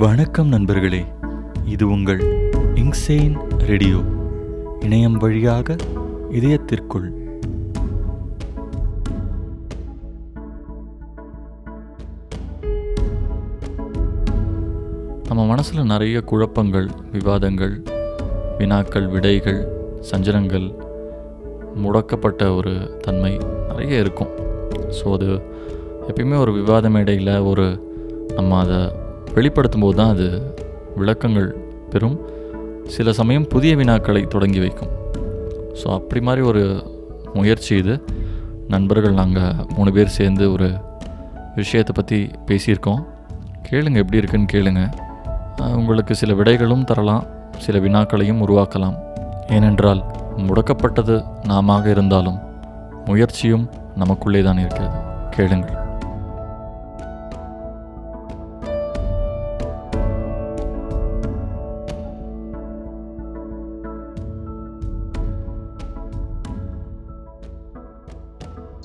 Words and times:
வணக்கம் 0.00 0.48
நண்பர்களே. 0.48 1.04
இது 1.64 1.88
உங்கள் 1.88 2.20
இங்சேன் 2.74 3.34
ரேடியோ. 3.58 3.96
இணையம் 4.80 5.12
வழியாக 5.12 5.76
இதயத்திற்குள். 6.30 7.12
நம்ம 15.28 15.46
மனசில் 15.46 15.82
நிறைய 15.82 16.20
குழப்பங்கள் 16.20 16.88
விவாதங்கள் 17.12 17.82
வினாக்கள் 18.58 19.08
விடைகள் 19.08 19.68
சஞ்சலங்கள் 20.10 20.74
முடக்கப்பட்ட 21.74 22.56
ஒரு 22.56 22.98
தன்மை 23.00 23.38
நிறைய 23.68 23.98
இருக்கும். 23.98 24.28
ஸோ 24.70 25.12
அது 25.12 25.42
எப்பயுமே 26.08 26.38
ஒரு 26.38 26.52
விவாத 26.52 26.90
மேடையில் 26.90 27.38
ஒரு 27.38 27.88
நம்ம 28.34 28.58
அதை 28.58 28.99
வெளிப்படுத்தும் 29.36 29.84
போது 29.84 29.96
தான் 30.00 30.12
அது 30.14 30.26
விளக்கங்கள் 31.00 31.48
பெறும். 31.92 32.16
சில 32.94 33.12
சமயம் 33.18 33.46
புதிய 33.52 33.76
வினாக்களை 33.76 34.22
தொடங்கி 34.34 34.60
வைக்கும். 34.64 34.92
ஸோ 35.80 35.86
அப்படி 35.98 36.20
மாதிரி 36.28 36.42
ஒரு 36.50 36.62
முயற்சி 37.34 37.72
இது. 37.82 37.94
நண்பர்கள் 38.74 39.18
நாங்கள் 39.20 39.58
மூணு 39.76 39.90
பேர் 39.96 40.16
சேர்ந்து 40.18 40.44
ஒரு 40.52 40.68
விஷயத்தை 41.54 41.94
பற்றி 41.96 42.18
பேசியிருக்கோம். 42.48 43.02
கேளுங்க 43.68 43.98
எப்படி 44.02 44.20
இருக்குன்னு 44.20 44.52
கேளுங்க. 44.54 44.82
உங்களுக்கு 45.78 46.14
சில 46.20 46.32
விடைகளும் 46.40 46.86
தரலாம். 46.90 47.24
சில 47.64 47.78
வினாக்களையும் 47.78 48.42
உருவாக்கலாம். 48.46 48.96
ஏனென்றால் 49.56 50.02
முடக்கப்பட்டது 50.48 51.16
நாம 51.50 51.76
இருந்தாலும் 51.94 52.38
முயற்சியும் 53.08 53.66
நமக்குள்ளே 54.02 54.42
தான் 54.42 54.62
இருக்கிறது. 54.64 54.98
கேளுங்கள். 55.36 55.76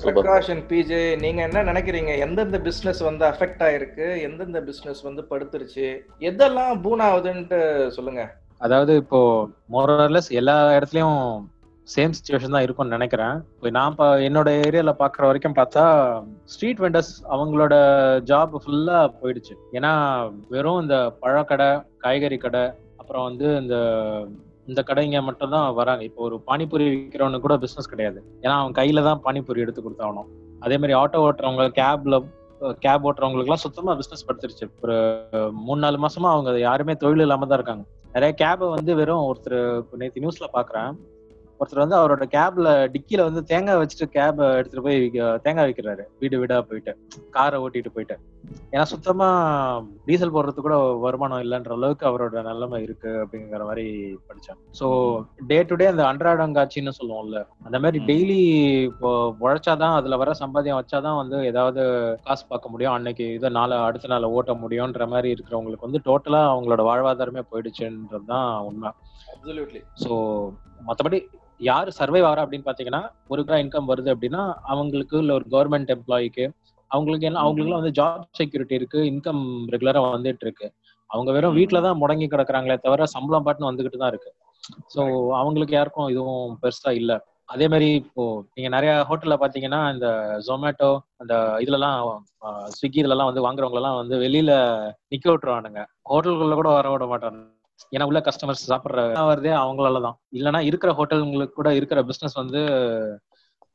பிரகாஷ் 0.06 0.50
அண்ட் 0.52 0.64
பிஜே 0.70 1.00
நீங்க 1.24 1.40
என்ன 1.48 1.64
நினைக்கிறீங்க? 1.70 2.12
எந்தெந்த 2.26 2.58
பிசினஸ் 2.68 3.00
வந்து 3.08 3.24
அஃபெக்ட் 3.32 3.64
ஆயிருக்கு? 3.66 4.06
எந்தெந்த 4.28 4.60
பிசினஸ் 4.68 5.02
வந்து 5.08 5.24
படுத்துருச்சு? 5.30 5.88
எதெல்லாம் 6.30 6.80
பூன் 6.86 7.04
ஆகுதுன்ட்டு 7.08 7.60
சொல்லுங்க. 7.98 8.24
அதாவது 8.66 8.92
இப்போ 9.02 9.20
மோரலஸ் 9.74 10.30
எல்லா 10.40 10.56
இடத்துலயும் 10.78 11.20
சேம் 11.94 12.14
சுச்சுவேஷன் 12.16 12.54
தான் 12.54 12.64
இருக்கும்னு 12.66 12.96
நினைக்கிறேன். 12.96 13.36
இப்போ 13.56 13.70
நான் 13.76 13.92
இப்போ 13.92 14.06
என்னோட 14.28 14.48
ஏரியால 14.62 14.92
பாக்குற 15.02 15.22
வரைக்கும் 15.28 15.58
பார்த்தா 15.58 15.84
ஸ்ட்ரீட் 16.52 16.82
வெண்டர்ஸ் 16.84 17.12
அவங்களோட 17.34 17.74
ஜாப் 18.30 18.56
ஃபுல்லா 18.62 18.98
போயிடுச்சு. 19.20 19.54
ஏன்னா 19.76 19.92
வெறும் 20.54 20.82
இந்த 20.84 20.98
பழக்கடை 21.22 21.70
காய்கறி 22.04 22.38
கடை 22.46 22.64
அப்புறம் 23.00 23.26
வந்து 23.28 23.48
இந்த 23.62 23.76
இந்த 24.70 24.80
கடைங்க 24.88 25.18
மட்டும் 25.28 25.52
தான் 25.54 25.66
வராங்க. 25.80 26.02
இப்போ 26.08 26.22
ஒரு 26.28 26.36
பானிபூரி 26.48 26.84
விற்கிறவனு 26.92 27.44
கூட 27.44 27.56
பிசினஸ் 27.64 27.92
கிடையாது. 27.92 28.18
ஏன்னா 28.44 28.54
அவன் 28.62 28.76
கையில 28.80 29.04
தான் 29.08 29.22
பானிபூரி 29.26 29.64
எடுத்து 29.64 29.84
கொடுத்தாவணும் 29.86 30.30
அதே 30.64 30.76
மாதிரி 30.82 30.94
ஆட்டோ 31.02 31.20
ஓட்டுறவங்க 31.26 31.66
கேப்ல 31.80 32.18
கேப் 32.84 33.06
ஓட்டுறவங்களுக்குலாம் 33.08 33.64
சுத்தமா 33.64 33.94
பிசினஸ் 34.00 34.26
படுத்துருச்சு 34.28 34.66
ஒரு 34.84 34.96
மூணு 35.66 35.80
நாலு 35.84 35.98
மாசமா 36.04 36.28
அவங்க 36.34 36.52
யாருமே 36.68 36.94
தொழில் 37.02 37.24
இல்லாம 37.24 37.46
தான் 37.46 37.58
இருக்காங்க. 37.58 37.84
நிறைய 38.14 38.32
கேபை 38.42 38.66
வந்து 38.76 38.92
வெறும் 39.00 39.26
ஒருத்தர் 39.30 39.58
நேற்று 40.00 40.22
நியூஸ்ல 40.24 40.46
பாக்குறேன். 40.56 40.92
ஒருத்தர் 41.60 41.82
வந்து 41.82 41.98
அவரோட 41.98 42.24
கேப்ல 42.34 42.70
டிக்கில 42.94 43.20
வந்து 43.28 43.40
தேங்காய் 43.50 43.78
வச்சுட்டு 43.80 44.06
கேப் 44.16 44.40
எடுத்துட்டு 44.58 44.86
போய் 44.86 44.98
தேங்காய் 45.44 45.68
விற்கிறாரு 45.68 46.04
வீடு 46.22 46.40
வீடா 46.40 46.56
போயிட்டு. 46.70 46.92
காரை 47.36 47.58
ஓட்டிட்டு 47.64 47.92
போயிட்டு. 47.94 48.16
ஏன்னா 48.72 48.84
சுத்தமா 48.90 49.28
டீசல் 50.08 50.32
போடுறது 50.34 50.64
கூட 50.66 50.74
வருமானம் 51.04 51.42
இல்லைன்ற 51.44 51.72
அளவுக்கு 51.76 52.04
அவரோட 52.10 52.42
நிலைமை 52.48 52.78
இருக்கு 52.86 53.10
அப்படிங்கிற 53.22 53.62
மாதிரி 53.70 53.86
படிச்சேன் 54.28 54.58
ஸோ 54.80 54.86
டே 55.50 55.58
டு 55.70 55.78
டே 55.80 55.86
அந்த 55.92 56.04
அன்றாடங்காட்சின்னு 56.10 56.94
சொல்லுவோம்ல 56.98 57.40
அந்த 57.66 57.76
மாதிரி. 57.84 58.00
டெய்லி 58.10 58.38
இப்போ 58.90 59.10
உழைச்சாதான் 59.44 59.96
அதுல 60.00 60.18
வர 60.22 60.34
சம்பாத்தியம் 60.42 60.80
வச்சாதான் 60.80 61.20
வந்து 61.22 61.38
ஏதாவது 61.52 61.82
காசு 62.28 62.44
பார்க்க 62.52 62.72
முடியும். 62.74 62.94
அன்னைக்கு 62.98 63.26
இதை 63.38 63.50
நாளை 63.58 63.78
அடுத்த 63.88 64.12
நாளை 64.14 64.28
ஓட்ட 64.36 64.54
முடியும்ன்ற 64.64 65.06
மாதிரி 65.14 65.30
இருக்கிறவங்களுக்கு 65.36 65.88
வந்து 65.88 66.04
டோட்டலா 66.08 66.42
அவங்களோட 66.52 66.84
வாழ்வாதாரமே 66.90 67.44
போயிடுச்சுன்றது 67.50 68.30
தான் 68.34 68.48
உண்மை 68.68 68.92
ஸோ 70.04 70.12
மற்றபடி 70.86 71.18
யார் 71.60 71.88
சர்வை 71.98 72.20
ஆகிறா 72.28 72.44
அப்படின்னு 72.44 72.66
பார்த்தீங்கன்னா 72.66 73.02
ஒரு 73.32 73.42
கிரா 73.46 73.58
இன்கம் 73.64 73.90
வருது 73.90 74.10
அப்படின்னா 74.14 74.42
அவங்களுக்கு 74.72 75.16
இல்லை 75.22 75.34
ஒரு 75.38 75.46
கவர்மெண்ட் 75.54 75.92
எம்ப்ளாயிக்கு 75.96 76.44
அவங்களுக்கு 76.90 77.28
எல்லாம் 77.28 77.44
அவங்களுக்குலாம் 77.44 77.80
வந்து 77.82 77.96
ஜாப் 77.98 78.26
செக்யூரிட்டி 78.38 78.74
இருக்கு 78.78 78.98
இன்கம் 79.12 79.40
ரெகுலரா 79.74 80.00
வந்துட்டு 80.06 80.44
இருக்கு. 80.46 80.66
அவங்க 81.10 81.30
வெறும் 81.36 81.56
வீட்டில 81.58 81.80
தான் 81.86 81.98
முடங்கி 82.02 82.26
கிடக்குறாங்களே 82.28 82.76
தவிர 82.84 83.06
சம்பளம் 83.14 83.46
பாட்டுன்னு 83.46 83.70
வந்துகிட்டு 83.70 84.00
தான் 84.02 84.12
இருக்கு. 84.12 84.30
ஸோ 84.94 85.00
அவங்களுக்கு 85.40 85.74
யாருக்கும் 85.76 86.10
இதுவும் 86.12 86.54
பெருசா 86.62 86.92
இல்ல. 87.00 87.12
அதே 87.48 87.66
மாதிரி 87.72 87.88
இப்போ 88.02 88.22
நீங்க 88.54 88.68
நிறைய 88.76 88.92
ஹோட்டல்ல 89.08 89.34
பாத்தீங்கன்னா 89.42 89.80
இந்த 89.94 90.06
ஜொமேட்டோ 90.46 90.90
அந்த 91.22 91.34
இதுலலாம் 91.64 91.98
ஸ்விக்கி 92.76 92.98
இதுலலாம் 93.02 93.30
வந்து 93.30 93.44
வாங்குறவங்க 93.46 93.80
எல்லாம் 93.82 94.00
வந்து 94.00 94.16
வெளியில 94.24 94.52
நிக்க 95.12 95.26
விட்டுருவானுங்க. 95.30 95.82
ஹோட்டல்குள்ள 96.12 96.56
கூட 96.60 96.70
வர 96.78 96.90
விட 96.94 97.06
மாட்டாங்க 97.12 97.42
ஏன்னா 97.94 98.08
உள்ள 98.10 98.20
கஸ்டமர்ஸ் 98.28 98.70
சாப்பிட்ற 98.72 99.02
வருதே 99.30 99.52
அவங்களால 99.62 100.00
தான் 100.06 100.16
இல்லைன்னா 100.38 100.62
இருக்கிற 100.70 100.92
ஹோட்டலுங்களுக்கு 100.98 101.58
கூட 101.60 101.70
இருக்கிற 101.78 102.02
பிஸ்னஸ் 102.10 102.40
வந்து 102.42 102.62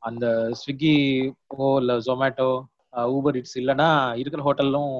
அந்த 0.02 0.26
ஸ்விக்கி 0.60 0.94
ஓ 1.56 1.68
இல்ல 1.82 1.94
ஜொமேட்டோ 2.08 2.50
ஊபர் 3.16 3.36
இட்ஸ் 3.38 3.58
இல்லைன்னா 3.60 3.86
இருக்கிற 4.22 4.40
ஹோட்டலும் 4.46 4.90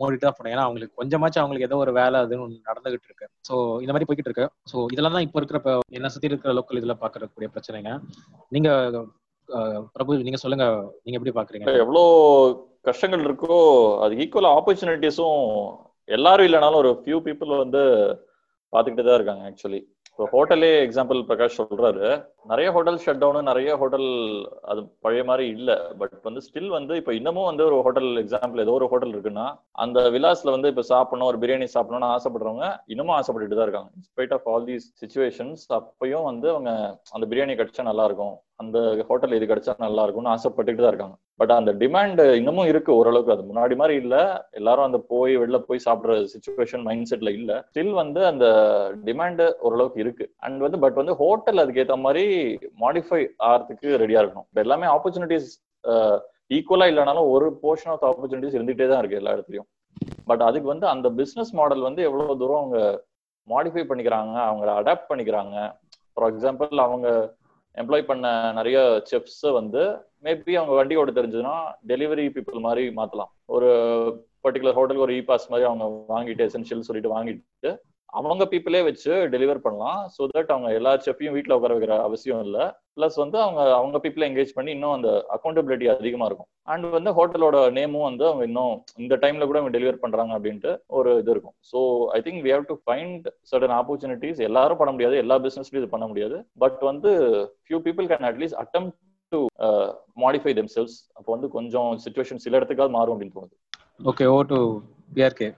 மூடிட்டு 0.00 0.24
தான் 0.26 0.36
போனோம் 0.36 0.52
ஏன்னா 0.54 0.66
அவங்களுக்கு 0.66 0.98
கொஞ்சமாச்சும் 1.00 1.42
அவங்களுக்கு 1.42 1.68
ஏதோ 1.68 1.78
ஒரு 1.84 1.92
வேலை 2.00 2.16
அதுன்னு 2.24 2.44
ஒண்ணு 2.44 2.68
நடந்துகிட்டு 2.68 3.08
இருக்கு. 3.08 3.26
ஸோ 3.48 3.54
இந்த 3.82 3.92
மாதிரி 3.94 4.06
போய்கிட்டு 4.08 4.30
இருக்கு. 4.30 4.46
ஸோ 4.70 4.76
இதெல்லாம் 4.92 5.16
தான் 5.16 5.26
இப்போ 5.26 5.38
இருக்கிற 5.40 5.58
இப்போ 5.62 5.74
என்ன 5.98 6.10
சுத்தி 6.14 6.30
இருக்கிற 6.30 6.52
லோக்கல் 6.58 6.80
இதுல 6.80 6.94
பார்க்கக்கூடிய 7.02 7.48
பிரச்சனைங்க. 7.54 7.92
நீங்க 8.52 8.68
பிரபு 9.96 10.18
நீங்க 10.26 10.40
சொல்லுங்க. 10.44 10.66
நீங்க 11.04 11.18
எப்படி 11.18 11.34
பாக்குறீங்க 11.38 11.74
எவ்வளோ 11.84 12.02
கஷ்டங்கள் 12.88 13.24
இருக்கோ 13.28 13.58
அது 14.04 14.20
ஈக்குவல் 14.24 14.52
ஆப்பர்ச்சுனிட்டிஸும் 14.56 15.42
எல்லாரும் 16.08 16.48
இல்லைனாலும் 16.48 16.82
ஒரு 16.82 16.92
ஃபியூ 17.00 17.18
பீப்புள் 17.26 17.62
வந்து 17.64 17.82
பார்த்துக்கிட்டு 18.72 19.08
தான் 19.08 19.20
இருக்காங்க 19.20 19.44
ஆக்சுவலி 19.50 19.82
இப்போ 20.12 20.24
ஹோட்டலே 20.32 20.68
எக்ஸாம்பிள் 20.86 21.18
பிரகாஷ் 21.28 21.58
சொல்றாரு. 21.58 22.06
நிறைய 22.50 22.68
ஹோட்டல் 22.74 22.98
ஷட் 23.04 23.20
டவுனு 23.22 23.40
நிறைய 23.48 23.70
ஹோட்டல் 23.82 24.08
அது 24.70 24.80
பழைய 25.04 25.22
மாதிரி 25.28 25.44
இல்லை. 25.54 25.76
பட் 26.00 26.16
வந்து 26.28 26.40
ஸ்டில் 26.46 26.68
வந்து 26.76 26.94
இப்போ 27.00 27.12
இன்னமும் 27.18 27.48
வந்து 27.50 27.64
ஒரு 27.68 27.76
ஹோட்டல் 27.86 28.10
எக்ஸாம்பிள் 28.22 28.62
ஏதோ 28.64 28.74
ஒரு 28.78 28.88
ஹோட்டல் 28.92 29.14
இருக்குன்னா 29.14 29.46
அந்த 29.84 30.00
விலாஸ்ல 30.16 30.54
வந்து 30.56 30.70
இப்போ 30.72 30.84
சாப்பிடணும் 30.92 31.30
ஒரு 31.30 31.40
பிரியாணி 31.44 31.68
சாப்பிடணும்னு 31.76 32.12
ஆசைப்படுறவங்க 32.16 32.68
இன்னமும் 32.94 33.16
ஆசைப்பட்டுட்டு 33.18 33.58
தான் 33.58 33.68
இருக்காங்க. 33.68 33.90
In spite 34.00 34.34
of 34.36 34.48
all 34.52 34.68
these 34.70 34.88
situations 35.02 35.64
அப்பயும் 35.78 36.28
வந்து 36.30 36.48
அவங்க 36.54 36.72
அந்த 37.16 37.24
பிரியாணி 37.32 37.56
கிடைச்சா 37.62 37.88
நல்லா 37.90 38.06
இருக்கும். 38.10 38.36
அந்த 38.62 38.78
ஹோட்டல் 39.08 39.36
இது 39.36 39.48
கிடைச்சா 39.50 39.72
நல்லா 39.84 40.02
இருக்கும்னு 40.04 40.32
ஆசைப்பட்டுட்டு 40.34 40.82
தான் 40.84 40.92
இருக்காங்க. 40.92 41.16
பட் 41.40 41.52
அந்த 41.58 41.72
டிமாண்ட் 41.82 42.20
இன்னமும் 42.40 42.70
இருக்கு 42.72 42.90
ஓரளவுக்கு. 42.98 43.34
அது 43.34 43.44
முன்னாடி 43.50 43.74
மாதிரி 43.80 43.94
இல்ல. 44.02 44.16
எல்லாரும் 44.60 44.86
அந்த 44.88 44.98
போய் 45.12 45.34
வெளில 45.42 45.58
போய் 45.68 45.84
சாப்பிடுற 45.86 46.16
சுச்சுவேஷன் 46.34 46.84
மைண்ட் 46.88 47.10
செட்ல 47.10 47.32
இல்ல. 47.38 47.52
ஸ்டில் 47.70 47.92
வந்து 48.02 48.22
அந்த 48.30 48.46
டிமாண்ட் 49.08 49.42
ஓரளவுக்கு 49.66 50.00
இருக்கு. 50.04 50.26
அண்ட் 50.46 50.64
வந்து 50.66 50.80
பட் 50.84 50.98
வந்து 51.00 51.16
ஹோட்டல் 51.22 51.62
அதுக்கேற்ற 51.64 51.96
மாதிரி 52.06 52.24
மாடிஃபை 52.84 53.22
ஆகிறதுக்கு 53.50 53.88
ரெடியா 54.04 54.22
இருக்கணும். 54.22 54.48
எல்லாமே 54.64 54.88
ஆப்பர்ச்சுனிட்டிஸ் 54.96 55.50
ஈக்குவலா 56.56 56.86
இல்லைனாலும் 56.90 57.28
ஒரு 57.34 57.46
போர்ஷன் 57.62 57.92
ஆஃப் 57.92 58.08
ஆப்பர்ச்சுனிட்டிஸ் 58.08 58.56
இருந்துகிட்டே 58.58 58.88
தான் 58.90 59.00
இருக்கு 59.02 59.20
எல்லா 59.20 59.34
இடத்துலயும். 59.36 59.68
பட் 60.30 60.42
அதுக்கு 60.48 60.68
வந்து 60.72 60.86
அந்த 60.94 61.08
பிசினஸ் 61.20 61.52
மாடல் 61.58 61.86
வந்து 61.86 62.02
எவ்வளவு 62.08 62.40
தூரம் 62.40 62.60
அவங்க 62.62 62.80
மாடிஃபை 63.48 63.82
பண்ணிக்கிறாங்க 63.90 64.34
அவங்கள 64.48 64.70
அடாப்ட் 64.80 65.08
பண்ணிக்கிறாங்க. 65.10 65.54
ஃபார் 66.12 66.26
எக்ஸாம்பிள் 66.32 66.82
அவங்க 66.84 67.08
எம்ப்ளாய் 67.80 68.04
பண்ண 68.04 68.26
நிறைய 68.52 68.78
செஃப்ஸ் 69.10 69.44
வந்து 69.52 69.82
மேபி 70.22 70.52
அவங்க 70.54 70.74
வண்டி 70.74 70.94
ஓட 70.96 71.10
தெரிஞ்சதுன்னா 71.10 71.54
டெலிவரி 71.86 72.24
பீப்புள் 72.34 72.60
மாதிரி 72.60 72.82
மாத்தலாம். 72.96 73.30
ஒரு 73.46 73.68
பர்டிகுலர் 74.44 74.76
ஹோட்டலுக்கு 74.78 75.06
ஒரு 75.06 75.14
இ 75.14 75.22
பாஸ் 75.24 75.50
மாதிரி 75.50 75.68
அவங்க 75.68 75.84
வாங்கிட்டு 76.14 76.46
எசென்ஷியல் 76.48 76.86
சொல்லிட்டு 76.88 77.14
வாங்கிட்டு 77.16 77.70
அவங்க 78.18 78.44
பீப்புளே 78.52 78.80
வச்சு 78.86 79.12
டெலிவர் 79.34 79.60
பண்ணலாம். 79.64 80.00
ஸோ 80.14 80.22
தட் 80.32 80.50
அவங்க 80.54 80.68
எல்லா 80.78 80.92
செஃப்பையும் 81.04 81.34
வீட்டில் 81.36 81.54
உட்கார 81.56 81.74
வைக்கிற 81.76 81.94
அவசியம் 82.06 82.42
இல்லை. 82.46 82.64
ப்ளஸ் 82.96 83.16
வந்து 83.22 83.36
அவங்க 83.44 83.60
அவங்க 83.78 83.98
பீப்புளை 84.04 84.24
என்கேஜ் 84.28 84.52
பண்ணி 84.56 84.70
இன்னும் 84.76 84.94
அந்த 84.96 85.10
அக்கௌண்டபிலிட்டி 85.36 85.86
அதிகமாக 85.92 86.28
இருக்கும். 86.30 86.48
அண்ட் 86.72 86.86
வந்து 86.96 87.12
ஹோட்டலோட 87.18 87.58
நேமும் 87.78 88.06
வந்து 88.08 88.24
அவங்க 88.30 88.44
இன்னும் 88.50 88.74
இந்த 89.02 89.14
டைம்ல 89.22 89.46
கூட 89.50 89.60
அவங்க 89.60 89.74
டெலிவர் 89.76 90.02
பண்றாங்க 90.02 90.32
அப்படின்ட்டு 90.38 90.72
ஒரு 90.98 91.12
இது 91.22 91.32
இருக்கும். 91.34 91.56
So 91.70 91.78
I 92.16 92.20
think 92.26 92.42
we 92.46 92.52
have 92.56 92.66
to 92.72 92.76
find 92.86 93.28
certain 93.52 93.76
opportunities 93.80 94.42
எல்லாரும் 94.48 94.80
பண்ண 94.82 94.92
முடியாது. 94.96 95.16
எல்லா 95.24 95.38
பிசினஸ்லயும் 95.46 95.82
இது 95.82 95.94
பண்ண 95.94 96.08
முடியாது. 96.10 96.38
பட் 96.64 96.80
வந்து 96.90 97.12
few 97.64 97.80
people 97.86 98.10
can 98.12 98.28
at least 98.30 98.58
attempt 98.64 98.90
to 99.32 99.40
modify 100.24 100.54
themselves 100.76 100.96
அப்போ 101.18 101.30
வந்து 101.36 101.50
கொஞ்சம் 101.56 101.90
சுச்சுவேஷன் 102.04 102.42
சில 102.44 102.58
இடத்துக்காவது 102.60 102.96
மாறும் 102.98 103.14
அப்படின்னு 103.14 103.36
தோணுது. 103.38 103.56
Okay 104.12 104.26
over 104.34 104.36
to 104.52 104.60
PRK. 105.18 105.48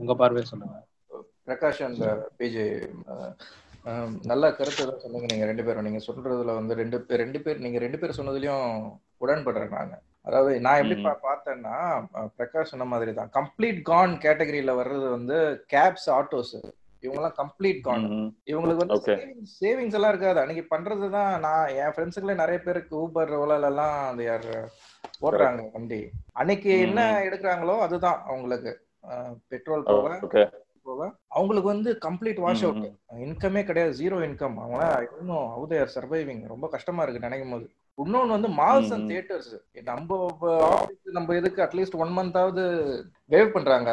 உங்க 0.00 0.14
பார்வையை 0.22 0.46
சொல்லுங்க. 0.50 0.74
பிரகாஷ் 1.48 1.82
அண்ட் 1.86 2.04
பிஜே 2.38 2.66
நல்ல 4.30 4.44
கருத்து 4.58 4.84
தான் 4.88 5.02
சொன்னீங்க 5.02 5.26
நீங்க 5.30 5.46
ரெண்டு 5.48 5.64
பேரும். 5.64 5.86
நீங்க 5.86 6.00
சொல்றதுல 6.06 6.52
வந்து 6.58 6.74
ரெண்டு 6.82 6.98
பேர் 7.08 7.22
ரெண்டு 7.24 7.40
பேர் 7.44 7.64
நீங்க 7.64 7.78
ரெண்டு 7.84 7.98
பேர் 8.02 8.18
சொன்னதுலயும் 8.18 8.68
உடன்படுறேன் 9.24 9.76
நாங்க 9.78 9.96
அதாவது 10.28 10.52
நான் 10.66 10.78
எப்படி 10.82 10.96
பார்த்தேன்னா 11.26 11.74
பிரகாஷ் 12.38 12.72
சொன்ன 12.72 12.86
மாதிரி 12.92 13.12
தான். 13.18 13.30
கம்ப்ளீட் 13.38 13.80
கான் 13.90 14.14
கேட்டகரியில 14.24 14.74
வர்றது 14.80 15.06
வந்து 15.16 15.36
கேப்ஸ் 15.74 16.08
ஆட்டோஸ் 16.18 16.54
இவங்கெல்லாம் 17.02 17.36
கம்ப்ளீட் 17.40 17.80
கான். 17.88 18.04
இவங்களுக்கு 18.50 18.82
வந்து. 18.82 19.16
சேவிங்ஸ் 19.58 19.96
எல்லாம் 19.98 20.12
இருக்காது. 20.12 20.38
அன்னைக்கு 20.42 20.64
பண்றது 20.74 21.06
தான் 21.16 21.32
நான் 21.46 21.72
என் 21.82 21.94
ஃப்ரெண்ட்ஸுக்குள்ள 21.94 22.36
நிறைய 22.42 22.58
பேருக்கு 22.66 22.94
ஊபர் 23.02 23.34
ஓலால 23.40 23.70
எல்லாம் 23.72 23.96
அந்த 24.10 24.22
யார் 24.30 24.50
ஓட்டுறாங்க 25.24 25.64
வண்டி. 25.76 26.00
அன்னைக்கு 26.40 26.70
என்ன. 26.86 27.00
எடுக்கிறாங்களோ 27.28 27.76
அதுதான் 27.86 28.20
அவங்களுக்கு. 28.30 28.72
பெட்ரோல் 29.52 29.88
போக 29.90 30.50
போக 30.88 31.02
அவங்களுக்கு 31.36 31.68
வந்து 31.72 31.90
கம்ப்ளீட் 32.06 32.40
வாஷ் 32.44 32.64
அவுட். 32.66 32.84
இன்கமே 33.26 33.62
கிடையாது 33.68 33.92
ஜீரோ 34.00 34.16
இன்கம் 34.26 34.56
அவங்க 34.64 34.84
இன்னும் 35.20 35.48
ஹவு 35.54 35.66
தேர் 35.72 35.94
சர்வைவிங் 35.96 36.42
ரொம்ப 36.52 36.68
கஷ்டமா 36.74 37.02
இருக்கு 37.02 37.24
நினைக்கும் 37.26 37.54
போது. 37.54 37.66
இன்னொன்னு 37.98 38.36
வந்து 38.36 38.50
மால்ஸ் 38.60 38.92
அண்ட். 38.94 39.08
தியேட்டர்ஸ் 39.10 39.50
நம்ம 39.90 40.18
நம்ம 41.16 41.34
இதுக்கு 41.40 41.60
அட்லீஸ்ட் 41.66 41.98
ஒன் 42.04 42.14
மந்தாவது 42.18 42.62
வேவ் 43.34 43.54
பண்றாங்க 43.56 43.90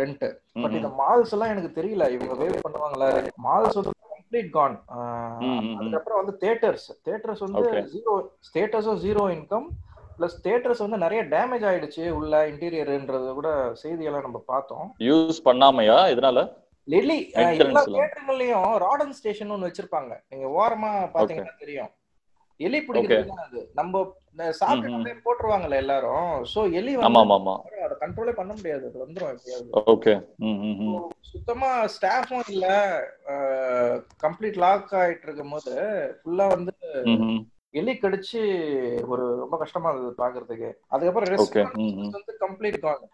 ரெண்ட் 0.00 0.24
பட் 0.62 0.76
இந்த 0.78 0.90
மால்ஸ் 1.02 1.34
எல்லாம் 1.36 1.52
எனக்கு 1.54 1.70
தெரியல. 1.80 2.06
இவங்க 2.16 2.36
வேவ் 2.42 2.64
பண்ணுவாங்களா? 2.66 3.08
மால்ஸ் 3.48 3.78
வந்து 3.80 3.94
கம்ப்ளீட் 4.14 4.48
கான். 4.56 4.78
அதுக்கப்புறம் 5.78 6.20
வந்து 6.22 6.36
தியேட்டர்ஸ் 6.44 6.88
தியேட்டர்ஸ் 7.06 7.44
வந்து. 7.46 7.66
ஜீரோ 7.94 8.14
ஸ்டேட்டஸும் 8.48 9.02
ஜீரோ 9.04 9.24
இன்கம் 9.36 9.68
பிளஸ் 10.18 10.36
தியேட்டர்ஸ் 10.44 10.84
வந்து 10.84 10.98
நிறைய 11.04 11.22
டேமேஜ் 11.34 11.66
ஆயிடுச்சு 11.70 12.04
உள்ள 12.20 12.44
இன்டீரியர்ன்றது 12.52 13.34
கூட 13.40 13.50
செய்தியெல்லாம் 13.82 14.26
நம்ம 14.28 14.42
பார்த்தோம். 14.52 14.86
யூஸ் 15.10 15.40
பண்ணாமையா? 15.48 15.98
இதனால 16.14 16.48
Maintenance 16.88 17.62
எல்லா 17.62 17.80
எல்லாம். 17.82 17.94
தியேட்டருங்களையும் 17.94 18.74
ராடன் 18.82 19.14
ஸ்டேஷன் 19.18 19.52
ஒன்று 19.54 19.68
வச்சிருப்பாங்க. 19.68 20.12
நீங்க 20.32 20.46
ஓரமா 20.58 20.90
பாத்தீங்கன்னா 21.14 21.54
தெரியும். 21.62 21.90
எலி 22.60 22.78
பிடிக்கிறது 22.84 23.32
அது 23.44 23.60
நம்ம 23.78 24.04
சாப்பிட்டு 24.58 25.14
போட்டுருவாங்கல்ல 25.24 25.80
எல்லாரும். 25.82 26.28
சோ 26.52 26.60
எலி 26.78 26.92
வந்து 27.00 27.20
அதை 27.86 27.96
கண்ட்ரோலே 28.02 28.34
பண்ண 28.38 28.52
முடியாது. 28.58 28.84
அது 28.90 29.02
வந்துரும் 29.04 29.32
எப்படியாவது. 29.34 31.02
சுத்தமா 31.32 31.70
ஸ்டாஃபும் 31.96 32.46
இல்ல. 32.54 32.66
கம்ப்ளீட் 34.24 34.62
லாக் 34.64 34.96
ஆயிட்டு 35.02 35.28
இருக்கும் 35.28 35.54
போது 35.56 35.74
ஃபுல்லா 36.20 36.46
வந்து 36.54 36.74
எலி 37.80 37.94
கடிச்சு 38.02 38.40
ஒரு 39.12 39.24
ரொம்ப 39.42 39.54
கஷ்டமா 39.62 39.90
இருந்தது 39.90 40.14
பாக்குறதுக்கு. 40.22 40.70
அதுக்கப்புறம் 40.94 41.32
வந்து 42.16 42.34
கம்ப்ளீட் 42.44 42.78
கான் 42.84 43.04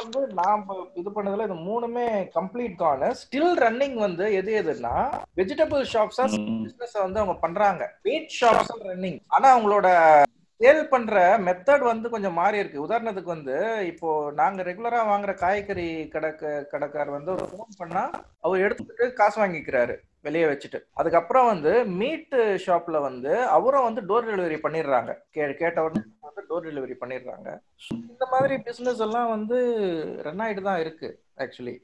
வந்து 0.00 0.20
நாம 0.40 0.76
இது 1.00 1.10
பண்ணதுல 1.16 1.46
இது 1.48 1.56
மூணுமே 1.70 2.06
கம்ப்ளீட் 2.38 2.76
கான் 2.82 3.06
ஸ்டில் 3.22 3.54
ரன்னிங் 3.64 3.96
வந்து 4.06 4.26
எது 4.40 4.52
எதுன்னா 4.62 4.94
வெஜிடபிள் 5.40 5.84
ஷாப்ஸா. 5.94 6.26
பிசினஸ் 6.64 7.02
வந்து 7.06 7.20
அவங்க 7.22 7.36
பண்றாங்க. 7.46 7.82
மீட் 8.08 8.30
ஷாப்ஸ் 8.40 8.72
ரன்னிங் 8.90 9.18
ஆனா 9.36 9.46
அவங்களோட 9.54 9.88
சேல் 10.62 10.82
பண்ற 10.90 11.20
மெத்தட் 11.46 11.84
வந்து 11.90 12.06
கொஞ்சம் 12.14 12.36
மாறி 12.40 12.56
இருக்கு. 12.62 12.84
உதாரணத்துக்கு 12.86 13.30
வந்து 13.34 13.56
இப்போ 13.92 14.08
நாங்க 14.40 14.62
ரெகுலரா 14.68 15.00
வாங்குற 15.10 15.32
காய்கறி 15.42 15.86
கடக்க 16.12 16.52
கடைக்கார் 16.72 17.10
வந்து 17.16 17.30
ஒரு 17.34 17.44
ஃபோன் 17.52 17.78
பண்ணா 17.80 18.02
அவர் 18.44 18.64
எடுத்துட்டு 18.66 19.06
காசு 19.20 19.38
வாங்கிக்கிறாரு 19.42 19.94
வெளியே 20.26 20.46
வச்சுட்டு. 20.50 20.78
அதுக்கப்புறம் 21.00 21.48
வந்து 21.52 21.72
மீட் 22.00 22.36
ஷாப்ல 22.66 23.00
வந்து 23.08 23.32
அவரும் 23.56 23.88
வந்து 23.88 24.02
டோர் 24.10 24.28
டெலிவரி 24.30 24.58
பண்ணிடுறாங்க. 24.66 25.12
கே 25.34 25.48
கேட்ட 25.62 25.82
வந்து 25.88 26.02
டோர் 26.50 26.68
டெலிவரி 26.68 26.96
பண்ணிடுறாங்க. 27.02 27.48
இந்த 28.12 28.24
மாதிரி 28.34 28.56
பிசினஸ் 28.68 29.02
எல்லாம் 29.06 29.32
வந்து 29.36 29.58
ரன் 30.26 30.44
ஆயிட்டு 30.46 30.68
தான் 30.68 30.82
இருக்கு 30.84 31.10
ஆக்சுவலி 31.44 31.74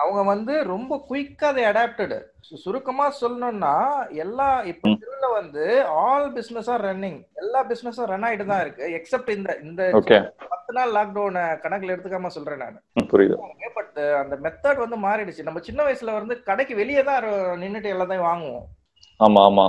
அவங்க 0.00 0.20
வந்து 0.30 0.54
ரொம்ப 0.72 0.94
குயிக்கா 1.08 1.46
அதை 1.52 1.62
அடாப்டடு 1.68 2.18
சுருக்கமா 2.64 3.06
சொல்லணும்னா 3.20 3.72
எல்லா 4.24 4.48
இப்ப 4.72 4.90
இதுல 4.94 5.28
வந்து 5.38 5.64
ஆல் 6.04 6.28
பிசினஸ் 6.36 6.68
ஆர் 6.74 6.84
ரன்னிங் 6.88 7.18
எல்லா 7.42 7.60
பிசினஸும் 7.70 8.10
ரன் 8.12 8.26
ஆயிட்டு 8.28 8.46
தான் 8.50 8.62
இருக்கு 8.64 8.90
எக்ஸப்ட் 8.98 9.32
இந்த 9.36 9.52
இந்த 9.66 9.82
பத்து 10.52 10.74
நாள் 10.78 10.94
லாக்டவுன் 10.96 11.40
கணக்குல 11.64 11.94
எடுத்துக்காம 11.94 12.32
சொல்றேன் 12.36 12.62
நான். 12.64 12.78
புரியுது. 13.12 13.36
பட் 13.78 13.98
அந்த 14.22 14.34
மெத்தட் 14.46 14.84
வந்து 14.84 14.98
மாறிடுச்சு. 15.06 15.48
நம்ம 15.48 15.60
சின்ன 15.68 15.82
வயசுல 15.86 16.14
வந்து 16.20 16.36
கடைக்கு 16.48 16.74
வெளியே 16.80 17.02
தான் 17.10 17.26
நின்னுட்டு 17.62 17.92
எல்லாத்தையும் 17.94 18.28
வாங்குவோம். 18.30 18.66
ஆமா 19.20 19.42
ஆமா. 19.50 19.66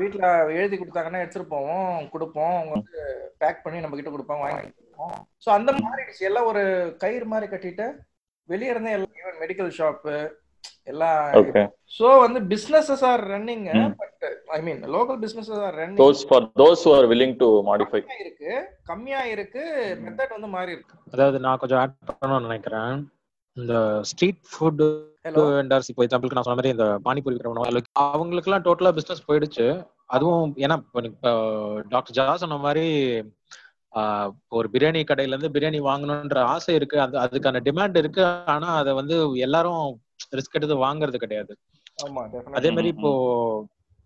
வீட்ல 0.00 0.26
எழுதி 0.58 0.76
கொடுத்தாங்கன்னா 0.76 1.22
எடுத்துட்டு 1.22 1.52
போவோம் 1.54 2.08
கொடுப்போம். 2.12 2.56
அவங்க 2.58 2.74
வந்து 2.78 2.98
பேக் 3.42 3.62
பண்ணி 3.64 3.84
நம்ம 3.84 3.96
கிட்ட 3.98 4.10
கொடுப்பாங்க 4.12 4.44
வாங்கி 4.46 4.72
ஸோ 5.44 5.48
அந்த 5.58 5.70
மாறிடுச்சு. 5.84 6.22
எல்லாம் 6.28 6.48
ஒரு 6.50 6.62
கயிறு 7.02 7.26
மாதிரி 7.32 7.46
கட்டிட்டு 7.52 7.86
வெளியே 8.48 8.72
இருந்தே 8.74 8.94
எல்லாம் 8.96 9.14
ஈவன் 9.20 9.38
மெடிக்கல் 9.42 9.70
ஷாப்பு 9.78 10.16
எல்லாம் 10.92 11.20
ஓகே 11.40 11.60
ஸோ 11.96 12.06
வந்து 12.24 12.38
businesses 12.52 13.04
are 13.10 13.22
running. 13.32 13.64
But 14.00 14.24
I 14.56 14.58
mean 14.66 14.80
local 14.96 15.18
businesses 15.24 15.62
are 15.66 15.76
running 15.80 16.00
those 16.02 16.22
for 16.30 16.46
those 16.60 16.82
who 16.86 16.92
are 16.98 17.06
willing 17.12 17.32
to 17.42 17.48
modify. 17.68 18.00
இருக்கு 18.24 18.52
கம்மியா 18.90 19.20
இருக்கு 19.34 19.62
மெத்தட் 20.04 20.36
வந்து 20.36 20.50
மாறி 20.56 20.74
இருக்கு. 20.76 20.96
அதாவது 21.14 21.38
நான் 21.46 21.60
கொஞ்சம் 21.62 21.80
ஆட் 21.82 21.96
பண்ணணும்னு 22.10 22.48
நினைக்கிறேன். 22.48 22.94
இந்த 23.56 23.74
ஸ்ட்ரீட் 24.10 24.42
ஃபுட் 24.52 24.84
ஹலோ 25.26 25.42
வெண்டர்ஸ் 25.56 25.90
இப்போ 25.90 26.04
எக்ஸாம்பிளுக்கு 26.04 26.38
நான் 26.38 26.46
சொன்ன 26.46 26.58
மாதிரி 26.60 26.74
இந்த 26.74 26.86
பானிபூரி 27.06 27.34
விற்கிறவங்க 27.34 27.82
அவங்களுக்குலாம் 28.06 28.66
டோட்டலா 28.68 28.92
பிசினஸ் 28.98 29.26
போயிடுச்சு. 29.28 29.66
அதுவும் 30.14 30.48
ஏன்னா 30.64 30.76
இப்போ 30.80 31.30
டாக்டர் 31.92 32.16
ஜா 32.18 32.24
சொன்ன 32.42 32.58
மாதிரி 32.66 32.86
ஒரு 34.48 34.68
பிரியாணி 34.72 35.02
கடையில 35.02 35.34
இருந்து 35.34 35.54
பிரியாணி 35.54 35.80
வாங்கணுன்ற 35.82 36.38
ஆசை 36.54 36.74
இருக்கு. 36.74 36.96
அந்த 37.00 37.16
அதுக்கான 37.24 37.60
டிமாண்ட் 37.64 37.96
இருக்கு. 37.96 38.24
ஆனா 38.46 38.68
அதை 38.76 38.92
வந்து 38.92 39.16
எல்லாரும் 39.38 39.82
ரிஸ்க் 40.36 40.56
எடுத்து 40.58 40.76
வாங்குறது 40.84 41.16
கிடையாது. 41.16 41.52
ஆமா 42.04 42.22
அதே. 42.52 42.70
மாதிரி 42.70 42.88
இப்போ 42.88 43.10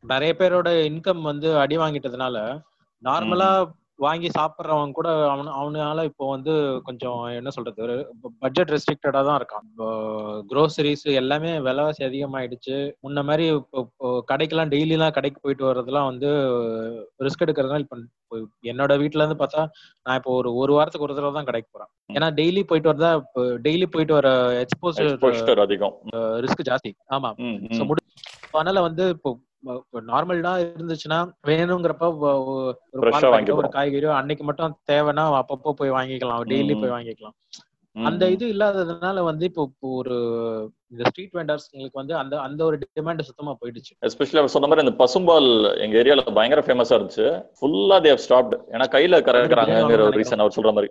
நிறைய 0.05 0.35
பேரோட 0.38 0.69
இன்கம் 0.90 1.23
வந்து 1.23 1.58
அடி 1.58 1.76
வாங்கிட்டதுனால 1.79 2.37
நார்மலா 3.02 3.50
வாங்கி 3.98 4.28
சாப்பிட்றவன் 4.36 4.94
கூட 4.96 5.08
அவனு 5.30 5.50
அவனால 5.60 6.04
இப்போ 6.08 6.24
வந்து 6.34 6.52
கொஞ்சம் 6.88 7.20
என்ன 7.38 7.50
சொல்றது 7.56 7.80
ஒரு 7.86 7.96
பட்ஜெட் 8.42 8.72
ரெஸ்ட்ரிக்டடா 8.74 9.20
தான் 9.28 9.38
இருக்கான். 9.40 9.64
க்ரோசரிஸ் 10.50 11.06
எல்லாமே 11.22 11.52
விலைவாசி 11.66 12.02
அதிகமாயிடுச்சு. 12.08 12.76
முன்ன 13.06 13.24
மாதிரி 13.30 13.46
இப்போ 13.54 14.10
கடைக்கெல்லாம் 14.30 14.72
டெய்லிலாம் 14.74 15.16
கடைக்கு 15.18 15.40
போயிட்டு 15.44 15.68
வர்றதுலாம் 15.68 16.08
வந்து 16.10 16.30
ரிஸ்க் 17.26 17.44
எடுக்கிறதுனால 17.46 17.84
இப்போ 17.86 17.98
என்னோட 18.70 18.92
வீட்ல 19.02 19.22
இருந்து 19.22 19.40
பார்த்தா 19.42 19.62
நான் 20.06 20.18
இப்போ 20.20 20.32
ஒரு 20.38 20.48
ஒரு 20.62 20.72
வாரத்துக்கு 20.78 21.06
ஒரு 21.06 21.16
தடவை 21.18 21.32
தான் 21.32 21.48
கடைக்கு 21.50 21.68
போறேன். 21.74 21.90
ஏன்னா 22.16 22.28
டெய்லி 22.40 22.62
போயிட்டு 22.70 22.90
வரதா 22.92 23.10
இப்போ 23.22 23.42
டெய்லி 23.66 23.86
போயிட்டு 23.94 24.16
வர 24.18 24.28
எக்ஸ்போசர் 24.64 25.62
அதிகம். 25.66 25.94
ரிஸ்க் 26.44 26.66
ஜாஸ்தி. 26.70 26.92
ஆமா. 27.16 27.30
அதனால 28.54 28.80
வந்து 28.88 29.04
இப்போ 29.16 29.30
நார்மலா 30.08 30.52
இருந்துச்சுன்னா 30.62 31.19
வேணுங்கிறப்ப 31.46 32.08
ஒரு 33.55 33.69
காய்கறியோ 33.72 34.12
அன்னைக்கு 34.12 34.44
மட்டும் 34.44 34.76
தேவைன்னா 34.90 35.25
அப்பப்போ 35.40 35.72
போய் 35.72 35.90
வாங்கிக்கலாம் 35.90 36.44
டெய்லி. 36.44 36.75
போய் 36.81 36.94
வாங்கிக்கலாம் 36.96 37.37
அந்த. 37.96 38.30
இது 38.30 38.54
இல்லாததுனால 38.54 39.23
வந்து 39.25 39.44
இப்போ 39.44 39.64
ஒரு 39.80 40.16
இந்த 40.92 41.02
ஸ்ட்ரீட் 41.09 41.35
வெண்டர்ஸ்ங்களுக்கு 41.38 42.00
வந்து 42.00 42.14
அந்த 42.21 42.35
அந்த 42.45 42.61
ஒரு 42.66 42.76
டிமாண்ட் 42.99 43.26
சுத்தமா 43.26 43.52
போயிடுச்சு. 43.61 43.92
எஸ்பெஷலி 44.09 44.40
அவர் 44.40 44.52
சொன்ன 44.54 44.68
மாதிரி 44.71 44.85
இந்த 44.85 44.95
பசும்பால் 45.00 45.49
எங்க 45.85 45.95
ஏரியால 46.02 46.23
பயங்கர 46.38 46.62
ஃபேமஸா 46.66 46.97
இருந்துச்சு. 46.97 47.26
ஃபுல்லா 47.59 47.99
தேவ் 48.07 48.23
ஸ்டாப்ட் 48.25 48.54
ஏன்னா 48.75 48.87
கையில 48.95 49.21
கறக்குறாங்கிற 49.26 50.00
ஒரு 50.07 50.16
ரீசன் 50.21 50.45
அவர் 50.45 50.57
சொல்ற 50.57 50.73
மாதிரி. 50.76 50.90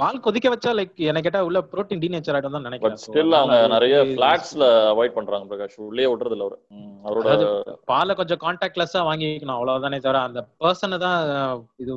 பால் 0.00 0.22
கொதிக்க 0.26 0.48
வச்சா 0.52 0.70
லைக் 0.78 1.00
என்ன 1.10 1.22
கேட்டா 1.26 1.40
உள்ள 1.48 1.60
புரோட்டீன் 1.72 2.02
டீனேச்சர் 2.04 2.36
ஆயிடும் 2.36 2.56
தான் 2.56 2.64
பட் 2.64 2.70
நினைக்கிறேன் 2.70 3.00
ஸ்டில் 3.04 3.38
அவங்க 3.40 3.58
நிறைய 3.74 3.94
வந்து 4.00 4.16
பிளாட்ஸ்ல 4.18 4.64
அவாய்ட் 4.92 5.16
பண்றாங்க 5.18 5.48
பிரகாஷ். 5.50 5.76
உள்ளே 5.88 6.06
விடுறது 6.12 6.36
இல்ல 6.36 6.46
அவரு. 6.46 6.58
அவரோட 7.04 7.28
பாலை 7.90 8.14
கொஞ்சம் 8.20 8.42
கான்டாக்ட்லெஸ்ஸா 8.44 9.02
வாங்கிக்கணும் 9.08 9.56
அவ்வளவுதானே 9.56 10.00
தவிர 10.06 10.22
அந்த 10.28 10.40
பர்சனை 10.62 10.98
தான் 11.06 11.20
இது 11.84 11.92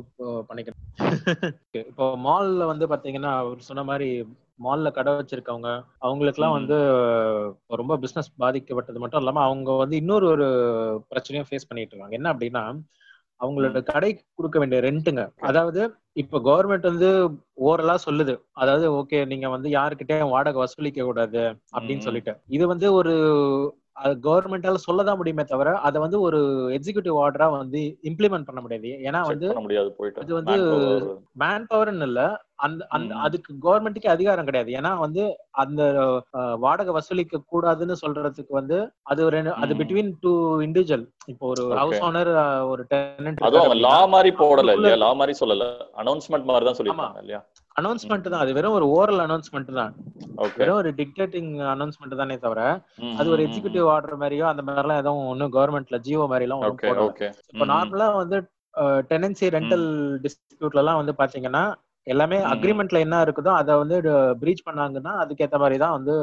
பண்ணிக்கணும். 0.50 0.80
இப்போ 1.82 2.06
மால்ல 2.26 2.64
வந்து 2.70 2.86
பாத்தீங்கன்னா 2.92 3.32
அவர் 3.42 3.68
சொன்ன 3.68 3.84
மாதிரி 3.90 4.08
மால்ல 4.58 4.90
கடை 4.92 5.12
வச்சிருக்கவங்க 5.12 5.70
அவங்களுக்குலாம் 6.02 6.52
ம். 6.52 6.58
வந்து 6.58 6.76
ரொம்ப 7.74 7.96
பிசினஸ் 7.96 8.30
பாதிக்கப்பட்டது 8.38 8.98
மட்டும் 8.98 9.20
இல்லாம 9.20 9.42
அவங்க 9.42 9.76
வந்து 9.76 9.96
இன்னொரு 9.96 10.26
ஒரு 10.28 10.48
பிரச்சனையும் 11.10 11.48
ஃபேஸ் 11.48 11.68
பண்ணிட்டு 11.68 11.94
இருக்காங்க. 11.94 12.14
என்ன 12.14 12.32
அப்படின்னா 12.32 12.64
அவங்களோட 13.40 13.78
கடைக்கு 13.84 14.22
கொடுக்க 14.34 14.58
வேண்டிய 14.58 14.80
ரெண்ட்டுங்க 14.80 15.22
அதாவது 15.42 15.80
இப்ப 16.12 16.40
கவர்மெண்ட் 16.40 16.90
வந்து 16.90 17.08
ஓரலா 17.62 17.96
சொல்லுது. 18.04 18.34
அதாவது 18.52 18.86
ஓகே 18.92 19.26
நீங்க 19.26 19.48
வந்து 19.48 19.68
யாருக்கிட்டயும் 19.70 20.28
வாடகை 20.28 20.60
வசூலிக்க 20.60 21.04
கூடாது 21.04 21.42
அப்படின்னு. 21.74 21.98
சொல்லிட்டு. 21.98 22.34
இது 22.48 22.66
வந்து 22.66 22.88
ஒரு 22.92 23.14
கவர்மெண்டால 24.22 24.78
சொல்லதான் 24.84 25.16
முடியுமே 25.16 25.44
தவிர 25.44 25.72
அதை 25.80 25.98
வந்து 26.00 26.18
ஒரு 26.20 26.38
எக்ஸிகியூட்டிவ் 26.76 27.16
ஆர்டரா 27.18 27.46
வந்து 27.54 27.80
இம்ப்ளிமெண்ட் 28.02 28.46
பண்ண 28.46 28.60
முடியாது. 28.60 28.92
ஏன்னா 29.08 29.20
வந்து 29.26 29.48
அது 30.22 30.32
வந்து 30.34 30.54
Manpower. 30.54 31.02
மேன் 31.34 31.66
பவர்னு 31.70 32.02
இல்ல 32.02 32.22
அந்த 32.66 32.82
அந்த. 32.96 33.12
அதுக்கு 33.26 33.50
கவர்மெண்ட்டுக்கு 33.64 34.08
அதிகாரம் 34.14 34.48
கிடையாது. 34.48 34.70
ஏன்னா 34.78 34.90
வந்து 35.04 35.22
அந்த 35.62 35.80
வாடகை 36.64 36.92
வசூலிக்க 36.96 37.40
கூடாதுன்னு 37.52 37.94
சொல்றதுக்கு 38.02 38.52
வந்து 38.58 38.78
அது 39.12 39.20
ஒரு 39.28 39.38
அது. 39.62 39.72
பிட்வீன் 39.80 40.12
டூ 40.24 40.32
இண்டிவிஜுவல் 40.66 41.04
இப்போ 41.32 41.46
ஒரு. 41.52 41.64
ஹவுஸ் 41.80 42.04
ஓனர் 42.08 42.30
ஒரு 42.72 42.84
டெனன்ட் 42.92 43.44
அதுவும் 43.48 43.82
லா 43.86 43.96
மாதிரி 44.14 44.32
போடல 44.42 44.76
இல்லையா? 44.78 44.98
லா 45.04 45.10
மாதிரி 45.20 45.36
சொல்லல. 45.42 45.66
அனௌன்ஸ்மெண்ட் 46.02 46.48
மாதிரி 46.50 46.66
தான் 46.68 46.78
சொல்லிருக்காங்க 46.80 47.24
இல்லையா? 47.24 47.40
அனௌன்ஸ்மெண்ட் 47.76 48.26
தான். 48.32 48.42
அது 48.44 48.56
வெறும் 48.56 48.76
ஒரு 48.78 48.86
ஓரல் 48.96 49.22
அனௌன்ஸ்மெண்ட் 49.26 49.70
தான். 49.80 49.92
வெறும் 50.60 50.78
ஒரு 50.80 50.90
டிக்டேட்டிங் 50.98 51.52
அனௌன்ஸ்மெண்ட் 51.74 52.20
தானே 52.22 52.36
தவிர 52.44 52.60
அது 53.20 53.28
ஒரு 53.34 53.42
எக்ஸிகியூட்டிவ் 53.46 53.86
ஆர்டர் 53.94 54.20
மாதிரியோ 54.22 54.46
அந்த 54.52 54.62
மாதிரிலாம் 54.68 55.00
எதுவும் 55.02 55.30
ஒன்றும் 55.32 55.54
கவர்மெண்ட்ல 55.56 55.98
ஜியோ 56.06 56.26
மாதிரி 56.32 56.46
எல்லாம் 56.48 56.64
இப்போ 57.52 57.66
நார்மலா 57.72 58.08
வந்து 58.22 58.38
டெனன்சி 59.10 59.46
ரெண்டல் 59.56 59.86
டிஸ்பியூட்ல 60.24 60.82
எல்லாம் 60.82 61.00
வந்து 61.00 61.14
பாத்தீங்கன்னா 61.20 61.64
எல்லாமே. 62.06 62.38
அக்ரிமெண்ட்ல 62.52 62.98
என்ன 63.00 63.16
இருக்குதோ 63.22 63.50
அதை 63.52 63.72
வந்து 63.76 63.96
பிரீச் 64.40 64.64
பண்ணாங்கன்னா 64.66 65.12
அதுக்கேத்த 65.20 65.58
மாதிரி 65.58 65.76
தான் 65.78 65.92
வந்து 65.92 66.14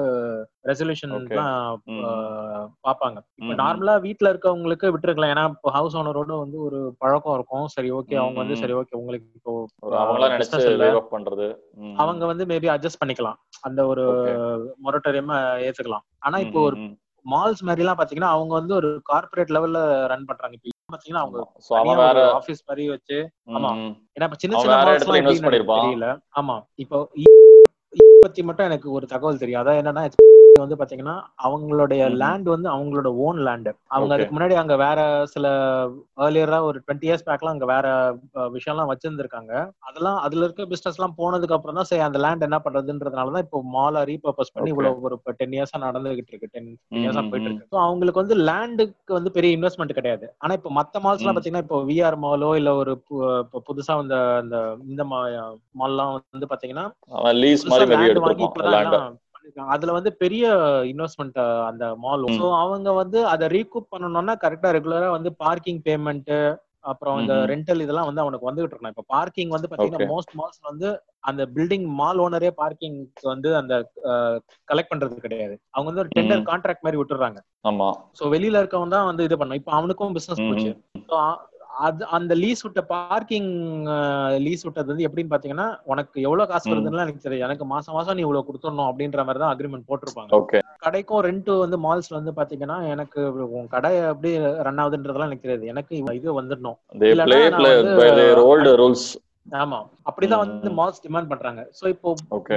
ரெசல்யூஷன் 0.65 1.13
இப்ப 1.17 1.43
ம். 3.43 3.53
நார்மலா 3.59 3.95
வீட்ல 3.98 4.31
இருக்கவங்களுக்கு 4.33 4.91
விட்டுருக்கலாம் 4.91 5.29
ஏன்னா 5.29 5.45
ஹவுஸ் 5.71 5.98
ஓனரோட 5.98 6.38
வந்து 6.38 6.62
ஒரு 6.62 6.95
பழக்கம் 6.98 7.33
இருக்கும் 7.33 7.67
சரி 7.67 7.91
ஓகே 7.91 8.15
அவங்க 8.15 8.39
வந்து. 8.39 8.55
சரி 8.55 8.74
ஓகே 8.74 8.95
உங்களுக்கு 8.95 9.27
இப்போ 9.36 9.53
பண்றது. 11.12 11.48
அவங்க 11.95 12.25
வந்து 12.25 12.45
மேபி 12.45 12.69
அட்ஜஸ்ட் 12.69 13.01
பண்ணிக்கலாம் 13.01 13.39
அந்த 13.62 13.86
ஒரு. 13.86 14.05
மொரட்டோரியம் 14.83 15.33
ஏத்துக்கலாம் 15.62 16.05
ஆனா 16.19 16.38
இப்போ 16.39 16.62
ஒரு. 16.62 16.77
மால்ஸ் 17.25 17.63
மாதிரி 17.63 17.81
எல்லாம் 17.81 17.98
பாத்தீங்கன்னா 17.98 18.33
அவங்க 18.33 18.53
வந்து 18.53 18.74
ஒரு 18.75 19.01
கார்ப்பரேட் 19.05 19.50
லெவல்ல 19.50 19.79
ரன் 20.07 20.25
பண்றாங்க 20.25 20.55
பாத்தீங்கன்னா 20.89 21.24
அவங்க 21.24 21.39
ஆபீஸ் 22.38 22.62
மாதிரி 22.67 22.84
வச்சு 22.89 23.17
ஆமா. 23.53 23.72
ஏன்னா 24.15 24.27
சின்ன 24.36 24.53
சின்ன. 24.58 24.75
தெரியல 25.79 26.10
ஆமா 26.34 26.55
இப்போ 26.77 26.98
பத்தி 28.19 28.41
மட்டும் 28.43 28.69
எனக்கு 28.69 28.89
ஒரு 28.97 29.07
தகவல் 29.11 29.43
தெரியும் 29.43 29.61
அதான் 29.61 29.79
என்னன்னா 29.81 30.03
வந்து 30.61 30.77
பாத்தீங்கன்னா 30.79 31.13
அவங்களுடைய. 31.45 31.99
லேண்ட் 32.21 32.47
வந்து 32.51 32.67
அவங்களோட 32.71 33.09
ஓன் 33.25 33.38
லேண்ட் 33.45 33.67
அவங்க. 33.89 34.13
அதுக்கு 34.15 34.33
முன்னாடி 34.35 34.55
அங்க 34.61 34.75
வேற 34.81 34.99
சில 35.33 35.45
ஏர்லியரா 36.23 36.57
ஒரு 36.65 36.77
டுவெண்ட்டி 36.79 37.07
இயர்ஸ் 37.07 37.23
பேக்லாம் 37.27 37.53
அங்க 37.53 37.67
வேற 37.71 37.85
அஹ், 38.38 38.49
விஷயம்லாம் 38.55 38.89
வச்சிருந்திருக்காங்க 38.91 39.51
அதெல்லாம் 39.88 40.17
அதுல 40.25 40.43
இருக்க 40.45 40.65
பிசினஸ் 40.71 40.97
எல்லாம் 40.99 41.15
போனதுக்கு 41.19 41.55
அப்புறம் 41.57 41.77
தான் 41.79 41.89
சரி 41.89 42.03
அந்த 42.07 42.19
லேண்ட் 42.23 42.43
என்ன 42.47 42.57
பண்றதுன்றதுனால 42.65 43.33
தான் 43.35 43.45
இப்போ 43.45 43.61
மாலை 43.75 44.01
ரீபர்பஸ் 44.09 44.51
பண்ணி. 44.53 44.71
இவ்வளவு 44.73 45.07
ஒரு 45.09 45.38
டென் 45.39 45.55
இயர்ஸா 45.57 45.79
நடந்துகிட்டு 45.85 46.33
இருக்கு 46.33 46.51
டென் 46.53 46.69
இயர்ஸா 46.99 47.23
போயிட்டு 47.27 47.49
இருக்கு 47.49 47.69
ஸோ 47.71 47.79
அவங்களுக்கு 47.85 48.23
வந்து 48.23 48.38
லேண்டுக்கு 48.45 49.15
வந்து 49.17 49.33
பெரிய 49.38 49.57
இன்வெஸ்ட்மெண்ட் 49.57 49.97
கிடையாது 49.99 50.27
ஆனா 50.41 50.55
இப்போ 50.59 50.73
மத்த 50.79 51.03
மால்ஸ் 51.05 51.23
எல்லாம். 51.23 51.38
பாத்தீங்கன்னா 51.38 51.65
இப்போ 51.65 51.79
விஆர் 51.89 52.19
மாலோ 52.25 52.51
இல்ல 52.59 52.73
ஒரு 52.81 52.95
புதுசா 53.65 53.95
அந்த 54.01 54.17
இந்த 54.89 55.05
மால்லாம் 55.79 56.13
வந்து 56.29 56.51
பாத்தீங்கன்னா 56.51 56.85
அதுல 59.73 59.91
வந்து 59.91 60.13
பெரிய 60.13 60.45
இன்வெஸ்ட்மெண்ட் 60.93 61.37
அந்த 61.69 61.95
மால். 61.95 62.25
சோ 62.39 62.47
அவங்க 62.63 62.89
வந்து 62.93 63.27
அதை 63.27 63.47
ரீகூப் 63.47 63.91
பண்ணணும்னா 63.93 64.35
கரெக்டா 64.45 64.71
ரெகுலரா 64.77 65.11
வந்து 65.11 65.31
பார்க்கிங் 65.35 65.81
பேமெண்ட் 65.87 66.33
அப்புறம் 66.81 67.15
இந்த. 67.21 67.33
ரெண்டல் 67.51 67.81
இதெல்லாம் 67.83 68.07
வந்து 68.09 68.21
அவனுக்கு 68.21 68.47
வந்துகிட்டு 68.49 68.73
இருக்கணும். 68.73 68.93
இப்ப 68.95 69.05
பார்க்கிங் 69.07 69.49
வந்து 69.49 69.69
பாத்தீங்கன்னா. 69.69 70.09
மோஸ்ட் 70.13 70.35
மால்ஸ் 70.39 70.61
வந்து 70.61 70.87
அந்த 71.19 71.45
பில்டிங் 71.55 71.87
மால் 72.01 72.17
ஓனரே 72.17 72.51
பார்க்கிங் 72.61 72.97
வந்து 73.21 73.55
அந்த 73.55 73.73
கலெக்ட் 74.67 74.91
பண்றது 74.93 75.19
கிடையாது. 75.25 75.55
அவங்க 75.71 75.87
வந்து 75.89 76.03
ஒரு 76.03 76.11
டெண்டர். 76.17 76.43
கான்ட்ராக்ட் 76.51 76.85
மாதிரி 76.87 76.99
விட்டுறாங்க. 77.01 77.39
ஆமா. 77.67 77.89
சோ 78.19 78.31
வெளியில 78.35 78.61
இருக்கவன் 78.63 78.95
தான் 78.95 79.05
வந்து 79.05 79.23
இது 79.23 79.37
பண்ணும் 79.37 79.59
இப்ப 79.61 79.71
அவனுக்கும் 79.71 80.15
பிசினஸ் 80.19 80.45
போச்சு. 80.49 80.71
அது 81.69 82.05
அந்த 82.07 82.33
லீஸ் 82.35 82.63
விட்ட 82.63 82.81
பார்க்கிங் 82.93 83.49
லீஸ் 84.45 84.65
விட்டது 84.65 84.91
வந்து 84.91 85.05
எப்படின்னு 85.07 85.33
பாத்தீங்கன்னா 85.33 85.67
உனக்கு 85.83 86.17
எவ்வளவு 86.21 86.49
காசு. 86.51 86.65
வருதுன்னு 86.71 87.03
எனக்கு 87.05 87.25
தெரியும் 87.25 87.45
எனக்கு 87.47 87.65
மாசம் 87.65 87.95
மாசம் 87.95 88.15
நீ 88.15 88.21
இவ்வளவு 88.21 88.47
கொடுத்துடணும் 88.47 88.89
அப்படின்ற 88.89 89.23
மாதிரி 89.25 89.39
தான் 89.43 89.53
அக்ரிமெண்ட் 89.53 89.88
போட்டிருப்பாங்க. 89.89 90.31
கடைக்கும் 90.85 91.23
ரெண்ட் 91.27 91.51
வந்து 91.63 91.79
மால்ஸ் 91.85 92.09
வந்து 92.09 92.33
பாத்தீங்கன்னா 92.39 92.77
எனக்கு 92.93 93.21
உன் 93.57 93.67
கடை 93.67 93.91
எப்படி 94.11 94.31
ரன் 94.67 94.81
ஆகுதுன்றதெல்லாம் 94.83 95.29
எனக்கு 95.29 95.45
தெரியாது. 95.47 95.65
எனக்கு 95.65 95.95
இது 96.19 96.39
வந்துடணும். 96.41 96.79
ஆமா. 99.61 99.77
அப்படிதான் 100.09 100.41
வந்து. 100.43 100.69
மால்ஸ் 100.79 101.03
டிமாண்ட் 101.05 101.31
பண்றாங்க. 101.31 101.61
சோ 101.79 101.88
இப்போ 101.88 102.09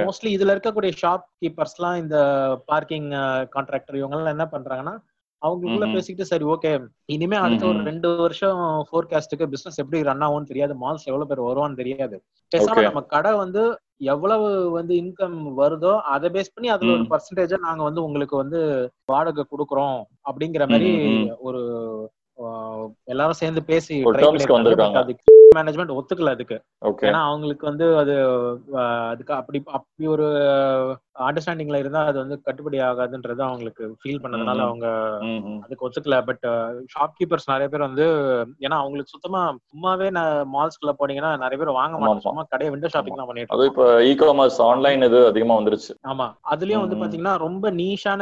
மோஸ்ட்லி 0.05 0.31
இதுல 0.37 0.55
இருக்கக்கூடிய 0.55 0.91
ஷாப் 1.01 1.25
கீப்பர்ஸ்லாம் 1.41 1.97
இந்த 2.03 2.17
பார்க்கிங் 2.65 3.07
கான்ட்ராக்டர் 3.55 3.99
இவங்க 4.01 4.17
எல்லாம் 4.17 4.35
என்ன 4.37 4.47
பண்றாங்கன்னா 4.51 4.95
அவங்களுக்குள்ள 5.43 5.85
ம்ஹும். 5.85 5.93
பேசிக்கிட்டு 5.93 6.25
சரி 6.25 6.45
ஓகே 6.45 6.69
இனிமே 7.05 7.35
அடுத்த 7.35 7.65
ஒரு. 7.65 7.79
ரெண்டு 7.83 8.15
வருஷம் 8.15 8.59
ஃபோர்காஸ்டுக்கு 8.89 9.45
பிசினஸ் 9.45 9.79
எப்படி 9.79 10.01
ரன் 10.03 10.19
ஆகும்னு 10.19 10.43
தெரியாது. 10.43 10.73
மால்ஸ் 10.73 11.09
எவ்வளவு 11.11 11.27
பேர் 11.27 11.47
வருவான்னு 11.47 11.75
தெரியாது. 11.75 12.17
பேசாம. 12.51 12.81
நம்ம 12.81 13.01
கடை 13.01 13.33
வந்து 13.33 13.63
எவ்வளவு 14.05 14.47
வந்து 14.71 14.93
இன்கம் 14.95 15.37
வருதோ 15.57 15.99
அதை 16.13 16.29
பேஸ் 16.29 16.53
பண்ணி 16.53 16.69
அதுல 16.69 16.91
ஒரு. 16.91 17.05
பர்சன்டேஜா 17.11 17.59
நாங்க 17.59 17.83
வந்து 17.83 18.03
உங்களுக்கு 18.03 18.35
வந்து 18.37 18.59
வாடகை 19.05 19.45
கொடுக்குறோம். 19.45 19.99
அப்படிங்கிற 20.29 20.67
மாதிரி 20.69 20.91
ஒரு 21.39 21.61
எல்லாரும் 23.03 23.33
சேர்ந்து 23.33 23.63
பேசி 23.63 23.95
மேனேஜ்மெண்ட் 25.55 25.95
ஒத்துக்கல 25.97 26.31
அதுக்கு. 26.31 26.55
ஏன்னா 27.07 27.19
அவங்களுக்கு 27.21 27.65
வந்து 27.65 27.97
அது 27.97 28.13
அதுக்கு 29.09 29.33
அப்படி 29.33 29.63
அப்படி 29.71 30.07
ஒரு 30.07 30.27
அண்டர்ஸ்டாண்டிங்ல 31.15 31.79
இருந்தா 31.79 32.01
அது 32.05 32.17
வந்து 32.19 32.35
கட்டுப்படி 32.41 32.77
ஆகாதுன்றது 32.83 33.41
அவங்களுக்கு 33.43 33.83
ஃபீல் 33.99 34.21
பண்ணதுனால. 34.23 34.59
அவங்க. 34.67 34.87
அதுக்கு 35.63 35.85
ஒத்துக்கல 35.87 36.17
பட் 36.25 36.45
ஷாப்கீப்பர்ஸ் 36.93 37.49
நிறைய 37.51 37.67
பேர் 37.69 37.85
வந்து 37.85 38.05
ஏன்னா 38.63 38.77
அவங்களுக்கு 38.79 39.13
சுத்தமா 39.13 39.41
சும்மாவே 39.71 40.07
மால்ஸ்குள்ள 40.53 40.93
போனீங்கன்னா 40.99 41.31
நிறைய 41.43 41.57
பேர் 41.59 41.71
வாங்க 41.73 41.95
மாட்டாங்க 41.95 42.17
ஆமா. 42.17 42.25
சும்மா 42.27 42.45
கடையை 42.51 42.71
விண்டோ 42.73 42.91
ஷாப்பிங் 42.93 43.19
தான் 43.19 43.29
பண்ணிட்டு 43.29 43.55
அது. 43.55 43.67
இப்ப 43.71 43.83
இ 44.03 44.13
காமர்ஸ் 44.21 44.59
ஆன்லைன் 44.67 45.07
இது 45.07 45.19
அதிகமா 45.27 45.57
வந்துருச்சு 45.59 45.91
ஆமா 46.11 46.25
அதுலயும் 46.53 46.83
வந்து. 46.83 46.99
பாத்தீங்கன்னா 47.01 47.35
ரொம்ப 47.43 47.71
நீஷான 47.77 48.21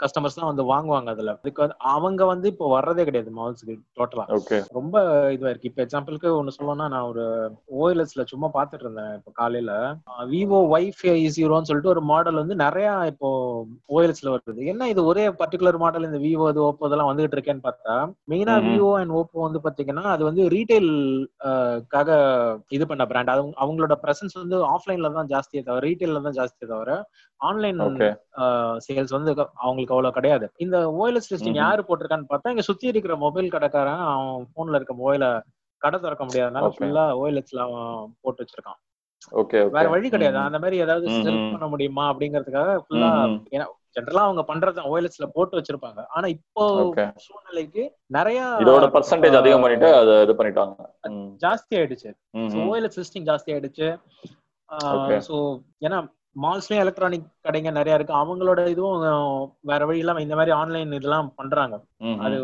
கஸ்டமர்ஸ் 0.00 0.38
தான் 0.38 0.50
வந்து 0.50 0.66
வாங்குவாங்க 0.70 1.10
அதுல 1.10 1.34
அதுக்கு 1.36 1.62
வந்து 1.64 1.78
அவங்க 1.92 2.22
வந்து 2.26 2.46
இப்போ 2.52 2.66
வர்றதே 2.72 3.04
கிடையாது 3.04 3.30
மால்ஸ்க்கு 3.36 3.76
டோட்டலா 3.98 4.26
ரொம்ப 4.76 4.96
இதுவா 5.34 5.50
இருக்கு 5.50 5.70
இப்ப 5.70 5.82
எக்ஸாம்பிளுக்கு 5.84 6.28
ஒண்ணு 6.38 6.56
சொல்லணும்னா 6.56 6.88
நான் 6.90 7.08
ஒரு 7.08 7.24
ஓஎல்எஸ்ல 7.76 8.24
சும்மா 8.30 8.50
பாத்துட்டு 8.54 8.84
இருந்தேன் 8.84 9.14
இப்ப 9.18 9.32
காலையில 9.36 9.72
விவோ 10.30 10.60
வைஃபை 10.70 11.04
ஜீரோன்னு 11.36 11.68
சொல்லிட்டு 11.68 11.92
ஒரு 11.92 12.02
மாடல் 12.16 12.40
வந்து 12.40 12.56
நிறைய 12.62 12.88
இப்போ 13.10 13.28
ஓஎல்எஸ்ல 13.94 14.32
வருது 14.34 14.68
என்ன 14.72 14.88
இது 14.92 15.00
ஒரே 15.10 15.24
பர்டிகுலர் 15.40 15.78
மாடல் 15.82 16.06
இந்த 16.08 16.20
விவோ 16.24 16.46
இது 16.52 16.60
ஓப்போ 16.66 16.88
இதெல்லாம் 16.88 17.10
வந்துகிட்டு 17.10 17.36
இருக்கேன்னு 17.36 17.66
பார்த்தா 17.66 17.94
மெயினா. 18.32 18.54
விவோ 18.68 18.90
அண்ட் 19.00 19.14
ஓப்போ 19.20 19.38
வந்து 19.46 19.60
பாத்தீங்கன்னா 19.64 20.04
அது 20.14 20.22
வந்து 20.28 20.44
ரீட்டைல் 20.54 20.90
காக 21.94 22.10
இது 22.76 22.86
பண்ண 22.90 23.06
பிராண்ட் 23.10 23.32
அவங்க 23.34 23.54
அவங்களோட 23.64 23.96
பிரசன்ஸ் 24.04 24.36
வந்து 24.40 24.58
ஆஃப்லைன்ல 24.74 25.10
தான் 25.16 25.30
ஜாஸ்தியே 25.32 25.62
தவிர 25.62 25.84
ரீட்டைல்ல 25.86 26.22
தான் 26.26 26.38
ஜாஸ்தியே 26.38 26.68
தவிர 26.72 26.90
ஆன்லைன் 27.40 27.80
சேல்ஸ் 28.84 29.16
வந்து 29.16 29.30
அவங்களுக்கு 29.64 29.94
அவ்வளவு 29.94 30.16
கிடையாது 30.18 30.46
இந்த 30.64 30.76
ஓஎல்எஸ் 30.98 31.30
லிஸ்டிங். 31.32 31.60
யாரு 31.62 31.82
போட்டிருக்கான்னு 31.88 32.30
பார்த்தா 32.30 32.52
இங்க 32.54 32.64
சுத்தி 32.68 32.92
இருக்கிற 32.92 33.16
மொபைல் 33.24 33.54
கடைக்காரன் 33.54 34.04
அவன் 34.08 34.48
போன்ல 34.54 34.78
இருக்க 34.80 34.94
மொபைல 35.00 35.26
கடை 35.82 35.98
திறக்க 35.98 36.22
முடியாதனால. 36.24 36.66
ஃபுல்லா 36.76 37.02
ஓஎல்எக்ஸ்ல 37.20 37.62
போட்டு 38.22 38.42
வச்சிருக்கான் 38.42 38.78
வேற 39.76 39.86
வழி 39.94 40.08
கிடையாது. 40.10 40.38
அந்த 40.48 40.58
மாதிரி 40.58 40.76
ஏதாவது 40.84 41.06
பண்ண 41.54 41.66
முடியுமா 41.72 42.04
அப்படிங்கறதுக்காக 42.12 42.72
ஃபுல்லா 42.84 43.10
ஏன்னா 43.54 43.66
ஜென்ரலா 43.96 44.22
அவங்க 44.26 44.42
பண்றது 44.48 44.82
ஓஎல்எக்ஸ்ல 44.90 45.26
போட்டு 45.34 45.58
வச்சிருப்பாங்க. 45.58 46.00
ஆனா 46.16 46.26
இப்போ 46.26 46.64
ஓகே. 46.82 47.04
சூழ்நிலைக்கு 47.26 47.84
நிறைய 48.16 48.40
இதோட 48.64 48.86
பர்சன்டேஜ் 48.96 49.38
அதிகம் 49.40 49.64
பண்ணிட்டு 49.64 49.88
அதை 50.00 50.14
இது 50.26 50.34
பண்ணிட்டாங்க. 50.40 50.74
ஜாஸ்தி 51.44 51.72
ஆயிடுச்சு. 51.78 52.10
ம், 52.38 52.50
ஸோ 52.52 52.58
ம். 52.58 52.66
ஓஎல்எக்ஸ் 52.70 53.00
லிஸ்டிங் 53.02 53.28
ஜாஸ்தி 53.30 53.52
ஆயிடுச்சு. 53.54 53.88
ஸோ 55.28 55.36
ஏன்னா 55.86 55.98
மால்ஸ்லயும் 56.36 56.82
எலக்ட்ரானிக் 56.84 57.26
கடைங்க 57.46 57.70
நிறைய 57.70 57.98
இருக்கு. 57.98 58.14
அவங்களோட 58.22 58.60
இதுவும் 58.68 59.04
வேற 59.62 59.80
வழி 59.86 60.02
இல்லாம 60.04 60.22
இந்த 60.26 60.36
மாதிரி 60.40 60.54
ஆன்லைன் 60.60 60.96
இதெல்லாம் 60.98 61.30
பண்றாங்க. 61.40 61.76
அது 62.26 62.38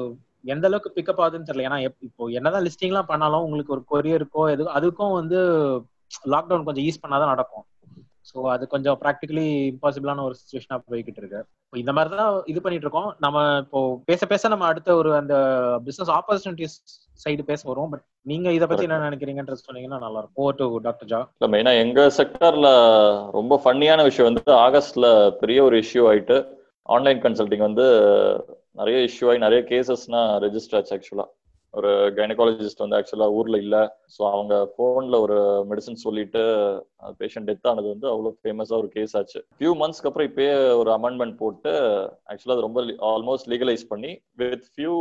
எந்த 0.55 0.67
அளவுக்கு 0.69 0.91
பிக்கப் 0.95 1.21
ஆகுதுன்னு 1.25 1.49
தெரியல. 1.49 1.67
ஏன்னா 1.69 1.79
இப்போ 2.09 2.31
என்னதான் 2.39 2.65
லிஸ்டிங்லாம் 2.67 3.11
பண்ணாலும் 3.11 3.45
உங்களுக்கு 3.47 3.75
ஒரு 3.77 3.85
கொரியருக்கோ 3.93 4.45
எது 4.55 4.65
அதுக்கும் 4.79 5.19
வந்து 5.21 5.41
லாக்டவுன் 6.35 6.67
கொஞ்சம் 6.69 6.87
ஈஸ் 6.89 7.03
பண்ணாதான் 7.05 7.33
நடக்கும். 7.35 7.67
ஸோ 8.29 8.37
அது 8.55 8.65
கொஞ்சம் 8.73 8.97
ப்ராக்டிகலி 9.03 9.47
இம்பாசிபிளான 9.71 10.23
ஒரு 10.27 10.35
சுச்சுவேஷனா 10.41 10.77
போய்கிட்டு 10.89 11.21
இருக்கு. 11.23 11.41
இப்போ 11.65 11.77
இந்த 11.81 11.93
மாதிரி 11.97 12.17
தான் 12.21 12.35
இது 12.51 12.59
பண்ணிட்டு 12.65 12.87
இருக்கோம். 12.87 13.09
நம்ம 13.25 13.39
இப்போ 13.65 13.81
பேச 14.11 14.27
பேச 14.33 14.49
நம்ம 14.53 14.67
அடுத்த 14.73 14.95
ஒரு 15.01 15.11
அந்த 15.21 15.35
பிசினஸ் 15.87 16.13
ஆப்பர்ச்சுனிட்டிஸ் 16.19 16.77
சைடு 17.25 17.43
பேச 17.51 17.61
வரும் 17.71 17.91
பட் 17.93 18.05
நீங்க 18.31 18.49
இதை 18.57 18.67
பத்தி 18.69 18.87
என்ன 18.89 19.01
நினைக்கிறீங்கன்றது 19.09 19.67
சொன்னீங்கன்னா 19.67 20.01
நல்லா 20.05 20.21
இருக்கும் 20.23 20.45
ஓ 20.45 20.55
டு 20.61 20.67
டாக்டர் 20.87 21.11
ஜா 21.13 21.21
இல்ல 21.37 21.49
மெயினா 21.55 21.73
எங்க 21.85 22.07
செக்டர்ல 22.19 22.71
ரொம்ப 23.39 23.61
ஃபன்னியான 23.65 24.05
விஷயம் 24.09 24.31
வந்து 24.31 24.55
ஆகஸ்ட்ல 24.67 25.07
பெரிய 25.43 25.61
ஒரு 25.69 25.79
இஷ்யூ 25.85 26.05
ஆயிட்டு 26.13 26.39
ஆன்லைன் 26.89 27.23
கன்சல்டிங் 27.27 27.67
வந்து 27.69 27.87
நிறைய 28.81 28.99
இஷ்யூ 29.09 29.27
ஆகி 29.31 29.41
நிறைய 29.47 29.63
கேசஸ்னா 29.71 30.23
ரெஜிஸ்டர் 30.47 30.79
ஆச்சு 30.79 30.95
ஆக்சுவலா 30.97 31.27
ஒரு 31.75 31.91
கைனகாலஜிஸ்ட் 32.19 32.83
வந்து 32.85 32.97
ஆக்சுவலா 32.99 33.29
ஊர்ல 33.39 33.59
இல்ல. 33.65 33.77
ஸோ 34.15 34.23
அவங்க 34.33 34.55
போன்ல 34.79 35.19
ஒரு 35.27 35.39
மெடிசன் 35.71 36.03
சொல்லிட்டு 36.05 36.43
பேஷண்ட் 37.21 37.49
டெத் 37.51 37.69
ஆனது 37.71 37.89
வந்து 37.95 38.09
அவ்வளவு 38.13 38.39
ஃபேமஸா 38.43 38.77
ஒரு 38.83 38.89
கேஸ் 38.97 39.17
ஆச்சு. 39.21 39.41
ஃபியூ 39.59 39.73
மந்த்ஸ்க்கு 39.83 40.11
அப்புறம் 40.11 40.31
இப்பயே 40.31 40.55
ஒரு 40.83 40.93
அமெண்ட்மெண்ட் 40.99 41.37
போட்டு 41.43 41.73
ஆக்சுவலா 42.33 42.57
அது 42.57 42.69
ரொம்ப 42.69 42.81
ஆல்மோஸ்ட் 43.13 43.51
லீகலைஸ் 43.55 43.85
பண்ணி 43.93 44.13
வித் 44.43 44.67
ஃபியூ 44.75 44.97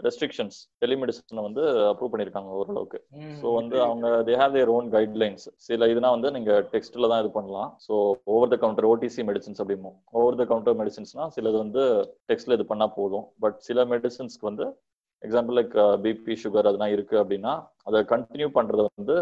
ரெஸ்ட்ரிக்ஷன்ஸ் 0.00 0.56
டெலிமெடிசனை 0.82 1.42
வந்து 1.46 1.62
அப்ரூவ் 1.90 2.10
பண்ணிருக்காங்க 2.12 2.50
ஓரளவுக்கு. 2.60 2.98
ஸோ 3.42 3.46
வந்து 3.58 3.76
அவங்க 3.84 4.06
they 4.26 4.34
have 4.40 4.56
their 4.56 4.72
own 4.74 4.88
guidelines 4.94 5.44
சில 5.66 5.86
இதுனா 5.92 6.10
வந்து 6.16 6.30
நீங்க 6.34 6.52
டெக்ஸ்ட்ல 6.72 7.08
தான் 7.12 7.22
இது 7.22 7.30
பண்ணலாம். 7.36 7.70
So 7.86 7.94
over 8.34 8.52
the 8.52 8.58
counter 8.64 8.88
OTC 8.90 9.22
medicines 9.30 9.62
அப்படிமோ 9.62 9.92
over 10.20 10.40
the 10.40 10.46
counter 10.50 10.76
மெடிசின்ஸ்னா 10.82 11.26
சிலது 11.36 11.58
வந்து 11.64 11.84
டெக்ஸ்ட்ல 12.30 12.58
இது 12.58 12.66
பண்ணா 12.72 12.88
போதும். 12.98 13.26
பட் 13.44 13.56
சில 13.68 13.86
மெடிசின்ஸ்க்கு 13.94 14.50
வந்து 14.50 14.66
எக்ஸாம்பிள் 15.26 15.56
லைக் 15.58 15.74
பிபி 16.04 16.34
சுகர் 16.42 16.68
அதெல்லாம் 16.70 16.94
இருக்கு 16.96 17.16
அப்படின்னா 17.22 17.52
அதை 17.82 18.00
கண்டினியூ 18.12 18.48
பண்றத 18.56 18.82
வந்து 18.90 19.16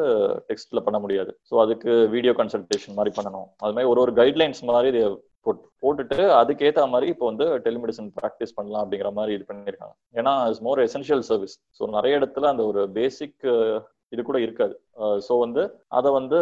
டெக்ஸ்ட்ல 0.49 0.81
பண்ண 0.87 0.99
முடியாது. 0.99 1.33
ஸோ 1.51 1.55
அதுக்கு 1.65 1.93
வீடியோ 2.15 2.35
கன்சல்டேஷன் 2.41 2.99
மாதிரி 2.99 3.13
பண்ணணும். 3.19 3.49
அது 3.65 3.73
மாதிரி 3.73 3.91
ஒரு 3.93 4.01
ஒரு 4.01 4.13
கைட்லைன்ஸ் 4.13 4.63
மாதிரி 4.71 4.89
இதை 4.95 5.05
போட்- 5.47 5.65
போட்டுட்டு 5.83 6.19
அதுக்கேத்த 6.41 6.85
மாதிரி 6.91 7.07
இப்போ 7.13 7.27
வந்து 7.27 7.47
டெலிமெடிசன் 7.67 8.09
ப்ராக்டிஸ் 8.21 8.55
பண்ணலாம் 8.55 8.83
அப்படிங்கிற 8.85 9.11
மாதிரி 9.13 9.35
இது 9.35 9.45
பண்ணியிருக்காங்க. 9.51 9.95
ஏன்னா 10.15 10.33
it's 10.49 10.63
more 10.63 10.85
essential 10.87 11.25
service 11.31 11.57
so 11.79 11.89
நிறைய 11.89 12.19
இடத்துல 12.19 12.49
அந்த 12.53 12.65
ஒரு 12.67 12.83
பேசிக் 12.91 13.37
uh, 13.57 13.77
இது 14.13 14.23
கூட 14.23 14.39
இருக்காது. 14.41 14.75
Uh, 15.03 15.17
ஸோ 15.29 15.35
வந்து 15.39 15.63
அதை 15.99 16.11
வந்து 16.13 16.39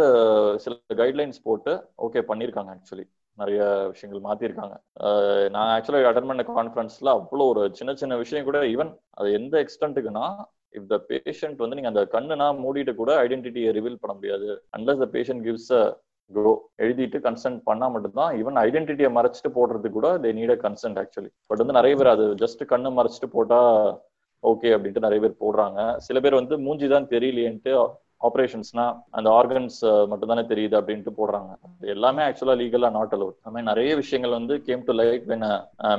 சில 0.57 0.75
கைட்லைன்ஸ் 0.95 1.45
போட்டு 1.45 1.73
ஓகே 1.99 2.23
பண்ணியிருக்காங்க 2.31 2.73
ஆக்சுவலி 2.77 3.05
நிறைய 3.39 3.61
விஷயங்கள் 3.93 4.25
மாத்திருக்காங்க. 4.27 4.75
நான் 5.55 5.71
ஆக்சுவலா 5.75 6.09
அட்டன் 6.11 6.31
பண்ண 6.31 6.45
கான்ஃபரன்ஸ்ல 6.51 7.13
அவ்வளோ 7.19 7.47
ஒரு 7.53 7.63
சின்ன 7.79 7.95
சின்ன 8.03 8.17
விஷயம் 8.23 8.49
கூட 8.49 8.59
ஈவன் 8.73 8.91
அது 9.19 9.29
எந்த 9.39 9.55
எக்ஸ்டென்ட்டுக்குன்னா 9.65 10.27
இஃப் 10.79 10.89
த 10.93 10.99
பேஷண்ட் 11.11 11.63
வந்து 11.65 11.77
நீங்க 11.79 11.91
அந்த 11.93 12.05
கண்ணுனா 12.15 12.47
மூடிட்டு 12.63 12.95
கூட 12.95 13.13
ஐடென்டிட்டியை 13.25 13.73
ரிவீல் 13.79 14.01
பண்ண 14.03 14.15
முடியாது. 14.19 14.49
Unless 14.77 15.03
the 15.05 15.09
patient 15.17 15.45
gives 15.49 15.73
a 15.73 15.83
go 16.31 16.53
எழுதிட்டு 16.85 17.19
கன்சென்ட் 17.25 17.61
பண்ணா 17.69 17.87
மட்டும்தான் 17.95 18.31
ஈவன் 18.41 18.59
ஐடென்டிட்டியை 18.63 19.11
மறைச்சிட்டு 19.17 19.51
போடுறதுக்கு 19.57 19.97
கூட 19.99 20.11
they 20.25 20.31
need 20.39 20.55
a 20.55 20.61
consent 20.63 21.01
actually 21.03 21.31
but 21.51 21.63
வந்து 21.63 21.79
நிறைய 21.79 21.95
பேர் 22.01 22.15
அது 22.15 22.27
ஜஸ்ட் 22.43 22.63
கண்ணு 22.73 22.91
மறைச்சிட்டு 22.99 23.31
போட்டா 23.35 23.61
ஓகே 24.45 24.71
அப்படின்ட்டு 24.75 25.05
நிறைய 25.05 25.21
பேர் 25.25 25.43
போடுறாங்க. 25.43 25.79
சில 26.07 26.21
பேர் 26.21 26.39
வந்து 26.39 26.55
மூஞ்சி 26.65 26.87
தான் 26.89 27.11
தெரியலையேன்ட்டு 27.13 27.75
ஆப்ரேஷன்ஸ்னா 28.29 28.87
அந்த 29.19 29.29
ஆர்கன்ஸ் 29.39 29.79
மட்டும் 30.11 30.33
தானே 30.33 30.45
தெரியுது 30.53 30.75
அப்படின்ட்டு 30.81 31.13
போடுறாங்க. 31.19 31.51
எல்லாமே 31.95 32.23
ஆக்சுவலா 32.27 32.57
லீகலா 32.63 32.91
நாட் 32.99 33.15
அலவுட் 33.17 33.37
அந்த 33.41 33.53
மாதிரி 33.55 33.69
நிறைய 33.71 33.93
விஷயங்கள் 34.03 34.35
வந்து 34.39 34.57
came 34.69 34.85
to 34.89 34.95
light 35.01 35.27
when 35.33 35.47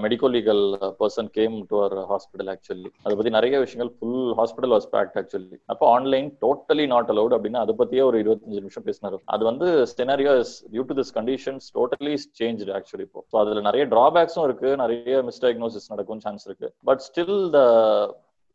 medico 0.05 0.29
legal 0.35 0.63
person 1.01 1.29
came 1.37 1.55
to 1.71 1.77
our 1.81 1.95
hospital 2.11 2.51
actually 2.55 2.89
அதை 3.05 3.13
பத்தி 3.19 3.33
நிறைய 3.37 3.59
விஷயங்கள் 3.65 3.91
full 3.97 4.33
hospital 4.41 4.75
was 4.75 4.89
packed 4.95 5.17
actually 5.23 5.59
அப்போ 5.75 5.87
ஆன்லைன் 5.95 6.29
டோட்டலி 6.45 6.87
நாட் 6.95 7.11
அலவுட் 7.15 7.35
அப்படின்னு 7.37 7.61
அதை 7.63 7.75
பத்தியே 7.81 8.05
ஒரு 8.09 8.19
இருபத்தஞ்சு 8.23 8.63
நிமிஷம் 8.65 8.87
பேசினாரு. 8.89 9.19
அது 9.35 9.43
வந்து 9.51 9.69
scenario 9.93 10.33
due 10.73 10.85
to 10.91 10.97
this 11.01 11.13
conditions 11.19 11.67
totally 11.79 12.15
change 12.41 12.61
actually 12.79 13.05
இப்போ. 13.09 13.21
ஸோ 13.31 13.37
அதுல 13.43 13.63
நிறைய 13.69 13.85
டிராபேக்ஸும் 13.95 14.45
இருக்கு. 14.49 14.69
நிறைய 14.83 15.23
மிஸ்டயக்னோசிஸ் 15.29 15.91
நடக்கும் 15.93 16.21
சான்ஸ் 16.25 16.45
இருக்கு. 16.49 16.69
But 16.89 17.03
still 17.07 17.37
the 17.55 17.59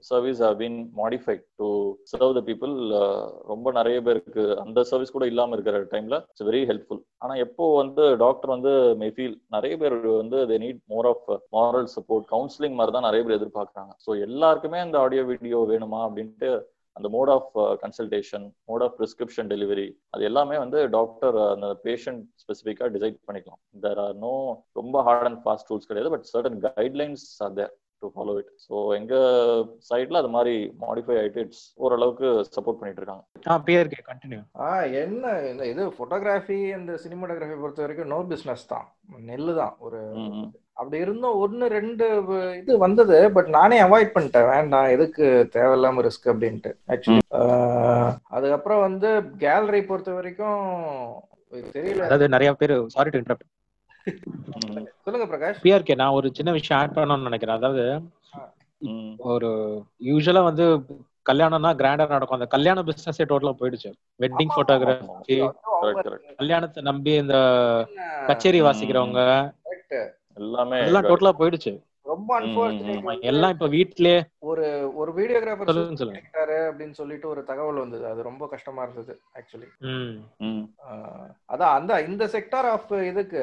service 0.04 0.40
have 0.42 0.56
been 0.56 0.78
modified 1.00 1.44
to 1.60 1.68
serve 2.12 2.34
the 2.36 2.40
people 2.48 2.74
ரொம்ப 3.44 3.72
நிறைய 3.72 3.98
பேருக்கு 4.02 4.44
அந்த 4.64 4.84
சர்வீஸ் 4.90 5.14
கூட 5.16 5.26
இல்லாம 5.26 5.54
இருக்கிற 5.56 5.82
டைம்ல 5.92 6.16
இட்ஸ் 6.24 6.46
வெரி 6.48 6.62
ஹெல்ப்ஃபுல் 6.70 7.02
ஆனா 7.18 7.36
எப்போ 7.46 7.66
வந்து 7.74 8.04
டாக்டர் 8.24 8.54
வந்து 8.56 8.72
மே 9.02 9.10
ஃபீல் 9.16 9.36
நிறைய 9.56 9.76
பேர் 9.76 9.96
வந்து 10.22 10.40
they 10.50 10.58
need 10.64 10.80
more 10.94 11.08
of 11.12 11.28
moral 11.56 11.90
support 11.96 12.26
counselling 12.34 12.78
மாதிரி 12.80 12.94
தான் 12.96 13.08
நிறைய 13.08 13.22
பேர் 13.24 13.38
எதிர்பார்க்கறாங்க. 13.38 13.92
ஸோ 14.06 14.10
எல்லாருக்குமே 14.26 14.80
அந்த 14.86 14.98
ஆடியோ 15.04 15.24
வீடியோ 15.32 15.60
வேணுமா 15.72 16.02
அப்படின்ட்டு 16.08 16.50
அந்த 16.96 17.08
mode 17.14 17.30
of 17.34 17.50
consultation 17.82 18.46
mode 18.70 18.84
of 18.86 18.94
prescription 19.00 19.50
delivery 19.52 19.88
அது 20.14 20.22
எல்லாமே 20.30 20.56
வந்து 20.64 20.78
டாக்டர் 20.96 21.36
uh, 21.40 21.50
அந்த 21.54 21.68
பேஷண்ட் 21.84 22.22
ஸ்பெசிஃபிக்காக 22.42 22.88
டிசைட் 22.96 23.18
பண்ணிக்கலாம். 23.26 23.60
தேர் 23.84 24.00
ஆர் 24.06 24.16
நோ 24.24 24.32
ரொம்ப 24.80 25.02
ஹார்ட் 25.08 25.28
அண்ட் 25.30 25.40
ஃபாஸ்ட் 25.44 25.70
ரூல்ஸ் 25.72 25.90
கிடையாது 25.90 26.12
but 26.14 26.26
certain 26.32 26.58
guidelines 26.68 27.26
are 27.46 27.54
there 27.60 27.72
to 28.02 28.08
follow 28.14 28.34
it 28.40 28.52
so 28.66 28.74
எங்க 28.98 29.14
சைட்ல 29.88 30.20
அது 30.22 30.30
மாதிரி 30.36 30.54
மாடிஃபை 30.84 31.16
ஆயிட்டு 31.20 31.42
இட்ஸ் 31.44 31.64
ஓரளவுக்கு 31.84 32.28
சப்போர்ட் 32.56 32.78
பண்ணிட்டு 32.80 33.02
இருக்காங்க. 33.02 33.24
ஆ 33.50 33.56
பிஆர்கே 33.66 34.00
கண்டினியூ 34.10 34.40
ஆ 34.66 34.68
என்ன 35.02 35.34
இந்த 35.50 35.66
இது 35.72 35.84
ஃபோட்டோகிராஃபி 35.96 36.58
அந்த 36.78 36.94
சினிமாட்டோகிராஃபி 37.04 37.58
பொறுத்த 37.62 37.84
வரைக்கும் 37.84 38.12
நோ 38.14 38.20
பிஸ்னஸ் 38.32 38.70
தான். 38.72 38.86
நெல்லு 39.30 39.54
தான். 39.60 39.74
ஒரு. 39.86 40.00
அப்படி 40.80 40.98
இருந்தும் 41.04 41.38
ஒன்று 41.44 41.68
ரெண்டு 41.76 42.06
இது 42.58 42.74
வந்தது 42.84 43.16
பட் 43.36 43.48
நானே 43.56 43.78
அவாய்ட் 43.86 44.14
பண்ணிட்டேன். 44.16 44.50
வேண்டாம் 44.54 44.92
எதுக்கு 44.96 45.24
தேவையில்லாம 45.56 46.04
ரிஸ்க் 46.08 46.30
அப்படின்ட்டு. 46.32 46.72
ஆக்சுவலி 46.94 47.24
அதுக்கப்புறம் 48.36 48.84
வந்து 48.86 49.10
கேலரி 49.44 49.80
பொறுத்த 49.90 50.12
வரைக்கும் 50.18 50.60
தெரியல. 51.76 52.02
அதாவது 52.08 52.34
நிறைய 52.34 52.50
பேர் 52.60 52.74
சாரி 52.96 53.10
டு 53.12 53.20
இன்டரப்ட் 53.22 53.48
சொல்லுங்க 55.04 55.36
பிரகாஷ். 55.36 55.64
பிஆர்கே 55.64 55.94
நான் 55.94 56.10
ஒரு 56.10 56.30
சின்ன 56.34 56.52
விஷயம் 56.52 56.82
ஆட் 56.82 56.96
பண்ணணும்னு 56.96 57.22
நினைக்கிறேன். 57.22 57.56
அதாவது. 57.56 58.00
ஒரு 59.16 59.82
யூஸ்வலா 60.04 60.42
வந்து 60.42 60.78
கல்யாணம்னா 61.30 61.76
கிராண்டா 61.76 62.06
நடக்கும். 62.08 62.40
அந்த 62.40 62.46
கல்யாண 62.46 62.82
பிசினஸே 62.82 63.22
டோட்டலா 63.22 63.54
போயிடுச்சு. 63.60 63.92
Wedding 64.18 64.48
photography. 64.56 65.52
கல்யாணத்தை 66.36 66.82
நம்பி 66.82 67.10
இந்த 67.10 67.34
கச்சேரி 68.26 68.62
வாசிக்கிறவங்க. 68.62 69.50
எல்லாமே 70.34 70.78
எல்லாம் 70.78 71.04
டோட்டலா 71.04 71.30
போயிடுச்சு. 71.38 71.86
ரொம்ப 72.08 72.30
அன்பார்ச்சுனேட் 72.38 73.24
எல்லாம் 73.24 73.50
இப்ப 73.50 73.68
வீட்லயே 73.68 74.18
ஒரு 74.42 74.66
ஒரு 74.94 75.12
வீடியோகிராஃபர் 75.12 75.70
கிடைக்கிறாரு 76.02 76.56
அப்படின்னு 76.68 76.90
சொல்லிட்டு 76.90 77.28
ஒரு 77.28 77.44
தகவல் 77.44 77.74
வந்தது. 77.74 78.06
அது 78.06 78.22
ரொம்ப 78.22 78.48
கஷ்டமா 78.48 78.82
இருந்தது 78.82 79.14
ஆக்சுவலி 79.34 79.68
ம். 79.88 80.14
ம், 80.42 80.64
அதான் 81.48 81.74
அந்த 81.74 82.02
இந்த 82.02 82.26
செக்டார் 82.26 82.68
ஆஃப் 82.70 82.92
இதுக்கு 83.04 83.42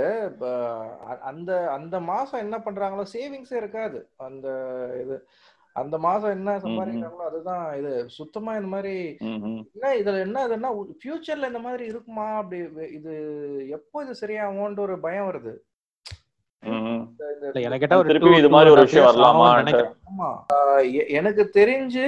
அந்த 1.23 1.51
அந்த 1.71 1.99
மாசம் 2.05 2.39
என்ன 2.39 2.57
பண்றாங்களோ 2.59 3.05
சேவிங்ஸே 3.13 3.55
இருக்காது. 3.55 3.99
அந்த 4.23 4.47
இது 5.01 5.17
அந்த 5.75 5.97
மாசம் 5.97 6.31
என்ன 6.31 6.51
சம்பாதிக்கிறாங்களோ 6.59 7.23
அதுதான் 7.25 7.77
இது. 7.77 7.93
சுத்தமா 8.09 8.55
இந்த 8.55 8.67
மாதிரி. 8.67 8.93
என்ன 9.73 9.95
இதுல 9.97 10.19
என்ன 10.21 10.47
இதுன்னா 10.47 10.69
ஃபியூச்சர்ல 10.99 11.47
இந்த 11.47 11.59
மாதிரி 11.59 11.85
இருக்குமா 11.85 12.27
அப்படி 12.33 12.59
இது 12.93 13.13
எப்போ 13.69 14.03
இது 14.03 14.13
சரியாகும்ன்ற 14.21 14.79
ஒரு 14.79 14.99
பயம் 14.99 15.27
வருது 15.27 15.53
ம், 15.53 15.53
ம். 15.53 15.59
இந்த- 15.59 15.61
இந்த 15.61 16.53
இல்ல 16.53 16.54
எனக்கு 21.19 21.43
தெரிஞ்சு 21.55 22.05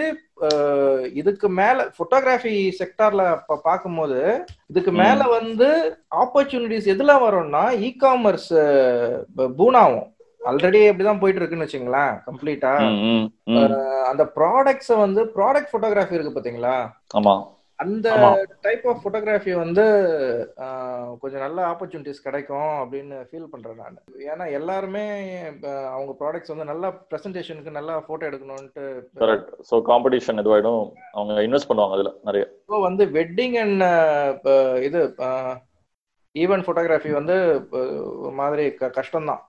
இதுக்கு 1.13 1.47
மேல 1.59 1.85
போட்டோகிராஃபி 1.97 2.53
செக்டார்ல 2.79 3.23
பார்க்கும்போது 3.63 4.19
இதுக்கு. 4.67 4.91
மேல 5.01 5.21
வந்து 5.29 5.69
ஆப்பர்ச்சுனிட்டிஸ் 6.23 6.91
எதுல 6.95 7.13
வரும்னா 7.25 7.63
இ 7.79 7.89
காமர்ஸ் 8.03 8.51
பூனாவும். 9.57 10.05
ஆல்ரெடி 10.41 10.81
அப்படிதான் 10.89 11.21
போயிட்டு 11.21 11.41
இருக்குன்னு 11.41 11.67
வச்சுங்களேன் 11.67 12.13
கம்ப்ளீட்டா. 12.27 12.73
அந்த 14.09 14.23
ப்ராடக்ட்ஸ 14.37 14.91
வந்து 14.97 15.21
ப்ராடக்ட் 15.35 15.71
போட்டோகிராஃபி 15.73 16.11
இருக்கு 16.11 16.35
பாத்தீங்களா 16.35 16.75
ஆமா. 17.17 17.35
அந்த 17.79 18.07
டைப் 18.65 18.85
ஆஃப் 18.89 19.01
போட்டோகிராஃபி 19.03 19.53
வந்து 19.63 19.83
கொஞ்சம் 21.21 21.43
நல்ல 21.45 21.57
ஆப்பர்ச்சுனிட்டிஸ் 21.71 22.23
கிடைக்கும் 22.27 22.71
அப்படின்னு 22.83 23.17
ஃபீல் 23.27 23.51
பண்றேன் 23.51 23.79
நான். 23.81 23.99
ஏன்னா 24.29 24.45
எல்லாருமே 24.59 25.03
அவங்க 25.93 26.13
ப்ராடக்ட்ஸ் 26.21 26.53
வந்து 26.53 26.69
நல்லா 26.71 26.89
ப்ரெசன்டேஷனுக்கு 27.11 27.77
நல்லா 27.77 27.95
போட்டோ 28.07 28.29
எடுக்கணும்ட்டு 28.29 28.85
கரெக்ட் 29.23 29.51
ஸோ 29.69 29.77
காம்படிஷன் 29.91 30.41
இதுவாயிடும். 30.43 30.85
அவங்க 31.17 31.33
இன்வெஸ்ட் 31.47 31.69
பண்ணுவாங்க 31.71 31.97
அதுல 31.97 32.13
நிறைய. 32.29 32.45
இப்போ 32.63 32.79
வந்து 32.87 33.05
வெட்டிங் 33.19 33.57
அண்ட் 33.63 33.85
இது 34.87 35.01
ஈவென்ட் 36.35 36.65
ஃபோட்டோகிராஃபி 36.65 37.11
வந்து 37.19 37.35
மாதிரி 38.41 38.65
கஷ்டம்தான். 38.99 39.43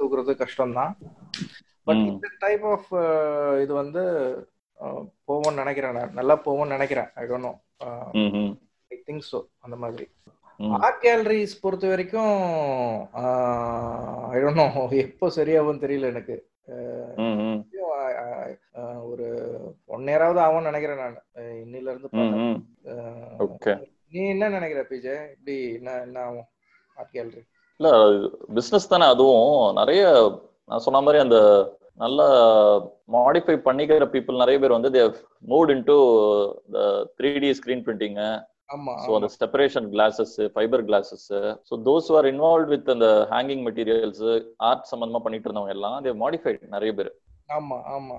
தூக்குறது 0.00 0.34
கஷ்டம்தான். 0.42 0.92
பட். 1.88 2.02
இந்த 2.10 2.28
டைப் 2.44 2.64
ஆஃப் 2.74 2.90
இது 3.64 3.72
வந்து 3.82 4.02
அஹ், 4.82 5.04
போகும்னு 5.28 5.60
நினைக்கிறேன் 5.60 5.94
நான். 5.94 6.12
நல்லா 6.12 6.34
போகும்னு 6.44 6.74
நினைக்கிறேன். 6.74 7.10
I 7.14 7.24
don't 7.26 7.50
I 8.90 8.98
think 9.06 9.24
so 9.30 9.38
அந்த 9.60 9.76
மாதிரி. 9.76 10.06
ஆர்ட் 10.80 11.00
கேலரிஸ் 11.02 11.60
பொறுத்த 11.60 11.86
வரைக்கும் 11.88 12.34
ஐ 14.32 14.40
டோன்ட் 14.42 14.60
நோ 14.60 14.66
எப்போ 15.02 15.26
சரியாகும்னு 15.36 15.84
தெரியல 15.84 16.10
எனக்கு. 16.10 16.36
ஒரு 19.06 19.26
ஒன் 19.86 20.06
இயராவது 20.08 20.40
ஆகும்னு 20.40 20.70
நினைக்கிறேன் 20.70 21.02
நான். 21.02 21.16
இன்னில 21.62 21.92
இருந்து 21.92 22.10
நீ 24.12 24.22
என்ன 24.28 24.48
நினைக்கிற 24.48 24.80
பிஜே 24.88 25.14
இப்படி 25.32 25.56
என்ன 25.72 25.90
என்ன 26.02 26.18
ஆகும்? 26.22 26.48
ஆர்ட் 26.98 27.12
கேலரி 27.12 27.42
இல்ல 27.80 27.90
பிசினஸ் 28.54 28.88
தானே 28.88 29.06
அதுவும் 29.06 29.46
நிறைய 29.74 30.02
நான் 30.68 30.84
சொன்ன 30.86 31.00
மாதிரி 31.00 31.20
அந்த 31.22 31.38
நல்ல 32.00 32.20
மாடிஃபை 33.16 33.56
பண்ணிக்கிற 33.66 34.06
பீப்புள் 34.14 34.42
நிறைய 34.42 34.58
பேர் 34.60 34.76
வந்து 34.76 34.90
they've 34.96 35.16
moved 35.52 35.72
into 35.74 35.96
the 36.76 36.80
three 37.18 37.32
D 37.44 37.50
screen 37.58 37.84
printing 37.86 38.18
so 39.04 39.10
அந்த 39.16 39.28
separation 39.34 39.88
glasses 39.94 40.36
fibre 40.54 40.82
glasses 40.88 41.26
so 41.68 41.76
those 41.88 42.08
are 42.18 42.28
involve 42.30 42.70
with 42.74 42.88
அந்த 42.94 43.08
ஹேங்கிங் 43.32 43.64
மெட்டீரியல்ஸ் 43.66 44.22
ஆர்ட் 44.68 44.86
சம்பந்தமா 44.92 45.20
பண்ணிட்டு 45.24 45.48
இருந்தவங்க 45.48 45.74
எல்லாம் 45.76 45.98
தே 46.06 46.14
மாடிஃபைட் 46.22 46.62
நிறைய 46.76 46.92
பேர். 47.00 47.10
ஆமா 47.48 47.78
ஆமா. 47.96 48.16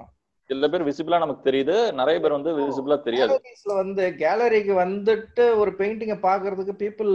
சில 0.50 0.68
பேர் 0.72 0.86
விசிபிளா 0.88 1.18
நமக்கு 1.24 1.48
தெரியுது 1.48 1.76
நிறைய 2.00 2.18
பேர் 2.24 2.36
வந்து 2.38 2.52
விசிபிளா 2.60 2.98
தெரியாது. 3.08 3.36
வந்து 3.82 4.06
கேலரிக்கு 4.22 4.74
வந்துட்டு 4.82 5.44
ஒரு 5.62 5.72
பெயிண்டிங்கை 5.80 6.18
பாக்குறதுக்கு 6.28 6.74
பீப்புள் 6.84 7.12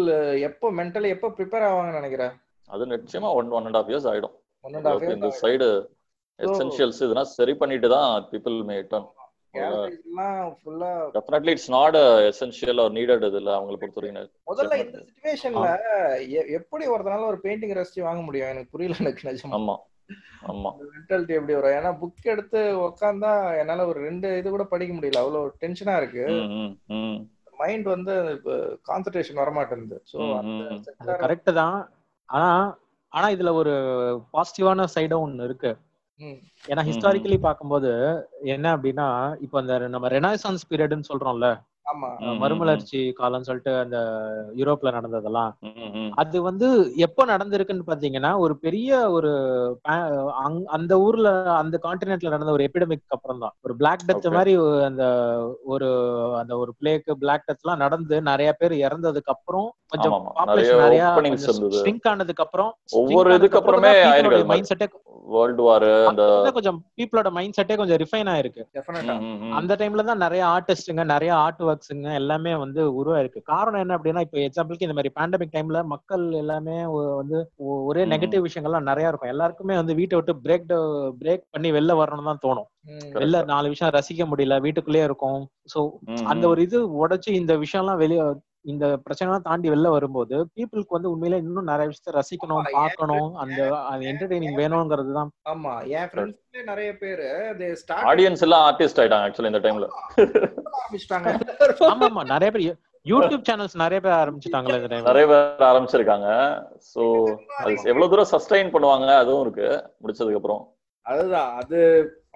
எப்போ 0.49 0.67
மென்டலி 0.79 1.11
எப்போ 1.17 1.31
ப்ரிப்பேர் 1.39 1.67
ஆவாங்கன்னு 1.69 2.01
நினைக்கிறேன்? 2.01 2.33
அது 2.71 2.87
நிச்சயமா 2.95 3.31
one 3.41 3.53
one 3.59 3.69
and 3.69 3.79
half 3.81 3.91
years 3.93 4.09
ஆயிடும். 4.13 4.35
ஹாஃப் 4.89 5.07
இந்த 5.17 5.31
சைடு 5.43 5.69
எசென்ஷியல்ஸ் 6.41 7.01
இதெல்லாம் 7.05 7.33
சரி 7.39 7.55
பண்ணிட்டு 7.63 7.89
தான் 7.97 8.11
people 8.33 8.57
may 8.71 8.77
turn 8.93 9.09
definitely 11.17 11.53
it's 11.55 11.71
not 11.77 11.97
essential 12.31 12.81
or 12.83 12.93
needed 12.99 13.25
இதுல 13.29 13.53
அவங்களை 13.59 13.79
பொறுத்த 13.81 14.01
வரைக்கும் 14.01 14.33
முதல்ல 14.51 14.79
இந்த 14.83 14.99
சுச்சுவேஷன்ல 15.05 15.69
எப்படி 16.59 16.85
ஒருத்தனால 16.95 17.29
ஒரு 17.33 17.39
பெயிண்டிங் 17.45 17.77
ரசிச்சு 17.79 18.09
வாங்க 18.09 18.23
முடியும்? 18.27 18.53
எனக்கு 18.55 18.73
புரியல 18.75 18.99
எனக்கு 19.05 19.29
நிஜமா. 19.29 19.55
ஆமா. 19.59 19.77
ஆமா. 20.51 20.71
மென்டாலிட்டி 20.93 21.37
எப்படி 21.39 21.57
வரும்? 21.57 21.77
ஏன்னா 21.79 21.91
புக் 22.03 22.31
எடுத்து 22.35 22.61
உக்காந்தா 22.85 23.33
என்னால 23.63 23.87
ஒரு 23.91 24.01
ரெண்டு 24.09 24.29
இது 24.41 24.49
கூட 24.55 24.65
படிக்க 24.73 24.93
முடியல. 24.95 25.23
அவ்வளவு 25.25 25.55
டென்ஷனா 25.65 25.97
இருக்கு. 26.01 26.25
மைண்ட் 27.61 27.89
வந்து 27.95 28.15
கான்சன்ட்ரேஷன் 28.89 29.43
வர 29.43 29.51
மாட்டேங்குது 29.59 29.99
சோ 30.11 30.19
கரெக்ட் 31.25 31.51
தான். 31.63 31.79
ஆனா 32.29 32.51
ஆனா 33.13 33.27
இதுல 33.35 33.51
ஒரு 33.61 33.75
பாசிட்டிவான 34.35 34.87
சைடும் 34.95 35.25
ஒண்ணு 35.27 35.47
இருக்கு. 35.49 35.71
ஏன்னா 36.69 36.83
ஹிஸ்டாரிக்கலி 36.85 37.39
பார்க்கும்போது 37.39 37.91
என்ன 38.47 38.67
அப்படின்னா 38.77 39.07
இப்போ 39.41 39.57
அந்த 39.59 39.75
நம்ம 39.89 40.09
ரெனாய்சான்ஸ் 40.09 40.69
பீரியட்னு 40.71 41.09
சொல்றோம்ல 41.09 41.49
மறுமலர்ச்சி 42.43 43.01
காலம்னு 43.19 43.49
சொல்லிட்டு 43.49 43.73
அந்த 43.83 43.99
யூரோப்ல 44.61 44.93
நடந்ததெல்லாம். 44.97 45.53
அது 46.23 46.37
வந்து 46.49 46.69
எப்போ 47.07 47.23
நடந்திருக்குன்னு 47.33 47.89
பாத்தீங்கன்னா 47.91 48.33
ஒரு 48.45 48.57
பெரிய 48.65 48.91
ஒரு 49.17 49.31
அந்த 50.77 50.93
ஊர்ல 51.07 51.29
அந்த 51.63 51.79
கான்டினென்ட்ல 51.87 52.35
நடந்த 52.35 52.55
ஒரு 52.57 52.67
எபிடமிக் 52.69 53.17
அப்புறம் 53.17 53.43
தான் 53.45 53.55
ஒரு 53.67 53.77
பிளாக் 53.81 54.07
டெத். 54.09 54.29
மாதிரி 54.37 54.55
அந்த 54.89 55.05
ஒரு 55.75 55.91
அந்த 56.41 56.55
ஒரு 56.63 56.73
பிளேக் 56.81 57.11
பிளாக் 57.25 57.47
டெத் 57.49 57.65
எல்லாம் 57.65 57.83
நடந்து 57.85 58.19
நிறைய 58.31 58.53
பேர் 58.61 58.77
இறந்ததுக்கு 58.87 59.35
அப்புறம் 59.37 59.69
கொஞ்சம். 59.93 60.15
பாப்புலேஷன் 60.39 60.83
நிறைய. 60.85 61.05
ஸ்ட்ரிங்க் 61.77 62.09
ஆனதுக்கு 62.13 62.45
அப்புறம் 62.47 62.73
ஒவ்வொரு 63.01 63.37
இதுக்கு 63.39 63.61
அப்புறமே 63.61 63.93
மைண்ட் 64.51 64.71
செட்டே 64.71 64.89
வேர்ல்டு 65.35 65.63
வார் 65.67 65.87
அந்த 66.11 66.23
கொஞ்சம் 66.57 66.79
பீப்புளோட 66.99 67.29
மைண்ட் 67.37 67.57
செட்டே 67.59 67.75
கொஞ்சம் 67.81 67.99
ரிஃபைன் 68.03 68.31
ஆயிருக்கு. 68.35 68.63
அந்த 69.59 69.73
டைம்ல 69.81 70.05
தான் 70.11 70.23
நிறைய 70.25 70.43
ஆர்டிஸ்டுங்க 70.55 71.05
நிறைய 71.13 71.33
ஆர்ட் 71.45 71.63
ஒர்க்ஸுங்க 71.79 72.09
எல்லாமே 72.15 72.53
வந்து 72.57 72.81
உருவாயிருக்கு. 73.01 73.41
காரணம் 73.53 73.81
என்ன 73.81 73.97
அப்படின்னா 73.99 74.23
இப்போ 74.27 74.39
எக்ஸாம்பிளுக்கு 74.39 74.87
இந்த 74.87 74.97
மாதிரி 74.99 75.13
பேண்டமிக் 75.19 75.55
டைம்ல 75.57 75.81
மக்கள் 75.87 76.25
எல்லாமே 76.43 76.77
வந்து 77.21 77.39
ஒரே. 77.89 78.05
நெகட்டிவ் 78.15 78.47
விஷயங்கள்லாம் 78.47 78.89
நிறைய 78.91 79.11
இருக்கும். 79.11 79.33
எல்லாருக்குமே 79.35 79.77
வந்து 79.77 79.95
வீட்டை 79.95 80.17
விட்டு 80.19 80.35
பிரேக் 80.45 80.67
பிரேக் 81.21 81.45
பண்ணி 81.51 81.71
வெளில 81.73 81.97
வரணும்னு 82.01 82.31
தான் 82.31 82.45
தோணும். 82.47 82.69
வெளில 83.19 83.45
நாலு 83.45 83.67
விஷயம் 83.69 83.95
ரசிக்க 83.97 84.25
முடியல 84.31 84.61
வீட்டுக்குள்ளேயே 84.67 85.07
இருக்கும். 85.11 85.41
சோ 85.75 85.81
அந்த. 86.33 86.45
ஒரு 86.49 86.63
இது 86.63 86.79
உடைச்சு 87.03 87.31
இந்த 87.41 87.55
விஷயம்லாம் 87.65 88.03
வெளிய 88.05 88.21
இந்த 88.69 88.87
பிரச்சனைலாம் 89.05 89.47
தாண்டி 89.47 89.69
வெளில 89.71 89.91
வரும்போது 89.93 90.37
பீப்புளுக்கு 90.55 90.97
வந்து 90.97 91.13
உண்மையில 91.13 91.39
இன்னும் 91.43 91.71
நிறைய 91.71 91.87
விஷயத்த 91.91 92.17
ரசிக்கணும் 92.17 92.67
பார்க்கணும் 92.77 93.31
அந்த 93.43 93.61
என்டர்டெய்னிங் 94.11 94.59
வேணுங்கிறது 94.61 95.13
தான். 95.19 95.31
ஆமா 95.53 95.73
என் 95.95 96.11
ஃப்ரெண்ட்ஸ்ல 96.11 96.65
நிறைய 96.71 96.91
பேரு 97.03 97.29
they 97.61 97.71
start 97.83 98.05
ஆடியன்ஸ் 98.11 98.45
எல்லாம் 98.47 98.65
ஆர்டிஸ்ட் 98.69 99.01
ஆயிட்டாங்க 99.03 99.29
ஆக்சுவலி 99.29 99.53
இந்த 99.53 99.63
டைம்ல 99.67 99.89
ஆமா 101.89 102.07
ஆமா 102.09 102.25
நிறைய 102.35 102.51
பேர் 102.53 102.67
யூடியூப் 103.07 103.45
சேனல்ஸ் 103.49 103.77
நிறைய 103.83 103.99
பேர் 104.05 104.19
ஆரம்பிச்சுட்டாங்களே 104.21 104.79
இந்த 104.79 104.89
டைம்ல 104.93 105.09
நிறைய 105.11 105.27
பேர் 105.31 105.69
ஆரம்பிச்சிருக்காங்க. 105.69 106.29
சோ 106.93 107.03
அது 107.61 107.75
எவ்வளவு 107.93 108.11
தூரம் 108.13 108.33
சஸ்டைன் 108.33 108.73
பண்ணுவாங்க 108.75 109.09
அதுவும் 109.23 109.45
இருக்கு 109.45 109.69
முடிச்சதுக்கு 110.03 110.41
அப்புறம். 110.41 110.63
அதுதான். 111.09 111.51
அது 111.61 111.79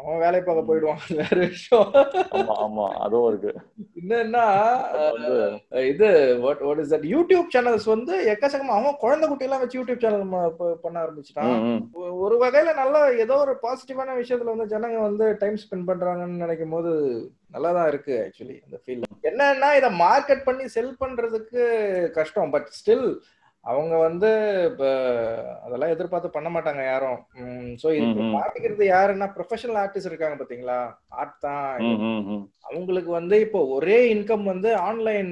அவன் 0.01 0.23
வேலை 0.23 0.39
பார்க்க 0.39 0.69
போயிடுவான். 0.69 1.01
வேற 1.21 1.39
விஷயம். 1.47 1.89
ஆமா 2.37 2.55
ஆமா. 2.63 2.87
அதுவும் 3.05 3.27
இருக்கு. 3.31 3.51
என்னன்னா 4.01 4.45
இது 5.89 6.09
what 6.43 6.63
what 6.67 6.81
is 6.83 6.93
that 6.95 7.07
YouTube 7.13 7.53
channels 7.55 7.87
வந்து 7.93 8.15
எக்கச்சக்கமா 8.33 8.77
அவன் 8.79 8.99
குழந்தை 9.03 9.27
குட்டி 9.27 9.47
எல்லாம் 9.47 9.63
வச்சு 9.63 9.79
யூடியூப் 9.79 10.03
சேனல் 10.05 10.25
பண்ண 10.83 10.97
ஆரம்பிச்சிட்டான். 11.03 11.53
ஒரு 12.25 12.37
வகையில 12.43 12.73
நல்ல 12.81 12.97
ஏதோ 13.25 13.37
ஒரு 13.45 13.55
பாசிட்டிவான 13.63 14.17
விஷயத்துல 14.19 14.55
வந்து 14.55 14.73
ஜனங்க 14.75 14.99
வந்து 15.03 15.29
டைம் 15.43 15.61
ஸ்பெண்ட் 15.63 15.89
பண்றாங்கன்னு 15.91 16.43
நினைக்கும் 16.45 16.75
போது 16.77 16.93
நல்லா 17.51 17.73
தான் 17.73 17.91
இருக்கு 17.93 18.17
ஆக்சுவலி 18.25 18.59
அந்த 18.65 18.77
ஃபீல் 18.83 19.07
என்னன்னா 19.31 19.71
இதை 19.79 19.91
மார்க்கெட் 20.03 20.45
பண்ணி 20.45 20.67
செல் 20.71 20.95
பண்றதுக்கு 21.01 21.63
கஷ்டம். 22.17 22.53
பட் 22.55 22.69
ஸ்டில் 22.79 23.07
அவங்க 23.65 23.99
வந்து 23.99 24.29
இப்ப 24.71 24.85
அதெல்லாம் 25.63 25.91
எதிர்பார்த்து 25.91 26.29
பண்ண 26.31 26.49
மாட்டாங்க 26.51 26.85
யாரும். 26.85 27.19
ஸோ 27.77 27.87
ம், 27.89 27.97
ம். 28.23 28.33
மாட்டிக்கிறது 28.37 28.85
யாருன்னா 28.87 29.27
ப்ரொஃபஷனல் 29.37 29.79
ஆர்டிஸ்ட் 29.83 30.11
இருக்காங்க 30.11 30.37
பாத்தீங்களா? 30.37 30.79
ஆர்ட் 31.09 31.37
தான். 31.41 31.69
அவங்களுக்கு 32.63 33.11
வந்து 33.11 33.41
இப்போ 33.41 33.67
ஒரே 33.69 33.99
இன்கம் 34.15 34.45
வந்து 34.45 34.77
ஆன்லைன் 34.79 35.31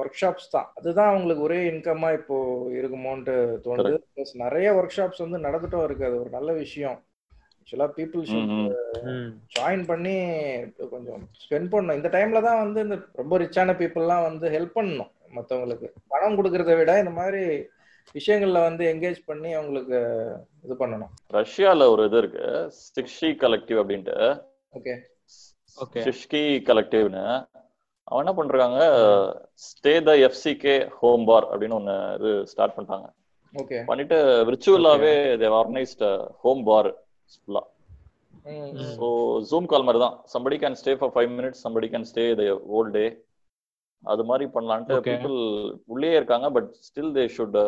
ஒர்க் 0.00 0.20
ஷாப்ஸ் 0.22 0.50
தான். 0.50 0.68
அதுதான் 0.74 1.08
அவங்களுக்கு 1.08 1.42
ஒரே 1.42 1.58
இன்கமா 1.70 2.12
இப்போ 2.12 2.36
இருக்குமோன்ட்டு 2.78 3.34
தோணுது. 3.66 3.82
ப்ளஸ் 4.14 4.34
நிறைய 4.34 4.74
ஒர்க் 4.74 4.96
ஷாப்ஸ் 4.98 5.24
வந்து 5.26 5.38
நடந்துட்டும் 5.38 5.84
இருக்கு. 5.84 6.04
அது 6.04 6.20
ஒரு 6.20 6.30
நல்ல 6.30 6.52
விஷயம். 6.52 6.98
ஆக்சுவலா 7.58 7.88
பீப்புள். 7.98 8.24
ஜாயின் 9.56 9.84
பண்ணி 9.86 10.14
கொஞ்சம் 10.90 11.22
ஸ்பெண்ட் 11.44 11.70
பண்ணணும். 11.74 11.94
இந்த 11.94 12.08
டைம்ல 12.08 12.42
தான் 12.42 12.62
வந்து 12.64 12.80
இந்த 12.80 12.96
ரொம்ப 13.14 13.38
ரிச்சான 13.38 13.76
பீப்புள்லாம் 13.80 14.26
வந்து 14.30 14.48
ஹெல்ப் 14.48 14.76
பண்ணணும். 14.76 15.10
மற்றவங்களுக்கு 15.36 15.88
பணம் 16.12 16.36
கொடுக்கறத 16.38 16.74
விட 16.80 16.92
இந்த 17.02 17.14
மாதிரி 17.20 17.42
விஷயங்கள்ல 18.14 18.60
வந்து 18.68 18.84
என்கேஜ் 18.92 19.20
பண்ணி 19.30 19.50
அவங்களுக்கு 19.58 19.98
இது 20.66 20.74
பண்ணணும். 20.82 21.12
ரஷ்யால 21.38 21.88
ஒரு 21.94 22.02
இது 22.08 22.18
இருக்கு. 22.22 22.44
சிக்ஷி 22.96 23.30
கலெக்டிவ் 23.42 23.80
அப்படின்ட்டு. 23.82 24.16
ஓகே. 24.78 24.94
Okay. 25.78 26.02
சிஷ்கி 26.06 26.42
கலெக்டிவ்னு 26.66 27.22
அவன் 28.08 28.22
என்ன 28.22 28.32
பண்றாங்க? 28.38 28.80
Stay 29.68 29.94
the 30.08 30.12
FCK 30.26 30.74
home 30.98 31.24
bar 31.30 31.46
அப்படின்னு 31.50 31.78
ஒன்னு 31.78 31.94
இது 32.18 32.30
ஸ்டார்ட் 32.50 32.74
பண்ணிட்டாங்க. 32.76 33.06
ஓகே. 33.54 33.78
பண்ணிட்டு 33.88 34.18
விர்ச்சுவலாவே 34.48 35.14
தேவ் 35.42 35.56
ஆர்கனைஸ்ட் 35.60 36.04
ஹோம் 36.42 36.62
பார் 36.68 36.90
ஃபுல்லா 37.32 37.62
ஸோ 38.96 39.06
ஜூம் 39.50 39.68
கால் 39.72 39.86
மாதிரி 39.86 40.00
தான். 40.04 40.16
Somebody 40.34 40.56
can 40.62 40.78
stay 40.80 40.94
for 41.00 41.12
five 41.14 41.30
minutes 41.38 41.62
somebody 41.66 41.88
can 41.92 42.08
stay 42.10 42.24
the 42.40 42.44
whole 42.72 42.90
day 42.96 43.04
அது 44.04 44.22
மாதிரி 44.24 44.44
பண்ணலான்ட்டு 44.54 44.94
Okay. 44.94 45.10
பீப்புள் 45.10 45.36
உள்ளே 45.86 46.10
இருக்காங்க 46.16 46.48
but 46.52 46.70
still 46.86 47.12
they 47.16 47.24
should 47.34 47.58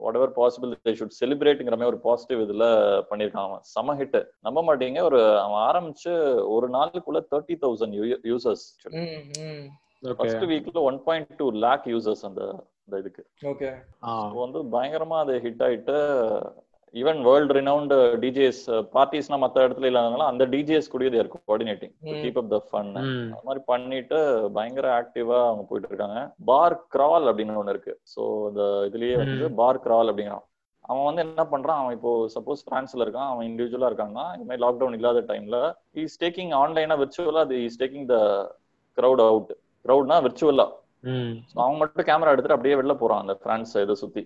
whatever 0.16 0.32
possible 0.36 0.72
they 0.86 0.92
should 0.98 1.16
செலிப்ரேட்டுங்கிற 1.18 1.76
மாதிரி 1.76 1.92
ஒரு 1.92 2.00
பாசிட்டிவ் 2.02 2.40
இதுல 2.44 2.64
பண்ணியிருக்கான் 3.10 3.46
அவன் 3.48 3.64
செம 3.70 3.94
ஹிட் 3.94 4.16
நம்ப 4.42 4.58
மாட்டீங்க. 4.62 5.00
ஒரு 5.08 5.20
அவன் 5.40 5.62
ஆரம்பிச்சு 5.68 6.12
ஒரு 6.54 6.68
நாளுக்குள்ள 6.74 7.20
thirty 7.30 7.56
thousand 7.62 7.96
users 8.30 8.66
hmm 8.94 9.12
hmm. 9.44 9.64
Okay 10.04 10.16
first 10.18 10.46
வீக்ல 10.50 10.82
one 10.88 10.98
point 11.06 11.32
two 11.38 11.48
lakh 11.64 11.86
users 11.92 12.24
அந்த 12.24 12.42
அந்த 12.82 12.96
இதுக்கு. 12.98 13.22
வந்து 14.40 14.58
பயங்கரமா 14.74 15.16
அது 15.22 15.34
ஹிட் 15.44 15.64
ஆயிட்டு 15.66 15.96
ஈவன் 17.00 17.20
வேர்ல்ட் 17.26 17.52
ரினவுண்ட் 17.58 17.92
டிஜேஸ் 18.24 18.60
பார்ட்டிஸ்னா 18.96 19.36
மத்த 19.44 19.64
இடத்துல 19.66 19.88
இல்லாதனால 19.90 20.26
அந்த 20.32 20.44
டிஜேஸ் 20.54 20.90
கூட 20.92 21.08
there 21.14 21.30
coordinating. 21.32 21.94
Keep 22.22 22.40
up 22.42 22.52
the 22.54 22.58
fun. 22.68 22.90
அது 23.36 23.46
மாதிரி 23.48 23.62
பண்ணிட்டு 23.72 24.18
பயங்கர 24.56 24.88
ஆக்டிவா 25.00 25.38
அவங்க 25.48 25.64
போயிட்டு 25.70 25.90
இருக்காங்க. 25.92 26.20
பார் 26.50 26.76
கிரால் 26.94 27.28
அப்படின்னு 27.30 27.60
ஒண்ணு 27.62 27.74
இருக்கு. 27.76 27.94
சோ 28.12 28.22
அந்த 28.50 28.62
இதுலயே 28.90 29.16
வந்து 29.22 29.48
பார் 29.60 29.82
கிரால் 29.86 30.10
அப்படிங்கிறான். 30.12 30.46
அவன் 30.90 31.06
வந்து 31.08 31.22
என்ன 31.26 31.44
பண்றான்? 31.52 31.80
அவன் 31.82 31.94
இப்போ 31.96 32.10
சப்போஸ் 32.36 32.60
பிரான்ஸ்ல 32.68 33.04
இருக்கான். 33.04 33.30
அவன் 33.32 33.46
இண்டிவிஜுவலா 33.50 33.88
இருக்காங்கன்னா 33.90 34.26
இந்த 34.34 34.46
மாதிரி 34.48 34.64
லாக்டவுன் 34.64 34.96
இல்லாத 34.98 35.22
டைம்ல 35.30 35.58
இஸ் 36.04 36.18
டேக்கிங் 36.24 36.52
ஆன்லைனா 36.62 36.96
விர்ச்சுவலா 37.02 37.44
அது 37.46 37.58
is 37.68 37.80
taking 37.82 38.08
the 38.12 38.18
crowd 38.98 39.22
out 39.28 39.52
கிரௌட்னா 39.84 40.18
விர்ச்சுவலா. 40.26 40.66
அவன் 41.62 41.80
மட்டும் 41.80 42.08
கேமரா 42.10 42.32
எடுத்துட்டு 42.34 42.56
அப்படியே 42.56 42.78
வெளில 42.80 42.94
போறான் 43.02 43.22
அந்த 43.24 43.34
பிரான்ஸ் 43.44 43.74
இதை 43.84 43.96
சுத்தி. 44.04 44.22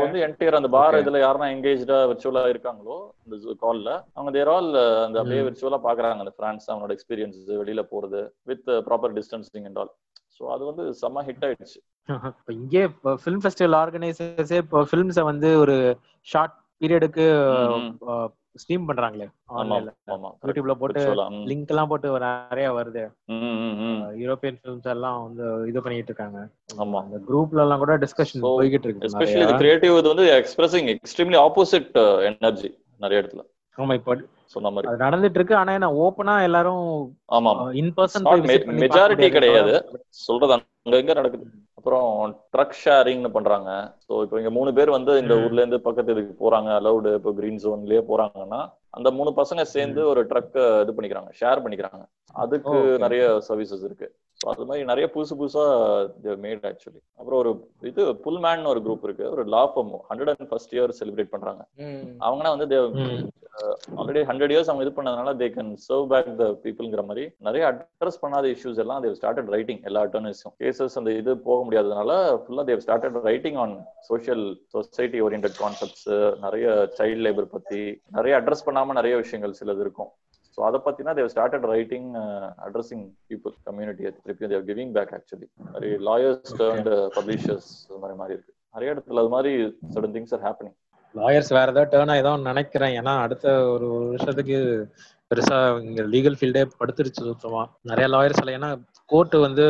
வந்து 0.00 0.20
என்டையர் 0.24 0.58
அந்த 0.58 0.70
பார். 0.70 0.96
இதுல 1.00 1.20
யாரெல்லாம் 1.22 1.52
எங்கேஜா 1.54 1.98
விர்ச்சுவலா 2.10 2.42
இருக்காங்களோ 2.48 2.96
இந்த 3.24 3.36
கால்ல 3.62 3.88
அவங்க 4.16 4.30
தேர் 4.30 4.48
ஆல் 4.48 4.70
அந்த 5.04 5.16
அப்படியே 5.20 5.40
ம். 5.40 5.46
விர்ச்சுவலா 5.48 5.80
பாக்குறாங்க. 5.84 6.20
அந்த 6.20 6.34
பிரான்ஸ் 6.38 6.70
அவனோட 6.70 6.92
எக்ஸ்பீரியன்ஸ் 6.92 7.40
வெளியில 7.60 7.84
போறது 7.92 8.20
with 8.46 8.68
proper 8.86 9.14
distancing 9.18 9.66
and 9.66 9.80
all 9.82 9.92
so 10.36 10.44
அது 10.50 10.62
வந்து 10.64 10.84
செம்ம 11.00 11.24
ஹிட் 11.26 11.44
ஆயிடுச்சு. 11.46 11.78
இப்ப 12.32 12.52
இங்கே 12.54 12.82
ஃபிலிம் 13.22 13.42
ஃபெஸ்டிவல் 13.42 13.76
ஆர்கனைசர்ஸே 13.80 14.58
இப்போ 14.58 14.80
ஃபிலிம்ஸை 14.90 15.24
வந்து 15.24 15.50
ஒரு 15.58 15.76
ஷார்ட் 16.28 16.54
பீரியடுக்கு 16.80 17.26
ஸ்ட்ரீம் 18.54 18.86
பண்றாங்களே 18.88 19.26
ஆமா 19.48 19.58
ஆன்லைன்ல. 19.58 19.90
ஆமா 20.14 20.28
யூடியூப்ல 20.46 20.74
போட்டு 20.74 21.02
லிங்க் 21.50 21.72
எல்லாம் 21.72 21.88
போட்டு 21.88 22.08
நிறைய 22.20 22.68
வருது. 22.72 23.02
யூரோப்பியன் 24.22 24.58
ஃபிலிம்ஸ் 24.60 24.90
எல்லாம் 24.94 25.18
வந்து 25.26 25.44
இது 25.68 25.82
பண்ணிட்டு 25.82 26.10
இருக்காங்க. 26.12 26.40
ஆமா. 26.82 26.98
அந்த 27.04 27.20
குரூப்ல 27.28 27.64
எல்லாம் 27.66 27.78
கூட 27.78 27.96
டிஸ்கஷன் 27.96 28.44
போய்கிட்டு 28.46 28.88
இருக்கு 28.88 29.08
எஸ்பெஷலி. 29.10 29.56
கிரியேட்டிவ் 29.56 29.96
இது 29.98 30.14
வந்து 30.14 30.26
எக்ஸ்பிரசிங் 30.40 30.90
எக்ஸ்ட்ரீம்லி 30.96 31.40
ஆப்போசிட் 31.46 31.90
எனர்ஜி 32.30 32.70
நிறைய 32.98 33.22
இடத்துல. 33.22 33.44
ஆமா 33.78 33.94
இப்போ 33.94 34.12
சொன்ன 34.54 34.70
மாதிரி. 34.70 34.88
அது 34.90 35.04
நடந்துட்டு 35.04 35.38
இருக்கு 35.38 35.54
ஆனா 35.56 35.72
என்ன 35.78 35.88
ஓப்பனா 36.04 36.34
எல்லாரும் 36.46 36.84
ஆமா 37.28 37.50
இன் 37.80 37.92
பர்சன் 37.96 38.26
மெஜாரிட்டி 38.84 39.28
கிடையாது. 39.36 39.74
சொல்றது 40.26 40.54
அங்க 40.56 40.96
எங்க 40.96 41.14
நடக்குது. 41.14 41.44
அப்புறம் 41.78 42.08
ட்ரக் 42.54 42.80
ஷேரிங்னு 42.82 43.30
பண்றாங்க. 43.36 43.70
ஸோ 44.06 44.12
இப்போ 44.24 44.38
இங்க 44.38 44.50
மூணு 44.50 44.70
பேர் 44.78 44.90
வந்து 44.90 45.12
இந்த. 45.18 45.34
ஊர்ல 45.44 45.62
இருந்து 45.62 45.80
பக்கத்து 45.80 46.14
இதுக்கு 46.16 46.34
போறாங்க. 46.44 46.70
அலௌடு 46.80 47.14
இப்போ 47.18 47.32
கிரீன் 47.32 47.62
ஜோன்லயே 47.64 48.02
போறாங்கன்னா 48.10 48.60
அந்த 48.98 49.10
மூணு 49.10 49.30
பசங்க 49.40 49.62
சேர்ந்து 49.74 50.00
ஒரு 50.12 50.22
ட்ரக் 50.30 50.56
இது 50.82 50.94
பண்ணிக்கிறாங்க. 50.96 51.30
ஷேர் 51.40 51.62
பண்ணிக்கிறாங்க. 51.64 52.04
அதுக்கு. 52.32 52.98
நிறைய 52.98 53.40
சர்வீசஸ் 53.48 53.84
இருக்கு. 53.84 54.14
அது 54.46 54.64
மாதிரி 54.64 54.84
நிறைய 54.86 55.10
புதுசு 55.14 55.34
புதுசா 55.40 55.64
மேட் 56.44 56.66
ஆக்சுவலி 56.68 57.00
அப்புறம் 57.16 57.38
ஒரு 57.38 57.68
இது 57.80 58.04
புல்மேன் 58.24 58.66
ஒரு 58.66 58.80
குரூப் 58.80 59.04
இருக்கு. 59.04 59.30
ஒரு 59.30 59.44
law 59.44 59.76
firm 59.76 59.98
hundred 60.10 60.32
and 60.36 60.48
first 60.48 60.74
year 60.74 60.92
celebrate 61.00 61.34
பண்றாங்க. 61.34 61.66
ம். 61.76 62.16
அவங்கன்னா 62.20 62.56
வந்து. 62.56 62.78
ஆல்ரெடி 63.96 64.20
ஹண்ட்ரட் 64.28 64.52
இயர்ஸ் 64.52 64.70
அவங்க 64.70 64.84
இது 64.84 64.92
பண்ணதுனால 64.96 65.32
they 65.40 65.46
can 65.54 65.76
serve 65.88 66.06
back 66.06 66.38
the 66.38 66.44
பீப்புள்ங்கிற 66.62 67.04
மாதிரி 67.04 67.30
நிறைய 67.38 67.64
அட்ரஸ் 67.70 68.22
பண்ணாத 68.22 68.46
இஷ்யூஸ் 68.52 68.78
எல்லாம் 68.78 69.02
தேவ் 69.02 69.16
ஸ்டார்டட் 69.20 69.50
ரைட்டிங் 69.50 69.82
எல்லா 69.82 70.02
அட்டர்னஸும் 70.02 70.54
கேசஸ் 70.58 70.94
அந்த 70.94 71.12
இது 71.12 71.38
போக 71.38 71.58
முடியாததுனால 71.70 72.10
ஃபுல்லா 72.42 72.64
they've 72.64 72.80
started 72.86 73.20
writing 73.20 73.54
on 73.54 73.84
social 74.00 74.62
society 74.66 75.20
orient 75.22 75.48
concepts 75.58 76.38
நிறைய 76.38 76.88
சைல்ட் 76.98 77.24
லேபர் 77.26 77.44
பத்தி 77.44 78.00
நிறைய 78.10 78.40
அட்ரஸ் 78.40 78.66
பண்ணாம 78.66 78.86
நிறைய 78.86 79.16
விஷயங்கள் 79.16 79.54
சிலது 79.60 79.80
இருக்கும். 79.80 80.08
ஸோ 80.60 80.64
அதை 80.68 80.78
பத்தினா 80.86 81.12
they've 81.16 81.28
started 81.32 81.62
writing 81.72 82.08
addressing 82.64 83.04
people 83.30 83.52
community 83.68 84.02
திருப்பி 84.24 84.48
தேவ் 84.52 84.64
கிவிங் 84.70 84.90
பேக் 84.96 85.12
ஆக்சுவலி 85.16 85.46
நிறைய 85.74 85.94
லாயர்ஸ் 86.08 86.52
அண்ட் 86.66 86.88
பப்ளிஷர்ஸ் 87.16 87.68
மாதிரி 88.02 88.16
மாதிரி 88.18 88.34
இருக்கு. 88.36 88.52
நிறைய 88.74 88.94
இடத்துல 88.94 89.22
அது 89.22 89.32
மாதிரி 89.34 89.52
sudden 89.94 90.14
things 90.16 90.34
are 90.36 90.42
happening 90.46 90.76
lawyers 91.14 91.50
வேற 91.56 91.66
ஏதாவது 91.72 91.92
டேர்ன் 91.94 92.12
ஆயிதான் 92.14 92.46
நினைக்கிறேன். 92.50 92.92
ஏன்னா 93.00 93.14
அடுத்த 93.24 93.54
ஒரு 93.74 93.88
வருஷத்துக்கு 94.10 94.58
பெருசா 95.30 95.60
இங்க 95.86 96.02
லீகல் 96.14 96.38
ஃபீல்டே 96.40 96.64
படுத்துருச்சு 96.80 97.28
சுத்தமா. 97.30 97.62
நிறைய 97.90 98.08
லாயர்ஸ் 98.14 98.42
இல்லை. 98.42 98.54
ஏன்னா 98.58 98.70
கோர்ட் 99.12 99.36
வந்து 99.46 99.66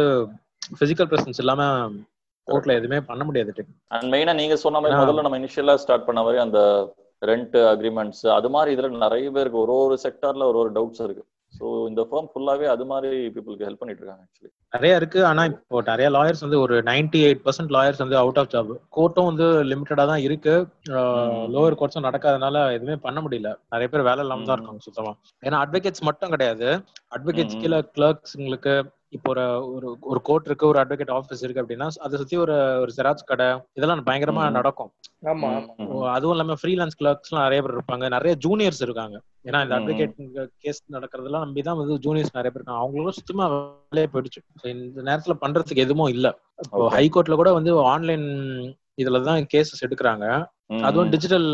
பிசிக்கல் 0.81 1.11
பிரசன்ஸ் 1.13 1.43
இல்லாம 1.45 1.63
கோர்ட்ல 2.49 2.79
எதுவுமே 2.81 3.01
பண்ண 3.11 3.25
முடியாது. 3.29 3.67
அண்ட் 3.97 4.11
மெயினா 4.15 4.35
நீங்க 4.41 4.59
சொன்ன 4.65 4.81
மாதிரி 4.81 4.99
முதல்ல 5.03 5.27
நம்ம 5.27 5.41
இனிஷியலா 5.43 5.77
ஸ்டார்ட் 5.85 6.09
பண்ண 6.09 6.23
மாதிரி 6.27 6.41
அந்த 6.47 6.61
ரெண்ட் 7.23 7.57
அக்ரிமெண்ட்ஸ் 7.73 8.25
அது 8.35 8.51
மாதிரி 8.51 8.75
இதுல 8.77 8.91
நிறைய 8.99 9.31
பேருக்கு 9.31 9.59
ஒரு 9.59 9.75
ஒரு 9.83 9.99
செக்டார்ல 10.03 10.45
ஒரு 10.45 10.59
ஒரு 10.59 10.73
டவுட்ஸ் 10.73 11.05
இருக்கு. 11.05 11.25
ஸோ 11.53 11.89
இந்த 11.89 12.03
ஃபர்ம் 12.09 12.29
ஃபுல்லாவே 12.33 12.67
அது 12.67 12.85
மாதிரி 12.85 13.17
பீப்புளுக்கு 13.35 13.67
ஹெல்ப் 13.67 13.81
பண்ணிட்டு 13.81 14.03
இருக்காங்க 14.03 14.25
ஆக்சுவலி 14.27 14.51
நிறைய 14.73 14.97
இருக்கு. 14.97 15.21
ஆனா 15.25 15.43
இப்போ 15.45 15.81
நிறைய 15.83 16.09
லாயர்ஸ் 16.11 16.41
வந்து 16.41 16.61
ஒரு 16.61 16.75
98% 16.83 17.25
எயிட் 17.29 17.43
பர்சன்ட் 17.47 17.73
லாயர்ஸ் 17.77 17.99
வந்து 17.99 18.17
அவுட் 18.17 18.39
ஆஃப் 18.39 18.51
ஜாப் 18.51 18.71
கோர்ட்டும் 18.97 19.29
வந்து 19.31 19.47
லிமிட்டடா 19.71 20.07
தான் 20.07 20.19
இருக்கு. 20.19 20.55
ம். 20.91 21.43
லோவர் 21.55 21.79
கோர்ட்ஸும் 21.81 22.07
நடக்காதனால 22.09 22.73
எதுவுமே 22.73 22.97
பண்ண 22.97 23.21
முடியல. 23.21 23.51
நிறைய 23.69 23.89
பேர் 23.89 24.03
வேலை 24.03 24.23
இல்லாம 24.23 24.45
தான். 24.45 24.57
இருக்காங்க 24.57 24.79
சுத்தமா. 24.81 25.13
ஏன்னா 25.43 25.59
அட்வொகேட்ஸ் 25.65 26.07
மட்டும் 26.11 26.31
கிடையாது. 26.31 26.69
அட்வொகேட்ஸ். 27.17 27.61
கீழே 27.63 27.81
கிளர்க்ஸ்ங்களுக்கு 27.97 28.75
இப்போ 29.13 29.31
ஒரு 29.31 29.45
ஒரு 29.75 29.97
ஒரு 30.01 30.21
கோர்ட் 30.23 30.47
இருக்கு 30.47 30.67
ஒரு 30.67 30.81
அட்வொகேட் 30.81 31.15
ஆஃபீஸ் 31.15 31.43
இருக்கு 31.43 31.63
அப்படின்னா 31.63 31.89
அதை 31.99 32.19
சுத்தி 32.19 32.37
ஒரு 32.37 32.53
ஒரு 32.81 32.93
ஜெராக்ஸ் 32.97 33.25
கடை 33.25 33.47
இதெல்லாம் 33.73 34.05
பயங்கரமா. 34.07 34.51
நடக்கும். 34.51 34.91
அதுவும் 36.13 36.37
இல்லாம 36.37 36.55
ஃப்ரீலான்ஸ் 36.63 36.97
கிளர்க்ஸ்லாம் 37.01 37.43
நிறைய 37.43 37.63
பேர் 37.63 37.75
இருப்பாங்க. 37.75 38.09
நிறைய 38.09 38.37
ஜூனியர்ஸ் 38.47 38.83
இருக்காங்க. 38.83 39.17
ஏன்னா 39.45 39.63
இந்த. 39.63 39.75
அட்வொகேட் 39.77 40.47
கேஸ் 40.59 40.85
நடக்கிறதெல்லாம் 40.93 41.39
நம்பி 41.39 41.63
தான் 41.63 41.77
வந்து 41.77 41.95
ஜூனியர்ஸ் 41.95 42.35
நிறைய 42.39 42.51
பேர் 42.51 42.55
இருக்காங்க. 42.55 42.81
அவங்களும் 42.81 43.11
சுத்தமா 43.11 43.45
வேலையே 43.91 44.09
போயிடுச்சு. 44.13 44.41
இந்த 44.67 45.03
நேரத்துல 45.03 45.33
பண்றதுக்கு 45.41 45.77
எதுவும் 45.77 46.07
இல்ல. 46.07 46.29
இப்போ. 46.65 46.91
ஹைகோர்ட்ல 46.91 47.35
கூட 47.35 47.53
வந்து 47.53 47.79
ஆன்லைன் 47.85 48.27
இதுல 49.03 49.23
தான் 49.23 49.47
கேசஸ் 49.55 49.85
எடுக்கிறாங்க. 49.87 50.27
அதுவும் 50.83 51.09
டிஜிட்டல் 51.09 51.49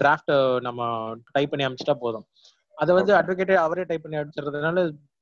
டிராஃப்ட் 0.00 0.60
நம்ம 0.60 0.82
டைப் 1.32 1.50
பண்ணி 1.50 1.66
அமைச்சிட்டா 1.66 1.94
போதும். 1.94 2.26
அதை 2.78 2.94
வந்து 2.94 3.12
Okay. 3.12 3.16
அட்வொகேட்டே 3.16 3.54
அவரே 3.54 3.82
டைப் 3.82 4.02
பண்ணி 4.02 4.16
அடிச்சிடுறதுனால 4.16 4.78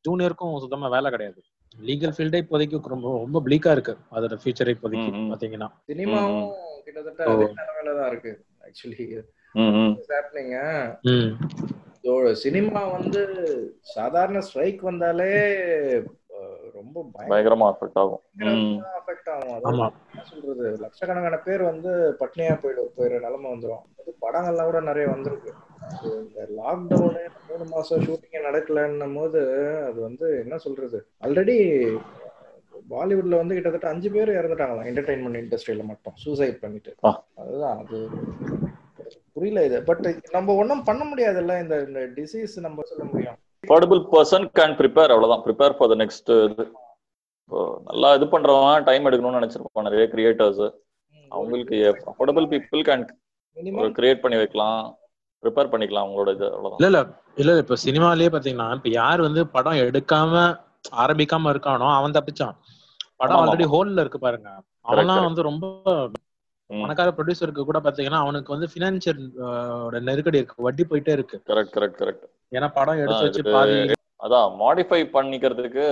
ஜூனியருக்கும் 0.08 0.58
சுத்தமா 0.58 0.88
வேலை 0.88 1.10
கிடையாது. 1.10 1.40
லீகல் 1.80 2.14
ஃபீல்டே 2.16 2.42
இப்போதைக்கு 2.42 2.88
ரொம்ப 2.88 3.18
ரொம்ப 3.18 3.42
பிளீக்கா 3.44 3.70
இருக்கு. 3.70 3.96
அதோட 4.12 4.38
ஃபியூச்சர் 4.44 4.68
இப்போதைக்கு. 4.68 5.10
பாத்தீங்கன்னா. 5.32 5.68
சினிமாவும் 5.86 6.52
கிட்டத்தட்ட. 6.84 7.24
அதே 7.24 7.44
நிலைமையில 7.44 8.00
தான் 8.00 8.10
இருக்கு 8.10 8.44
ஆக்சுவலி 8.60 9.22
ஹேப்பனிங்க 10.10 10.58
ம். 11.02 11.38
சினிமா 12.34 12.86
வந்து 12.86 13.22
சாதாரண 13.80 14.40
ஸ்ட்ரைக் 14.40 14.82
வந்தாலே 14.82 15.30
ரொம்ப 16.72 17.08
பயங்கர 17.12 17.54
பயங்கரமா 17.54 17.58
அஃபெக்ட் 17.58 17.98
ஆகும். 17.98 18.22
அஃபெக்ட் 18.38 19.30
ஆகும் 19.30 19.62
என்ன 19.64 19.90
சொல்றது? 20.22 20.76
லட்சக்கணக்கான 20.76 21.36
பேர் 21.36 21.62
வந்து 21.62 22.16
பட்னியா 22.20 22.58
போயிடும் 22.62 22.90
போயிடுற 22.96 23.20
நிலைமை 23.20 23.52
வந்துரும். 23.52 23.82
அது 23.98 24.16
படங்கள்லாம் 24.20 24.64
கூட 24.64 24.80
நிறைய 24.80 25.08
வந்திருக்கு. 25.08 25.54
இந்த 26.04 26.48
லாக்டவுனு 26.56 27.18
மூணு 27.48 27.64
மாசம் 27.64 28.00
ஷூட்டிங் 28.00 28.44
நடக்கலன்னும் 28.50 29.14
போது 29.14 29.40
அது 29.84 30.00
வந்து 30.00 30.38
என்ன 30.38 30.56
சொல்றது? 30.56 31.06
ஆல்ரெடி 31.20 31.96
பாலிவுட்ல 32.90 33.36
வந்து 33.36 33.54
கிட்டத்தட்ட 33.54 33.88
அஞ்சு 33.88 34.10
பேர் 34.10 34.28
இறந்துட்டாங்களாம். 34.28 34.86
என்டர்டைன்மெண்ட் 34.90 35.42
இண்டஸ்ட்ரியில 35.42 35.84
மட்டும். 35.84 36.12
சூசைட் 36.16 36.60
பண்ணிட்டு. 36.60 36.94
அதுதான். 37.34 37.78
அது 37.78 38.08
புரியல 39.32 39.64
இது. 39.64 39.82
பட் 39.82 40.14
நம்ம 40.30 40.54
ஒண்ணும் 40.54 40.84
பண்ண 40.84 41.14
முடியாதுல்ல. 41.14 41.62
இந்த 41.62 41.84
இந்த 41.84 42.00
டிசீஸ் 42.00 42.60
நம்ம 42.60 42.82
சொல்ல 42.82 43.04
முடியும். 43.04 43.36
அஃபோர்டபுள் 43.64 44.00
பர்சன் 44.12 44.46
கேன் 44.58 44.76
ப்ரிப்பேர் 44.78 45.12
அவ்வளவுதான். 45.14 45.44
ப்ரிப்பேர் 45.46 45.74
ஃபார் 45.76 45.90
த 45.92 45.96
நெக்ஸ்ட் 46.02 46.30
இது 46.46 46.64
இப்போ 47.42 47.58
நல்லா 47.84 48.08
இது 48.14 48.26
பண்றவன் 48.26 48.84
டைம் 48.84 49.06
எடுக்கணும்னு 49.08 49.40
நினைச்சிருப்பான் 49.40 49.86
நிறைய 49.88 50.04
கிரியேட்டர்ஸ் 50.12 50.62
அவங்களுக்கு 51.30 51.76
அஃபோர்டபுள் 52.10 52.48
பீப்புள் 52.52 52.82
கேன் 52.88 53.04
கிரியேட் 53.98 54.22
பண்ணி 54.24 54.36
வைக்கலாம். 54.36 54.82
ப்ரிப்பேர் 55.42 55.70
பண்ணிக்கலாம் 55.70 56.04
அவங்களோட 56.04 56.30
இது 56.32 56.46
அவ்வளவுதான். 56.52 56.80
இல்ல 56.80 56.88
இல்ல. 56.90 57.00
இல்ல 57.36 57.52
இப்ப 57.58 57.76
சினிமாலயே 57.84 58.30
பாத்தீங்கன்னா 58.34 58.68
இப்ப 58.78 58.88
யார் 59.00 59.20
வந்து 59.20 59.42
படம் 59.46 59.82
எடுக்காம 59.88 60.42
ஆரம்பிக்காம 61.02 61.50
இருக்கானோ 61.54 61.88
அவன் 61.98 62.16
தப்பிச்சான். 62.18 62.56
படம் 63.16 63.40
ஆல்ரெடி. 63.40 63.66
ஹோல்ல 63.74 64.00
இருக்கு 64.00 64.18
பாருங்க. 64.18 64.48
அவன்லாம். 64.84 65.26
வந்து 65.28 65.42
ரொம்ப. 65.42 65.64
பணக்கார 66.80 67.10
ப்ரொடியூசருக்கு 67.16 67.62
கூட 67.68 67.78
பாத்தீங்கன்னா 67.84 68.22
அவனுக்கு 68.24 68.54
வந்து 68.54 68.68
பினான்சியல் 68.74 69.22
நெருக்கடி 70.08 70.40
இருக்கு. 70.40 70.64
வட்டி 70.66 70.84
போயிட்டே 70.90 71.14
இருக்கு. 71.18 71.38
கரெக்ட் 71.50 71.74
கரெக்ட் 71.76 72.00
கரெக்ட் 72.02 72.26
ஏன்னா 72.56 72.68
படம் 72.78 73.02
எடுத்து 73.04 73.26
வச்சு 73.28 73.44
பாதி 73.54 73.76
அதான் 74.26 74.50
மாடிஃபை 74.62 75.02
பண்ணிக்கிறதுக்கு 75.14 75.84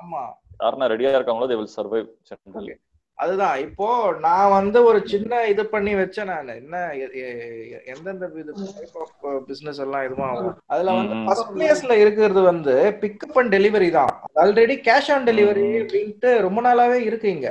ஆமா. 0.00 0.24
யாருன்னா 0.62 0.86
ரெடியா 0.92 1.16
இருக்காங்களோ 1.16 1.48
தே 1.50 1.58
வில் 1.60 1.76
சர்வைவ் 1.78 2.10
ஜென்ரலி 2.28 2.74
அதுதான். 3.18 3.58
இப்போ 3.66 3.86
நான் 4.24 4.54
வந்து 4.56 4.78
ஒரு 4.88 4.98
சின்ன 5.12 5.38
இது 5.52 5.62
பண்ணி 5.74 5.92
வச்சேன் 6.00 6.28
நான். 6.30 6.48
என்ன 6.62 6.76
எந்தெந்த 7.92 8.26
இது 8.42 8.52
டைப் 8.78 8.98
ஆஃப் 9.02 9.14
பிசினஸ் 9.48 9.80
எல்லாம் 9.84 10.04
இதுவும் 10.06 10.26
ஆகும் 10.30 10.56
அதுல 10.74 10.94
வந்து. 10.98 11.16
ஃபர்ஸ்ட் 11.28 11.52
பிளேஸ்ல 11.54 11.94
இருக்கிறது 12.02 12.42
வந்து 12.50 12.74
பிக்கப் 13.02 13.38
அண்ட் 13.42 13.54
டெலிவரி 13.56 13.88
தான். 13.98 14.12
Already 14.42 14.76
cash 14.88 15.10
on 15.14 15.26
delivery. 15.30 15.68
அப்படின்ட்டு 15.82 16.32
ரொம்ப 16.46 16.62
நாளாவே 16.68 16.98
இருக்கு 17.08 17.30
இங்க. 17.36 17.50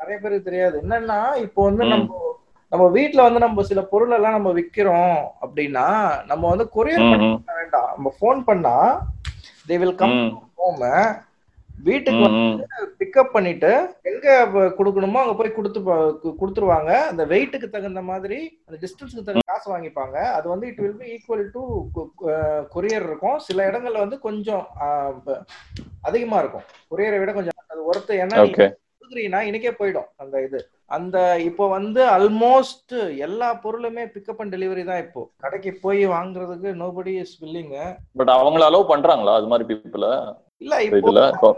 நிறைய 0.00 0.18
பேருக்கு 0.20 0.48
தெரியாது. 0.50 0.82
என்னன்னா 0.82 1.36
இப்போ 1.36 1.64
வந்து. 1.64 1.84
நம்ம 1.84 2.20
நம்ம 2.72 2.88
வீட்ல 2.88 3.22
வந்து 3.22 3.38
நம்ம 3.38 3.62
சில 3.62 3.80
பொருள் 3.82 4.10
எல்லாம் 4.10 4.32
நம்ம 4.32 4.50
விக்கிறோம் 4.52 5.18
அப்படின்னா 5.40 5.86
நம்ம 6.26 6.48
வந்து 6.48 6.68
கொரியர் 6.74 7.10
பண்ண 7.10 7.54
வேண்டாம். 7.54 7.90
நம்ம 7.94 8.12
ஃபோன் 8.20 8.40
பண்ணா 8.40 8.74
தே 9.68 9.78
வில் 9.78 9.94
கம் 9.94 10.14
ஹோம் 10.56 10.80
வீட்டுக்கு 11.88 12.22
வந்து 12.26 12.64
பிக்கப் 13.00 13.32
பண்ணிட்டு 13.36 13.70
எங்க 14.10 14.26
கொடுக்கணுமோ 14.78 15.20
அங்க 15.22 15.34
போய் 15.38 15.54
கொடுத்து 15.56 15.80
கொடுத்துருவாங்க. 16.40 16.90
அந்த 17.10 17.22
வெயிட்டுக்கு 17.32 17.68
தகுந்த 17.74 18.02
மாதிரி 18.10 18.38
அந்த 18.66 18.76
டிஸ்டன்ஸ்க்கு 18.82 19.24
தகுந்த 19.28 19.46
காசு 19.52 19.66
வாங்கிப்பாங்க. 19.74 20.16
அது 20.36 20.46
வந்து 20.52 20.68
it 20.70 20.82
will 20.84 21.00
be 21.00 21.08
equal 21.14 21.44
to 21.56 21.62
courier 22.74 23.08
இருக்கும். 23.08 23.38
சில 23.48 23.66
இடங்கள்ல 23.70 24.04
வந்து 24.04 24.18
கொஞ்சம் 24.28 24.64
அதிகமா 26.10 26.38
இருக்கும். 26.44 26.68
கொரியரை 26.92 27.18
விட 27.22 27.32
கொஞ்சம் 27.38 27.58
அது 27.72 27.88
ஒருத்த 27.90 28.20
ஏன்னா 28.22 28.38
ஓகே 28.46 28.68
கொடுக்குறீங்கன்னா 28.68 29.40
இன்னைக்கே 29.48 29.72
போயிடும் 29.80 30.08
அந்த 30.22 30.36
இது. 30.46 30.58
அந்த 30.96 31.16
இப்போ 31.48 31.64
வந்து 31.74 32.00
ஆல்மோஸ்ட் 32.14 32.94
எல்லா 33.26 33.48
பொருளுமே 33.64 34.04
பிக்கப் 34.14 34.40
அண்ட் 34.42 34.54
டெலிவரி 34.54 34.82
தான் 34.90 35.02
இப்போ. 35.04 35.22
கடைக்கு 35.42 35.70
போய் 35.84 36.02
வாங்குறதுக்கு 36.14 36.70
நோபடி 36.82 37.12
இஸ் 37.22 37.36
வில்லிங்க 37.42 37.76
பட் 38.20 38.32
அவங்கள 38.38 38.64
அலோவ் 38.70 38.90
பண்றாங்களா? 38.92 39.34
அது 39.40 39.50
மாதிரி 39.52 39.66
பீப்புள 39.70 40.08
இல்ல 40.62 40.74
இப்போ 40.86 41.50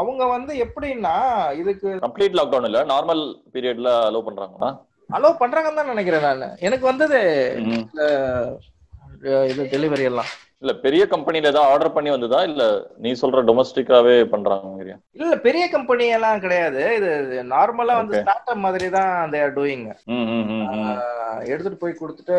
அவங்க 0.00 0.22
வந்து 0.34 0.52
எப்படின்னா 0.64 1.14
இதுக்கு 1.60 1.88
கம்ப்ளீட் 2.04 2.38
லாக்டவுன் 2.38 2.68
இல்ல 2.68 2.80
நார்மல் 2.92 3.22
பீரியட்ல 3.54 3.90
அலோவ் 4.08 4.26
பண்றாங்களா? 4.28 4.70
அலோவ் 5.10 5.40
பண்றாங்கன்னு 5.42 5.80
தான் 5.80 5.92
நினைக்கிறேன் 5.92 6.26
நான். 6.28 6.56
எனக்கு 6.66 6.84
வந்தது 6.90 7.18
இது 9.50 9.62
டெலிவரி 9.74 10.04
எல்லாம். 10.10 10.30
இல்ல 10.62 10.72
பெரிய 10.84 11.02
கம்பெனில 11.12 11.50
ஏதாவது 11.52 11.70
ஆர்டர் 11.70 11.94
பண்ணி 11.94 12.10
வந்ததா? 12.12 12.40
இல்ல 12.50 12.62
நீ 13.04 13.10
சொல்ற 13.22 13.40
டொமஸ்டிக்காவே 13.48 14.14
பண்றாங்க 14.34 14.84
இல்ல 15.18 15.34
பெரிய 15.46 15.64
கம்பெனி 15.74 16.04
எல்லாம் 16.18 16.42
கிடையாது. 16.44 16.82
இது 16.98 17.10
நார்மலா 17.54 17.96
வந்து. 18.00 18.14
ஸ்டார்ட் 18.22 18.52
அப் 18.52 18.64
மாதிரி 18.66 18.86
தான் 18.96 19.12
தே 19.34 19.40
ஆர் 19.46 19.56
டூயிங் 19.58 19.84
எடுத்துட்டு 21.52 21.82
போய் 21.82 22.00
கொடுத்துட்டு 22.00 22.38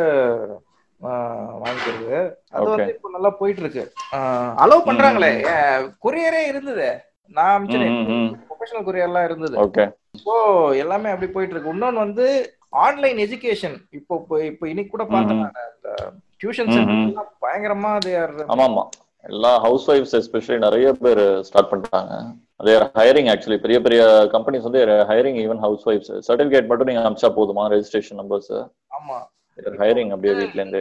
வாங்கிக்கிறது. 1.62 2.18
அது. 2.54 2.66
வந்து 2.66 2.94
இப்போ 2.96 3.10
நல்லா 3.10 3.32
போயிட்டு 3.40 3.62
இருக்கு 3.64 3.84
அலோவ் 4.64 4.88
பண்றாங்களே. 4.90 5.32
கொரியரே 6.06 6.44
இருந்தது. 6.48 6.88
நான் 7.32 7.64
ம். 8.10 8.30
ப்ரொஃபஷனல் 8.48 8.86
கொரியர் 8.88 9.10
எல்லாம் 9.10 9.28
இருந்தது. 9.30 9.56
ஸோ 10.26 10.34
எல்லாமே 10.84 11.12
அப்படி 11.14 11.30
போயிட்டு 11.32 11.56
இருக்கு 11.56 11.74
இன்னொன்னு 11.74 12.04
வந்து 12.06 12.28
ஆன்லைன் 12.86 13.20
எஜுகேஷன் 13.26 13.76
இப்போ 13.92 14.14
இப்போ 14.22 14.36
இப்போ 14.52 14.66
இன்னைக்கு 14.68 14.92
கூட 14.92 15.06
பார்த்தேன் 15.06 15.44
டியூஷன் 16.42 16.72
பயங்கரமா 17.44 17.92
தே 18.06 18.14
ஆர் 18.22 18.34
ஆமா 18.54 18.66
ஆமா 18.70 18.84
எல்லா 19.24 19.52
ஹவுஸ் 19.58 19.86
ஒய்ஃப்ஸ் 19.92 20.16
எஸ்பெஷலி 20.18 20.58
நிறைய 20.60 20.88
பேர் 21.04 21.22
ஸ்டார்ட் 21.48 21.70
பண்ணிட்டாங்க. 21.70 22.16
அதே 22.58 22.74
ஹையரிங் 22.98 23.30
ஆக்சுவலி 23.32 23.58
பெரிய 23.64 23.78
பெரிய 23.82 24.02
கம்பெனிஸ் 24.34 24.68
வந்து 24.68 24.82
ஹையரிங் 25.10 25.40
ஈவன் 25.46 25.62
ஹவுஸ் 25.64 25.86
ஒய்ஃப்ஸ் 25.90 26.12
சர்டிபிகேட் 26.28 26.70
மட்டும் 26.72 26.90
நீங்க 26.90 27.04
அமிச்சா 27.08 27.30
போதுமா? 27.40 27.64
ரெஜிஸ்ட்ரேஷன் 27.74 28.20
நம்பர்ஸ் 28.22 28.52
ஆமா. 28.98 29.18
ஹையரிங் 29.58 30.12
அப்படியே 30.14 30.34
வீட்ல 30.34 30.62
இருந்து 30.62 30.80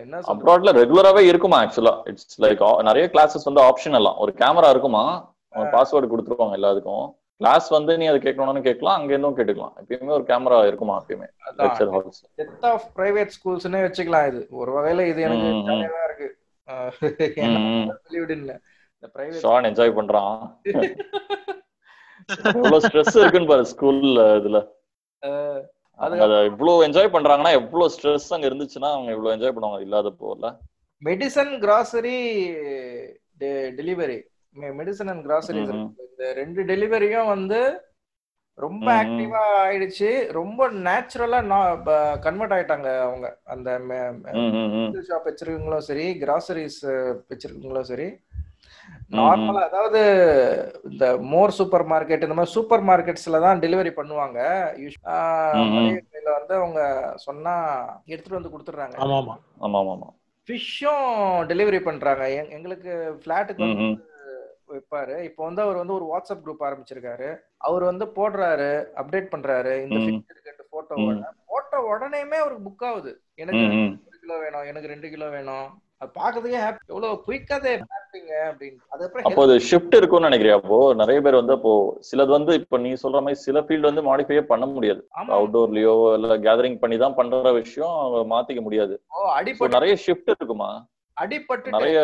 என்ன 0.00 0.20
அப்ராட்ல 0.32 0.70
ரெகுலராவே 0.80 1.22
இருக்குமா 1.30 1.58
ஆக்சுவலா 1.64 1.94
இட்ஸ் 2.04 2.40
லைக் 2.42 2.82
நிறைய 2.82 3.04
கிளாஸஸ் 3.14 3.48
வந்து 3.48 3.62
ஆப்ஷனலாம் 3.62 4.18
ஒரு 4.18 4.32
கேமரா 4.36 4.70
இருக்குமா? 4.70 5.04
பாஸ்வேர்டு 5.74 6.10
கொடுத்துருவாங்க 6.10 6.56
எல்லாத்துக்கும். 6.58 7.06
கிளாஸ் 7.40 7.68
வந்து 7.68 7.92
நீ 7.98 8.06
அதை 8.06 8.18
கேட்கணும்னு 8.20 8.62
கேட்கலாம் 8.62 8.96
அங்க 8.98 9.10
இருந்தும் 9.12 9.36
கேட்டுக்கலாம். 9.36 9.74
எப்பயுமே 9.82 10.12
ஒரு 10.16 10.24
கேமரா 10.30 10.66
இருக்குமா 10.66 10.96
எப்பயுமே? 11.02 11.28
Lecture 11.58 11.92
halls 11.94 12.20
that 12.38 12.66
of 12.70 12.84
private 12.96 13.32
ஸ்கூல்ஸ்னே 13.36 13.80
வச்சுக்கலாம் 13.86 14.26
இது. 14.30 14.46
ஒரு 14.50 14.70
வகையில 14.76 15.06
இது 15.12 15.22
எனக்கு. 15.22 15.48
ஜாலியா 15.70 16.02
இருக்கு. 16.08 16.28
வெளிவிடுன்னு 18.04 18.56
இந்த 19.02 19.08
பிரைவேட் 19.14 19.42
ஷான் 19.44 19.68
என்ஜாய் 19.70 19.96
பண்றான். 19.98 20.34
எவ்வளவு 22.44 22.78
ஸ்ட்ரெஸ் 22.78 23.16
இருக்குன்னு 23.20 23.48
பாரு 23.48 23.64
ஸ்கூல்ல 23.72 24.24
இதுல. 24.40 24.58
அது 26.00 26.16
இவ்வளவு 26.46 26.84
என்ஜாய் 26.86 27.14
பண்றாங்கன்னா 27.14 27.52
எவ்வளவு 27.58 27.92
ஸ்ட்ரெஸ் 27.94 28.28
அங்க 28.30 28.46
இருந்துச்சுன்னா 28.48 28.90
அவங்க 28.92 29.10
இவ்வளவு 29.10 29.34
என்ஜாய் 29.36 29.54
பண்ணுவாங்க 29.56 29.80
இல்லாத 29.80 30.10
போல 30.20 30.52
medicine 31.02 31.52
grocery 31.60 32.16
delivery 33.76 34.18
medicine 34.78 35.10
and 35.10 35.24
groceries 35.26 35.70
hmm. 35.74 35.86
இந்த 36.06 36.32
ரெண்டு 36.32 36.60
டெலிவரியும் 36.62 37.26
வந்து 37.26 37.60
ரொம்ப. 38.58 38.86
ஆக்டிவா 38.94 39.42
ஆயிடுச்சு 39.60 40.08
ரொம்ப 40.32 40.60
நேச்சுரலா 40.80 41.38
கன்வெர்ட் 42.20 42.54
ஆயிட்டாங்க 42.56 42.88
அவங்க 43.04 43.26
அந்த. 43.46 43.68
ஷாப் 45.08 45.28
வச்சிருக்கவங்களும் 45.28 45.86
சரி 45.88 46.06
கிராசரிஸ் 46.20 46.80
வச்சிருக்கவங்களும் 47.30 47.88
சரி. 47.92 48.08
நார்மலா 49.10 49.62
அதாவது 49.62 50.00
இந்த 50.90 51.16
மோர் 51.16 51.50
சூப்பர் 51.50 51.86
மார்க்கெட் 51.86 52.22
இந்த 52.22 52.26
மாதிரி 52.26 52.50
சூப்பர் 52.50 52.84
மார்க்கெட்ஸ்ல 52.84 53.40
தான் 53.40 53.58
டெலிவரி 53.58 53.90
பண்ணுவாங்க. 53.90 54.38
கடையில 54.76 56.38
வந்து 56.38 56.54
அவங்க 56.54 57.12
சொன்னா 57.16 57.84
எடுத்துட்டு 58.04 58.48
வந்து 58.48 58.58
கொடுத்துட்றாங்க. 58.58 59.00
ஆமா 59.00 59.24
ஆமா 59.24 59.36
ஆமா 59.60 59.92
ஆமா 59.92 60.18
ஃபிஷ்ஷும் 60.46 61.46
டெலிவரி 61.46 61.80
பண்றாங்க. 61.80 62.30
எங்க- 62.30 62.48
எங்களுக்கு 62.48 63.20
பிளாட்டுக்கு 63.26 63.74
ம், 63.74 63.76
வந்து. 63.76 64.08
வைப்பாரு. 64.68 65.22
இப்போ 65.22 65.44
வந்து 65.44 65.62
அவர் 65.62 65.76
வந்து 65.76 65.94
ஒரு 65.94 66.04
வாட்ஸ்அப் 66.04 66.40
குரூப் 66.46 66.64
ஆரம்பிச்சிருக்காரு. 66.64 67.36
அவர் 67.56 67.84
வந்து 67.84 68.04
போடுறாரு 68.04 68.84
அப்டேட் 68.96 69.30
பண்றாரு. 69.36 69.90
இந்த. 69.90 69.94
ஃபிஷ் 69.94 70.20
எடுக்கிற 70.32 70.60
போட்டோ 70.70 71.96
உடனேயுமே 71.96 72.34
அவருக்கு 72.34 72.70
புக் 72.70 72.84
ஆகுது. 72.84 73.22
எனக்கு. 73.34 73.58
ஒரு 73.58 74.18
கிலோ 74.20 74.38
வேணும் 74.38 74.62
எனக்கு 74.62 74.88
ரெண்டு 74.88 75.10
கிலோ 75.10 75.28
வேணும். 75.28 75.82
அது 76.00 76.10
பாக்குறதுக்கே 76.18 76.60
ஹாப்பி 76.64 76.82
எவ்வளவு 76.92 77.16
குயிக்காதே 77.24 77.72
அப்போ 79.24 79.40
அது 79.42 79.54
ஷிஃப்ட் 79.66 79.96
இருக்கும்னு 79.98 80.28
நினைக்கிறியா 80.28 80.54
அப்போ 80.58 80.78
நிறைய 80.94 81.18
பேர் 81.20 81.40
வந்து 81.40 81.54
அப்போ 81.56 81.72
சிலது 82.08 82.32
வந்து 82.36 82.52
இப்ப 82.60 82.78
நீ 82.78 82.90
சொல்ற 83.02 83.18
மாதிரி 83.22 83.40
சில 83.40 83.60
ஃபீல்டு 83.60 83.90
வந்து 83.90 84.02
மாடிஃபையே 84.02 84.42
பண்ண 84.42 84.66
முடியாது. 84.66 85.02
அவுட்டோர்லயோ 85.36 85.94
இல்ல 86.16 86.36
கேதரிங் 86.46 86.78
பண்ணி 86.78 86.98
தான் 86.98 87.14
பண்ற 87.14 87.52
விஷயம் 87.52 87.94
மாத்திக்க 88.32 88.62
முடியாது. 88.62 88.96
நிறைய 89.76 89.94
ஷிஃப்ட் 90.06 90.32
இருக்குமா? 90.34 90.70
அடிபட்டு 91.16 91.74
நிறைய 91.76 92.00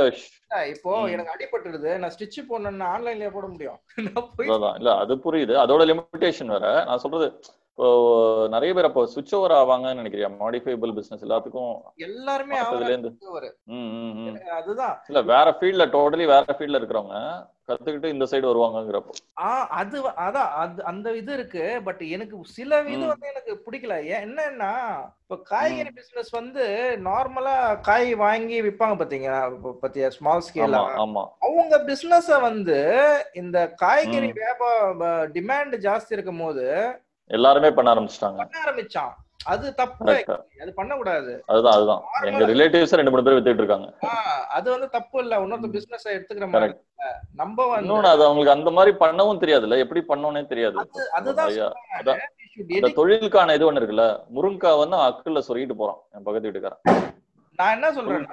இப்போ. 0.66 0.92
எனக்கு 1.06 1.35
அடிபட்டுருது. 1.35 1.90
நான் 1.98 2.12
ஸ்டிச் 2.14 2.40
போடணும்னா 2.50 2.88
ஆன்லைன்லயே 2.94 3.30
போட 3.30 3.46
முடியும். 3.46 3.78
இல்ல 4.78 4.90
அது 5.02 5.14
புரியுது. 5.26 5.54
அதோட 5.64 5.85
லிமிடேஷன் 5.92 6.52
வேற. 6.56 6.66
நான் 6.85 7.02
சொல்றது 7.04 7.28
இப்போ 7.78 7.88
நிறைய 8.48 8.70
பேர் 8.74 8.86
அப்போ 8.88 9.02
சுவிட்ச் 9.06 9.34
ஓவர் 9.38 9.52
ஆவாங்கன்னு 9.52 10.00
நினைக்கிறியா? 10.00 10.28
மாடிஃபைபிள் 10.38 10.92
பிசினஸ் 10.94 11.24
எல்லாத்துக்கும் 11.26 11.74
எல்லாருமே. 12.04 12.54
அதுதான். 14.58 14.94
இல்ல 15.10 15.20
வேற 15.32 15.50
ஃபீல்ட்ல 15.58 15.86
டோட்டலி 15.94 16.26
வேற 16.32 16.54
ஃபீல்ட்ல 16.56 16.80
இருக்கிறவங்க 16.80 17.18
கத்துக்கிட்டு 17.68 18.12
இந்த 18.14 18.24
சைடு 18.30 18.50
வருவாங்கங்கிறப்போ. 18.50 19.12
ஆ 19.40 19.50
அது 19.78 19.96
அதான் 20.24 20.50
அது 20.54 20.80
அந்த 20.84 21.14
இது 21.16 21.32
இருக்கு. 21.32 21.64
பட் 21.84 22.02
எனக்கு 22.08 22.42
சில 22.50 22.80
இது. 22.86 23.04
வந்து 23.06 23.26
எனக்கு 23.28 23.52
பிடிக்கல. 23.66 23.94
என்னன்னா 24.18 24.72
இப்ப 25.22 25.38
காய்கறி 25.44 25.92
பிசினஸ் 25.92 26.32
வந்து 26.32 26.64
நார்மலா 27.06 27.56
காய் 27.82 28.10
வாங்கி 28.16 28.58
விப்பாங்க 28.62 28.96
பாத்தீங்களா? 28.98 29.40
இப்ப 29.52 29.78
பாத்தியா 29.82 30.10
ஸ்மால் 30.10 30.46
ஸ்கேலா 30.48 30.82
ஆமா 31.04 31.24
அவங்க 31.40 31.76
பிசினஸ 31.86 32.28
வந்து 32.42 32.78
இந்த 33.34 33.58
காய்கறி 33.76 34.30
வியாபார 34.38 35.10
டிமாண்ட் 35.34 35.76
ஜாஸ்தி 35.84 36.16
இருக்கும் 36.16 36.42
போது 36.42 36.66
எல்லாருமே 37.26 37.70
பண்ண 37.70 37.94
ஆரம்பிச்சிட்டாங்க. 37.94 38.36
பண்ண 38.36 38.60
ஆரம்பிச்சான். 38.64 39.12
அது 39.44 39.74
தப்பு. 39.74 40.24
அது 40.60 40.74
பண்ணக்கூடாது. 40.74 41.42
அதுதான் 41.46 41.72
அதுதான். 41.72 42.02
எங்க 42.22 42.46
ரிலேட்டிவ்ஸ் 42.46 42.94
ரெண்டு 42.94 43.10
மூணு 43.10 43.22
பேர் 43.22 43.34
வித்துட்டு 43.34 43.54
இருக்காங்க. 43.54 43.92
அது 44.48 44.70
வந்து 44.70 44.88
தப்பு 44.88 45.20
இல்ல. 45.20 45.38
இன்னொருத்த 45.38 45.70
பிசினஸ் 45.70 46.08
எடுத்துக்கிற 46.08 46.48
மாதிரி. 46.48 46.74
நம்ம 47.36 47.80
இன்னொன்னு 47.80 48.02
அது 48.02 48.24
அவங்களுக்கு 48.24 48.50
அந்த 48.50 48.70
மாதிரி 48.70 48.96
பண்ணவும் 48.96 49.38
தெரியாதுல்ல. 49.38 49.78
எப்படி 49.78 50.04
பண்ணணும்னே 50.08 50.46
தெரியாது. 50.46 50.80
அது- 50.80 51.06
அதுதான் 51.12 51.48
அந்த 51.48 52.22
தொழிலுக்கான 52.78 53.54
இது 53.54 53.72
ஒண்ணு 53.72 53.74
இருக்குல்ல. 53.74 54.24
முருங்கா 54.34 54.78
வந்து 54.78 54.96
அக்குள்ள 54.96 55.42
சொருகிட்டு 55.48 55.72
போறான். 55.72 55.96
என் 56.12 56.22
பக்கத்து 56.22 56.50
வீட்டுக்காரன். 56.50 57.14
நான் 57.56 57.72
என்ன 57.72 57.92
சொல்றேன் 57.92 58.26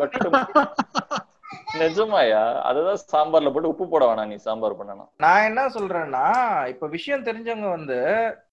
நிஜமாயா? 1.74 2.62
அதுதான் 2.62 2.96
சாம்பார்ல 2.96 3.54
போட்டு 3.54 3.68
உப்பு 3.68 3.88
போட 3.88 4.06
வேணாம் 4.06 4.28
நீ 4.28 4.36
சாம்பார் 4.36 4.78
பண்ணணும் 4.78 5.08
நான் 5.18 5.44
என்ன 5.44 5.68
சொல்றேன்னா 5.68 6.68
இப்ப 6.68 6.88
விஷயம் 6.88 7.24
தெரிஞ்சவங்க 7.24 7.70
வந்து 7.70 7.96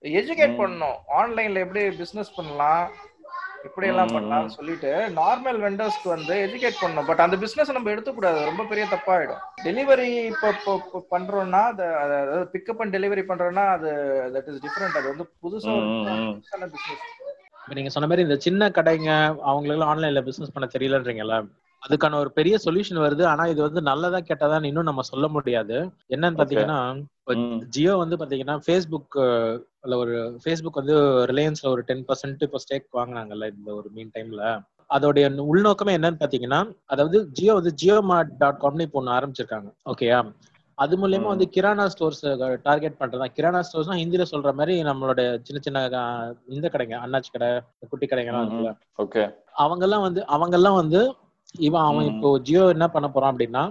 எஜுகேட். 0.03 0.59
பண்ணணும். 0.59 0.95
ஆன்லைன்ல 1.17 1.55
எப்படி 1.55 1.91
பிசினஸ் 1.91 2.35
பண்ணலாம் 2.35 2.91
எப்படி 3.63 3.87
எல்லாம் 3.87 4.07
பண்ணலாம்னு 4.07 4.47
சொல்லிட்டு 4.47 5.13
நார்மல் 5.17 5.59
வெண்டர்ஸ்க்கு 5.59 6.09
வந்து 6.09 6.51
எஜுகேட் 6.51 6.85
பண்ணணும். 6.85 7.07
பட் 7.07 7.21
அந்த 7.21 7.37
பிசினஸ் 7.37 7.73
நம்ம 7.73 7.91
எடுத்துக்கூடாது. 7.91 8.45
ரொம்ப 8.45 8.65
பெரிய 8.65 8.87
தப்பாயிடும். 8.91 9.41
டெலிவரி 9.65 10.25
இப்போ 10.25 10.81
பண்றோம்னா 11.11 11.63
அது 11.63 11.85
அது- 11.85 11.97
அதாவது 11.97 12.49
பிக்கப் 12.53 12.79
அண்ட் 12.79 12.97
டெலிவரி 12.97 13.31
பண்றோம்னா 13.31 13.67
அது 13.67 13.91
தட் 14.35 14.49
இஸ் 14.49 14.67
டிஃப்ரெண்ட் 14.67 14.97
அது 14.97 15.09
வந்து 15.09 15.31
புதுசா. 15.43 16.35
பிசினஸ் 16.35 16.73
இப்ப 17.63 17.75
நீங்க 17.75 17.91
சொன்ன 17.91 18.09
மாதிரி 18.09 18.29
இந்த 18.29 18.41
சின்ன 18.41 18.69
கடைங்க 18.69 19.41
அவங்களுக்கு 19.41 19.95
ஆன்லைன்ல 19.95 20.23
பிசினஸ் 20.23 20.53
பண்ண 20.53 20.69
தெரியலன்றீங்கல்ல? 20.79 21.47
அதுக்கான 21.83 22.19
ஒரு 22.19 22.31
பெரிய 22.33 22.55
சொல்யூஷன் 22.65 23.03
வருது. 23.03 23.25
ஆனா 23.27 23.45
இது 23.47 23.61
வந்து 23.63 23.81
நல்லதா 23.83 24.19
கெட்டதான்னு 24.23 24.71
இன்னும் 24.71 24.89
நம்ம 24.89 25.05
சொல்ல 25.11 25.29
முடியாது. 25.29 25.77
என்னன்னு 26.11 26.41
பாத்தீங்கன்னா. 26.41 26.81
ஜியோ 27.71 27.93
வந்து 27.97 28.17
பாத்தீங்கன்னா 28.17 28.57
ஃபேஸ்புக் 28.65 29.17
ஒரு 29.97 30.15
ஃபேஸ்புக் 30.43 30.81
வந்து 30.81 30.97
ரிலையன்ஸ்ல 31.31 31.69
ஒரு 31.69 31.83
டென் 31.87 32.05
பர்சன்ட் 32.09 32.45
இப்போ 32.47 32.59
ஸ்டேக் 32.59 32.99
வாங்குனாங்கல்ல 32.99 33.47
இந்த 33.53 33.71
ஒரு 33.75 33.89
மீன் 33.93 34.13
டைம்ல 34.15 34.45
அதோடைய 34.91 35.25
உள்நோக்கமே 35.47 35.93
என்னன்னு 35.99 36.21
பாத்தீங்கன்னா 36.21 36.61
அதாவது 36.87 37.19
ஜியோ 37.37 37.53
வந்து 37.55 37.73
ஜியோ 37.75 37.97
மார்ட் 38.09 38.33
டாட் 38.39 38.63
காம்னு 38.63 38.87
இப்போ 38.89 39.01
ஒன்று 39.01 39.17
ஆரம்பிச்சிருக்காங்க. 39.19 39.69
ஓகேயா 39.93 40.19
அது 40.79 40.95
மூலியமா. 40.97 41.29
வந்து 41.33 41.47
கிரானா 41.55 41.85
ஸ்டோர்ஸ் 41.87 42.23
டார்கெட் 42.65 42.99
பண்றதா? 43.01 43.27
கிரானா 43.37 43.61
ஸ்டோர்ஸ்னா 43.61 43.97
ஹிந்தில 44.01 44.25
சொல்ற 44.31 44.51
மாதிரி 44.55 44.75
நம்மளோட 44.83 45.19
சின்ன 45.43 45.61
சின்ன 45.61 45.81
இந்த 46.51 46.67
கடைங்க 46.69 46.97
அண்ணாச்சி 47.05 47.31
கடை 47.31 47.49
குட்டி 47.91 48.07
கடைங்கெல்லாம் 48.07 48.43
ம், 48.43 48.47
ம். 48.47 48.53
இருக்குல்ல. 48.53 48.73
ஓகே 48.99 49.25
அவங்க 49.57 49.85
எல்லாம் 49.89 50.05
வந்து 50.07 50.23
அவங்க 50.29 50.57
எல்லாம் 50.57 50.79
வந்து 50.79 51.01
இவன் 51.55 51.85
அவன். 51.85 52.09
இப்போ 52.11 52.29
ஜியோ 52.39 52.63
என்ன 52.73 52.87
பண்ண 52.89 53.07
போறான் 53.09 53.33
அப்படின்னா 53.33 53.63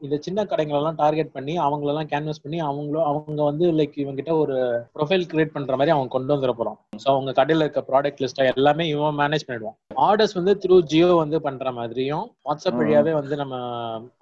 இந்த 0.00 0.16
சின்ன 0.18 0.44
கடைங்களெல்லாம் 0.44 0.96
டார்கெட் 0.96 1.32
பண்ணி 1.32 1.54
அவங்களெல்லாம் 1.58 2.08
கேன்வாஸ் 2.12 2.42
பண்ணி 2.42 2.58
அவங்களும் 2.60 3.06
அவங்க 3.08 3.42
வந்து 3.44 3.66
லைக் 3.78 3.96
இவங்கிட்ட 3.96 4.32
ஒரு 4.36 4.56
ப்ரொஃபைல் 4.96 5.26
கிரியேட் 5.30 5.54
பண்ற 5.54 5.76
மாதிரி 5.76 5.94
அவங்க 5.94 6.10
கொண்டு 6.12 6.34
வந்துட 6.34 6.54
போறோம் 6.58 6.78
ஸோ 7.02 7.08
அவங்க 7.14 7.34
கடையில 7.38 7.64
இருக்க 7.64 7.82
ப்ராடக்ட் 7.90 8.22
லிஸ்ட் 8.22 8.42
எல்லாமே 8.52 8.86
இவன் 8.88 9.18
மேனேஜ் 9.20 9.46
பண்ணிடுவான் 9.48 9.76
ஆர்டர்ஸ் 10.08 10.36
வந்து 10.38 10.54
த்ரூ 10.64 10.78
ஜியோ 10.92 11.10
வந்து 11.14 11.40
பண்ற 11.40 11.72
மாதிரியும் 11.72 12.26
வாட்ஸ்அப். 12.46 12.78
வழியாவே 12.80 13.14
வந்து 13.20 13.36
நம்ம 13.36 13.54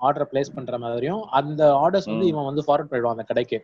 ஆர்டர் 0.06 0.30
பிளேஸ் 0.32 0.54
பண்ற 0.54 0.78
மாதிரியும் 0.78 1.22
அந்த 1.40 1.62
ஆர்டர்ஸ் 1.82 2.10
வந்து. 2.12 2.28
இவன் 2.32 2.48
வந்து 2.50 2.66
ஃபார்வர்ட் 2.66 2.90
பண்ணிடுவான் 2.90 3.16
அந்த 3.16 3.26
கடைக்கு 3.30 3.60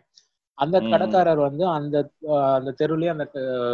அந்த. 0.57 0.77
கடைக்காரர் 0.91 1.41
வந்து 1.47 1.63
அந்த 1.77 1.95
அந்த 2.57 2.73
தெருவுலயே 2.79 3.13
அந்த 3.13 3.25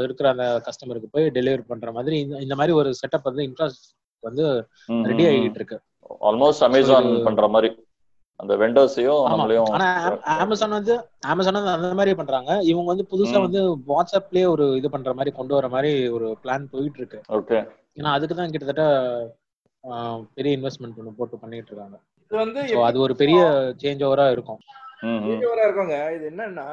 இருக்கிற 0.05 0.27
அந்த 0.33 0.45
கஸ்டமருக்கு 0.67 1.09
போய் 1.11 1.33
டெலிவரி 1.35 1.65
பண்ற 1.67 1.89
மாதிரி 1.97 2.15
இந்த 2.45 2.55
மாதிரி 2.55 2.75
ஒரு 2.79 2.91
செட்டப் 3.01 3.27
வந்து 3.29 3.43
இன்ட்ரெஸ்ட் 3.49 3.83
வந்து 4.23 4.45
ரெடி 5.05 5.23
ஆகிட்டு 5.29 5.59
இருக்கு 5.59 5.77
ஆல்மோஸ்ட் 6.21 6.65
அமேசான் 6.65 7.09
பண்ற 7.25 7.47
மாதிரி. 7.47 7.69
அந்த 8.39 8.53
வெண்டர்ஸையும் 8.61 9.23
நம்மளையும் 9.31 9.67
ஆனா 9.73 9.87
அமேசான் 10.43 10.75
வந்து 10.77 10.93
அமேசான் 11.31 11.57
வந்து 11.57 11.73
அந்த 11.75 11.89
மாதிரி 11.99 12.13
பண்றாங்க. 12.19 12.51
இவங்க 12.69 12.87
வந்து 12.91 13.05
புதுசா. 13.11 13.37
வந்து 13.43 13.61
வாட்ஸ்அப்லயே 13.89 14.45
ஒரு 14.47 14.65
இது 14.79 14.89
பண்ற 14.89 15.13
மாதிரி 15.13 15.31
கொண்டு 15.35 15.53
வர 15.57 15.67
மாதிரி 15.69 15.91
ஒரு 16.09 16.27
பிளான் 16.43 16.65
போயிட்டு 16.71 16.99
இருக்கு 16.99 17.19
ஓகே. 17.37 17.59
ஏன்னா 17.97 18.11
அதுக்கு 18.11 18.35
தான் 18.35 18.53
கிட்டத்தட்ட 18.53 18.85
ஆஹ், 19.83 20.19
பெரிய 20.35 20.57
இன்வெஸ்ட்மெண்ட் 20.57 20.97
ஒன்று 20.99 21.11
போட்டு 21.15 21.35
பண்ணிட்டு 21.39 21.71
இருக்காங்க 21.71 21.97
இது 22.23 22.35
வந்து 22.37 22.59
அது 22.83 22.97
ஒரு 23.01 23.13
பெரிய 23.15 23.39
சேஞ்ச் 23.79 24.03
ஓவரா 24.07 24.25
இருக்கும். 24.31 24.59
வீடியோவா 25.25 25.63
இருக்கவங்க 25.63 25.95
இது 26.15 26.25
என்னன்னா 26.29 26.65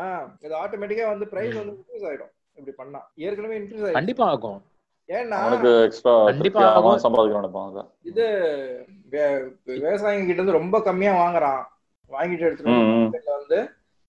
இது 0.42 0.54
ஆட்டோமேட்டிக்கா 0.54 1.06
வந்து 1.08 1.26
பிரைஸ் 1.30 1.54
வந்து 1.54 1.74
இன்க்ரீஸ் 1.76 2.04
ஆயிடும். 2.08 2.32
இப்படி 2.58 2.74
பண்ணா. 2.76 3.00
ஏற்கனவே 3.24 3.56
இன்க்ரீஸ் 3.58 3.82
ஆயிடும் 3.82 3.98
கண்டிப்பா 3.98 4.26
ஆகும். 4.28 4.58
இது 8.02 8.24
விவசாயிங்க 9.66 10.26
கிட்ட 10.26 10.42
இருந்து 10.42 10.52
ரொம்ப 10.52 10.82
கம்மியா 10.82 11.12
வாங்குறான். 11.20 11.62
வாங்கிட்டு 12.10 12.44
எடுத்துட்டு. 12.48 12.74
வந்து 13.38 13.58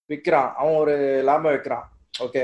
விக்கிறான். 0.09 0.53
அவன் 0.53 0.75
ஒரு 0.75 1.21
லாபம் 1.23 1.51
வைக்கிறான். 1.51 1.85
ஓகே. 2.19 2.43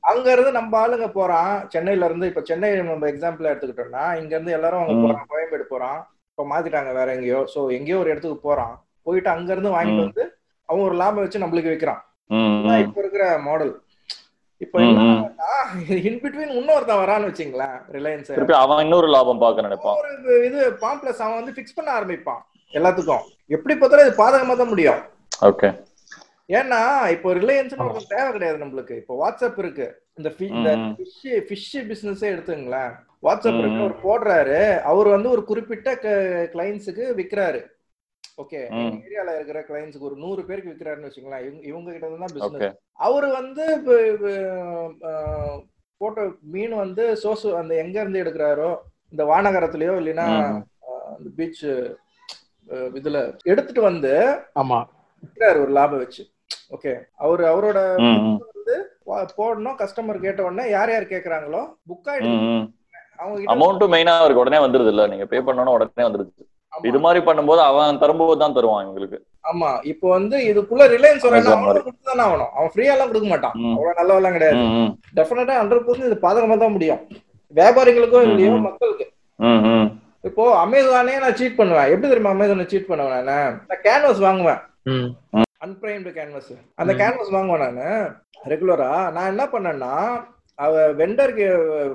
அங்க 0.00 0.32
இருந்து 0.32 0.52
நம்ம 0.52 0.72
ஆளுங்க 0.86 1.12
போறான். 1.12 1.68
சென்னையில 1.68 2.04
இருந்து 2.04 2.26
இப்ப 2.26 2.40
சென்னை 2.40 2.76
நம்ம 2.82 3.08
எக்ஸாம்பிள் 3.08 3.50
எடுத்துக்கிட்டோம்னா 3.52 4.04
இங்க 4.20 4.34
இருந்து 4.34 4.52
எல்லாரும் 4.52 4.80
அங்க. 4.80 4.94
போறான் 5.06 5.26
கோயம்பேடு 5.30 5.64
போறான். 5.74 5.98
இப்ப 6.30 6.46
மாத்திட்டாங்க 6.50 6.92
வேற 6.94 7.14
எங்கேயோ. 7.14 7.40
சோ 7.54 7.70
எங்கேயோ 7.70 7.98
ஒரு 7.98 8.10
இடத்துக்கு 8.10 8.38
போறான். 8.38 8.86
போயிட்டு 9.02 9.30
அங்க 9.30 9.52
இருந்து 9.52 9.70
வாங்கிட்டு. 9.70 10.04
வந்து 10.04 10.24
அவன் 10.68 10.82
ஒரு 10.82 10.94
லாபம் 10.94 11.22
வச்சு 11.22 11.38
நம்மளுக்கு 11.38 11.72
விக்கிறான். 11.74 12.02
இப்ப 12.80 13.00
இருக்கிற 13.00 13.38
மாடல் 13.38 13.72
இப்ப. 14.58 14.80
இன் 16.08 16.20
பிட்வீன் 16.22 16.54
இன்னொருத்தன் 16.58 17.00
வரான்னு 17.00 17.28
வச்சுங்களேன் 17.30 17.76
ரிலையன்ஸ் 17.92 18.52
அவன் 18.52 18.82
இன்னொரு 18.82 19.08
லாபம் 19.08 19.38
பார்க்க 19.38 19.62
நினைப்பான். 19.62 19.96
ஒரு 19.96 20.46
இது 20.46 20.70
பாம்ப்ளஸ் 20.70 21.22
அவன் 21.26 21.44
வந்து 21.44 21.54
ஃபிக்ஸ் 21.56 21.74
பண்ண 21.74 22.00
ஆரம்பிப்பான் 22.00 22.42
எல்லாத்துக்கும். 22.72 23.24
எப்படி 23.46 23.74
பார்த்தாலும் 23.76 24.06
இது 24.06 24.22
பாதகமா 24.22 24.56
தான் 24.56 24.68
முடியும். 24.68 25.02
ஓகே 25.40 25.68
ஏன்னா 26.48 26.80
இப்போ 27.08 27.34
ரிலையன்ஸ் 27.34 28.06
தேவை 28.08 28.32
கிடையாது 28.32 28.64
நம்மளுக்கு. 28.64 28.96
இப்போ 28.96 29.14
வாட்ஸ்அப் 29.22 29.58
இருக்கு. 29.58 29.86
இந்த. 30.14 30.32
ஃபிஷ் 30.38 31.38
ஃபிஷ் 31.48 31.80
பிசினஸே 31.90 32.26
எடுத்துங்களேன். 32.34 32.92
வாட்ஸ்அப் 33.22 33.58
இருக்கு. 33.62 33.82
அவர் 33.84 34.04
போடுறாரு. 34.06 34.80
அவர் 34.80 35.08
வந்து 35.08 35.30
ஒரு 35.30 35.44
குறிப்பிட்ட 35.44 35.94
கிளைண்ட்ஸுக்கு 36.02 37.04
விக்கிறாரு. 37.20 37.60
ஓகே. 38.38 38.58
ஏரியால 39.00 39.34
இருக்கிற 39.34 39.60
கிளைண்ட்ஸுக்கு 39.62 40.08
ஒரு 40.08 40.16
நூறு 40.16 40.40
பேருக்கு 40.44 40.72
விக்கிறாருன்னு 40.72 41.08
வச்சுங்களேன் 41.08 41.44
இவங்க 41.64 41.88
கிட்ட 41.90 42.08
தான் 42.14 42.34
பிசினஸ் 42.34 42.74
அவர் 43.00 43.26
வந்து 43.32 43.64
போட்டோ 46.00 46.22
மீன் 46.52 46.74
வந்து 46.76 47.04
சோசு 47.22 47.48
அந்த 47.56 47.72
எங்க 47.76 47.96
இருந்து 48.00 48.22
எடுக்கிறாரோ 48.22 48.70
இந்த 49.12 49.24
வானகரத்துலயோ 49.26 49.94
இல்லைன்னா 50.00 50.26
அந்த 51.12 51.28
பீச் 51.36 51.62
இதுல 52.96 53.18
எடுத்துட்டு 53.44 53.82
வந்து 53.82 54.12
ஆமா. 54.60 54.78
விக்கிறாரு 55.22 55.58
ஒரு 55.60 55.72
லாபம் 55.72 56.02
வச்சு. 56.02 56.22
ஓகே 56.70 56.92
அவரு 57.18 57.42
அவரோட 57.46 57.78
ம், 58.02 58.18
ம், 58.24 58.38
வா- 59.06 59.28
போடணும் 59.36 59.78
கஸ்டமர் 59.80 60.18
கேட்ட 60.20 60.40
உடனே 60.44 60.64
யார் 60.70 60.92
யார் 60.92 61.06
கேக்குறாங்களோ 61.06 61.60
புக் 61.88 62.10
ம். 62.28 62.64
அவங்க 63.18 63.36
கிட்ட 63.36 63.52
அமௌண்ட்டும் 63.54 63.92
மெயினா 63.92 64.14
அவருக்கு 64.18 64.42
உடனே 64.42 64.58
வந்துருது 64.58 64.92
இல்ல? 64.92 65.04
நீங்க 65.06 65.26
பே 65.26 65.38
பண்ணணும் 65.40 65.76
உடனே 65.76 66.06
வந்துருது. 66.06 66.32
இது 66.88 66.98
மாதிரி 67.04 67.20
பண்ணும்போது 67.26 67.60
அவன் 67.70 68.00
தரும்போது 68.02 68.40
தான் 68.42 68.54
தருவான் 68.56 68.84
இவங்களுக்கு. 68.86 69.18
ஆமா. 69.50 69.68
இப்போ 69.90 70.06
வந்து 70.16 70.36
இதுக்குள்ள 70.50 70.84
ரிலையன்ஸ் 70.94 71.24
வரணும் 71.26 71.40
Amazon 71.40 71.60
மாதிரி. 71.60 71.68
அவனும் 71.68 71.86
கொடுத்து 71.86 72.10
தானே 72.10 72.22
ஆகணும். 72.26 72.50
அவன் 72.56 72.72
ஃப்ரீயா 72.72 72.94
எல்லாம் 72.94 73.10
கொடுக்க 73.10 73.28
மாட்டான். 73.32 73.54
அவ்வளவு 73.76 73.98
நல்லவெல்லாம் 74.00 74.36
கிடையாது. 74.36 74.62
டெஃபினட்டா 75.18 75.56
ஹண்ட்ரட் 75.60 75.86
பர்சன்ட் 75.86 76.08
இது 76.10 76.18
பாதகமா 76.26 76.56
தான் 76.64 76.74
முடியும். 76.76 77.00
வியாபாரிகளுக்கும் 77.58 78.26
இல்லையோ. 78.30 78.52
மக்களுக்கு. 78.68 79.06
இப்போ 80.28 80.44
அமேசானே 80.64 81.16
நான் 81.24 81.38
சீட் 81.40 81.58
பண்ணுவேன். 81.58 81.90
எப்படி 81.94 82.10
தெரியுமா 82.12 82.34
அமேசானை 82.36 82.66
சீட் 82.72 82.90
பண்ணுவேன் 82.90 83.26
நான்? 83.30 83.52
நான் 83.70 83.84
கேன்வாஸ் 83.86 84.22
வாங்குவேன். 84.28 84.62
அன்பிரைம்டு 85.64 86.10
கேன்வாஸ் 86.18 86.52
அந்த. 86.80 86.92
கேன்வாஸ் 87.02 87.34
வாங்குவேன் 87.36 87.76
நான். 87.80 88.06
ரெகுலரா 88.52 88.90
நான் 89.16 89.30
என்ன 89.32 89.44
பண்ணேன்னா 89.54 89.92
அவ 90.58 90.74
வெண்டருக்கு 91.00 91.46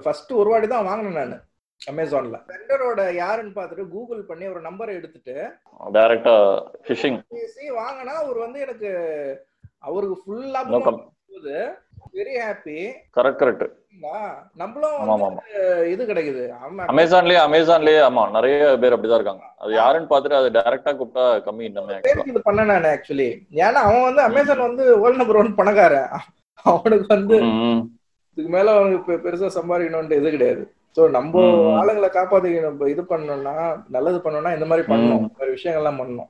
ஃபர்ஸ்ட் 0.03 0.31
ஒரு 0.41 0.49
வாட்டி 0.51 0.67
தான் 0.73 0.87
வாங்கினேன் 0.89 1.31
நான். 1.33 1.43
அமேசான்ல 1.81 2.37
வெண்டரோட 2.49 3.01
யாருன்னு 3.15 3.53
பார்த்துட்டு 3.55 3.85
கூகுள் 3.93 4.21
பண்ணி 4.23 4.45
ஒரு 4.49 4.61
நம்பரை 4.67 4.93
எடுத்துட்டு 4.99 5.35
டைரக்டா 5.93 6.35
ஃபிஷிங் 6.85 7.19
பேசி 7.33 7.63
வாங்கினா 7.79 8.15
அவர் 8.23 8.39
வந்து 8.45 8.59
எனக்கு 8.59 8.89
அவருக்கு 9.83 10.17
ஃபுல் 10.21 10.43
நோ 10.45 10.51
லாபம் 10.55 10.85
கம் 10.87 10.99
போகுது 11.29 11.55
வெரி 12.15 12.33
ஹாப்பி 12.39 12.79
கரெக்ட் 13.17 13.41
கரெக்ட் 13.41 13.67
நம்மளும் 14.55 14.93
ஆமா 15.03 15.15
வந்து 15.17 15.25
ஆமா 15.27 15.41
இது 15.91 16.03
கிடைக்குது. 16.05 16.43
ஆமா. 16.59 16.83
அமேசான்லயே 16.91 17.39
அமேசான்லயே 17.39 17.99
ஆமா 18.05 18.23
நிறைய 18.35 18.55
பேர் 18.81 18.95
அப்படிதான் 18.95 19.19
இருக்காங்க. 19.19 19.43
அது 19.61 19.71
யாருன்னு 19.75 20.09
பார்த்துட்டு 20.11 20.39
அது 20.39 20.49
டைரக்டா 20.55 20.91
கூப்பிட்டா 20.93 21.25
கம்மி 21.45 21.65
இது 22.29 22.41
பண்ண 22.47 22.65
நான் 22.69 22.87
ஆக்சுவலி 22.91 23.27
ஏன்னா 23.61 23.81
அவன் 23.87 24.07
வந்து 24.07 24.21
அமேசான் 24.21 24.65
வந்து 24.67 24.83
வேர்ல்ட் 25.01 25.21
நம்பர் 25.21 25.39
ஒன் 25.41 25.57
பணக்காரன். 25.59 26.09
அவனுக்கு 26.65 27.07
வந்து 27.13 27.35
இதுக்கு 28.37 28.51
மேல 28.55 28.73
அவனுக்கு 28.77 29.17
பெருசா 29.25 29.49
சம்பாதிக்கணும்ன்ற 29.55 30.17
இது 30.21 30.31
கிடையாது. 30.31 30.63
சோ 30.97 31.01
நம்ம. 31.15 31.41
ஆளுங்களை 31.79 32.09
காப்பாத்தி 32.17 32.51
நம்ம 32.67 32.89
இது 32.93 33.03
பண்ணணும்னா 33.13 33.55
நல்லது 33.95 34.19
பண்ணணும்னா 34.25 34.53
இந்த 34.57 34.67
மாதிரி 34.71 34.85
பண்ணணும். 34.91 35.23
இந்த 35.23 35.39
மாதிரி 35.39 35.57
விஷயங்கள்லாம் 35.57 35.99
பண்ணணும். 36.03 36.29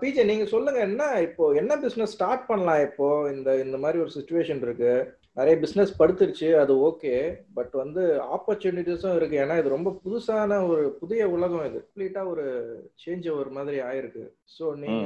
பிஜே 0.00 0.24
நீங்க 0.30 0.44
சொல்லுங்க 0.54 0.80
என்ன 0.88 1.04
இப்போ 1.26 1.44
என்ன 1.60 1.72
பிசினஸ் 1.84 2.12
ஸ்டார்ட் 2.16 2.44
பண்ணலாம் 2.50 2.82
இப்போ? 2.88 3.06
இந்த 3.34 3.48
இந்த 3.62 3.76
மாதிரி 3.84 3.98
ஒரு 4.02 4.10
சுச்சுவேஷன் 4.16 4.60
இருக்கு. 4.66 4.92
நிறைய 5.38 5.54
பிசினஸ் 5.62 5.90
படுத்துருச்சு 6.00 6.48
அது 6.60 6.72
ஓகே 6.88 7.14
பட் 7.56 7.72
வந்து 7.80 8.02
ஆப்பர்ச்சுனிட்டிஸும் 8.36 9.16
இருக்கு. 9.18 9.36
ஏன்னா 9.44 9.56
இது 9.60 9.74
ரொம்ப 9.74 9.90
புதுசான 10.04 10.58
ஒரு 10.68 10.84
புதிய 11.00 11.26
உலகம் 11.36 11.66
இது. 11.70 11.80
கம்ப்ளீட்டா 11.82 12.22
ஒரு 12.32 12.44
சேஞ்ச் 13.02 13.26
ஒரு 13.40 13.50
மாதிரி 13.56 13.80
ஆயிருக்கு. 13.88 14.24
சோ 14.56 14.64
நீங்க 14.82 15.02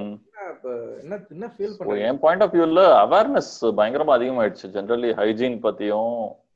என்ன 1.02 1.18
என்ன 1.34 1.48
ஃபீல் 1.54 1.72
இப்போ 1.72 1.84
பண்றீங்க? 1.84 2.10
என் 2.10 2.22
பாயிண்ட் 2.26 2.44
ஆஃப் 2.46 2.54
வியூல 2.56 2.84
அவேர்னஸ் 3.06 3.52
பயங்கரமா 3.80 4.16
அதிகமாயிடுச்சு. 4.18 4.70
ஜென்ரலி 4.76 5.10
ஹைஜீன் 5.22 5.58
பத்தியும் 5.66 6.14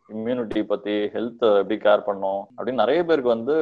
இம்யூனிட்டி 0.08 0.62
பத்தி 0.64 0.96
ஹெல்த் 1.14 1.44
எப்படி 1.60 1.78
கேர் 1.84 2.08
பண்ணோம் 2.08 2.42
அப்படின்னு 2.56 2.82
நிறைய 2.82 3.02
பேருக்கு 3.04 3.36
வந்து 3.36 3.56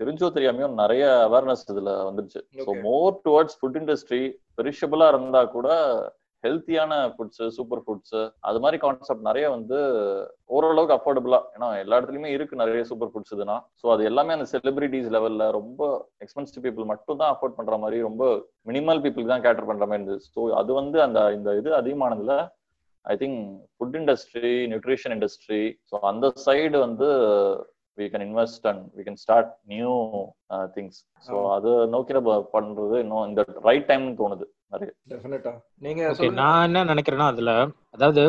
தெரிஞ்சோ 0.00 0.28
தெரியாமையும் 0.34 0.78
நிறைய 0.80 1.04
அவேர்னஸ் 1.24 1.64
இதுல 1.72 1.92
வந்துருச்சு. 2.08 2.40
So. 2.58 2.70
More 2.84 3.16
towards 3.24 3.58
food 3.58 3.78
industry 3.80 4.22
பெரிஷபிளா 4.58 5.08
இருந்தா 5.12 5.40
கூட 5.48 5.68
ஹெல்த்தியான 6.44 6.92
ஃபுட்ஸ் 7.14 7.42
சூப்பர் 7.56 7.80
ஃபுட்ஸ் 7.84 8.18
அது 8.48 8.58
மாதிரி 8.64 8.76
கான்செப்ட் 8.82 9.24
நிறைய 9.28 9.46
வந்து 9.54 9.78
ஓரளவுக்கு 10.50 10.94
அஃபோர்டபுளா 10.96 11.40
ஏன்னா 11.54 11.68
எல்லா 11.80 11.96
இடத்துலயுமே 11.98 12.30
இருக்கு 12.34 12.60
நிறைய 12.60 12.82
சூப்பர் 12.90 13.10
ஃபுட்ஸ் 13.12 13.34
இதுனா. 13.36 13.56
ஸோ 13.80 13.86
அது 13.94 14.02
எல்லாமே 14.10 14.36
அந்த 14.36 14.46
செலிபிரிட்டிஸ் 14.52 15.10
லெவல்ல 15.16 15.46
ரொம்ப 15.58 15.80
எக்ஸ்பென்சிவ் 16.24 16.64
பீப்புள் 16.66 16.90
மட்டும் 16.92 17.20
தான் 17.22 17.32
அஃபோர்ட் 17.34 17.58
பண்ற 17.58 17.78
மாதிரி 17.78 17.98
ரொம்ப 18.00 18.24
மினிமல் 18.66 19.02
பீப்புளுக்கு 19.04 19.34
தான் 19.34 19.46
கேட்டர் 19.46 19.68
பண்ற 19.70 19.84
மாதிரி 19.86 20.00
இருந்தது. 20.00 20.22
ஸோ 20.34 20.40
அது 20.60 20.72
வந்து 20.72 21.00
அந்த 21.06 21.20
இந்த 21.38 21.56
இது 21.60 21.72
அதிகமானதுல 21.80 22.36
I 23.04 23.16
think 23.16 23.38
food 23.74 23.96
industry 24.00 24.52
nutrition 24.72 25.14
industry 25.16 25.60
so 25.90 25.96
அந்த 26.10 26.32
சைடு 26.44 26.76
வந்து 26.86 27.08
we 27.98 28.06
can 28.12 28.26
invest 28.26 28.66
and 28.70 28.82
we 28.96 29.04
can 29.06 29.20
start 29.22 29.50
new 29.72 29.92
things 30.76 30.98
so. 31.24 31.34
அது 31.54 31.70
நோக்கி 31.94 32.12
நம்ம 32.12 32.36
பண்றது 32.54 32.98
இன்னும் 33.04 33.26
இந்த 33.30 33.40
ரைட் 33.64 33.88
டைம்னு 33.88 34.18
தோணுது 34.20 34.46
நிறைய. 34.74 34.90
டெஃபினட்டா 35.12 35.52
நீங்க 35.78 36.30
நான் 36.40 36.64
என்ன 36.68 36.84
நினைக்கிறேன்னா 36.92 37.28
அதுல 37.32 37.52
அதாவது 37.92 38.22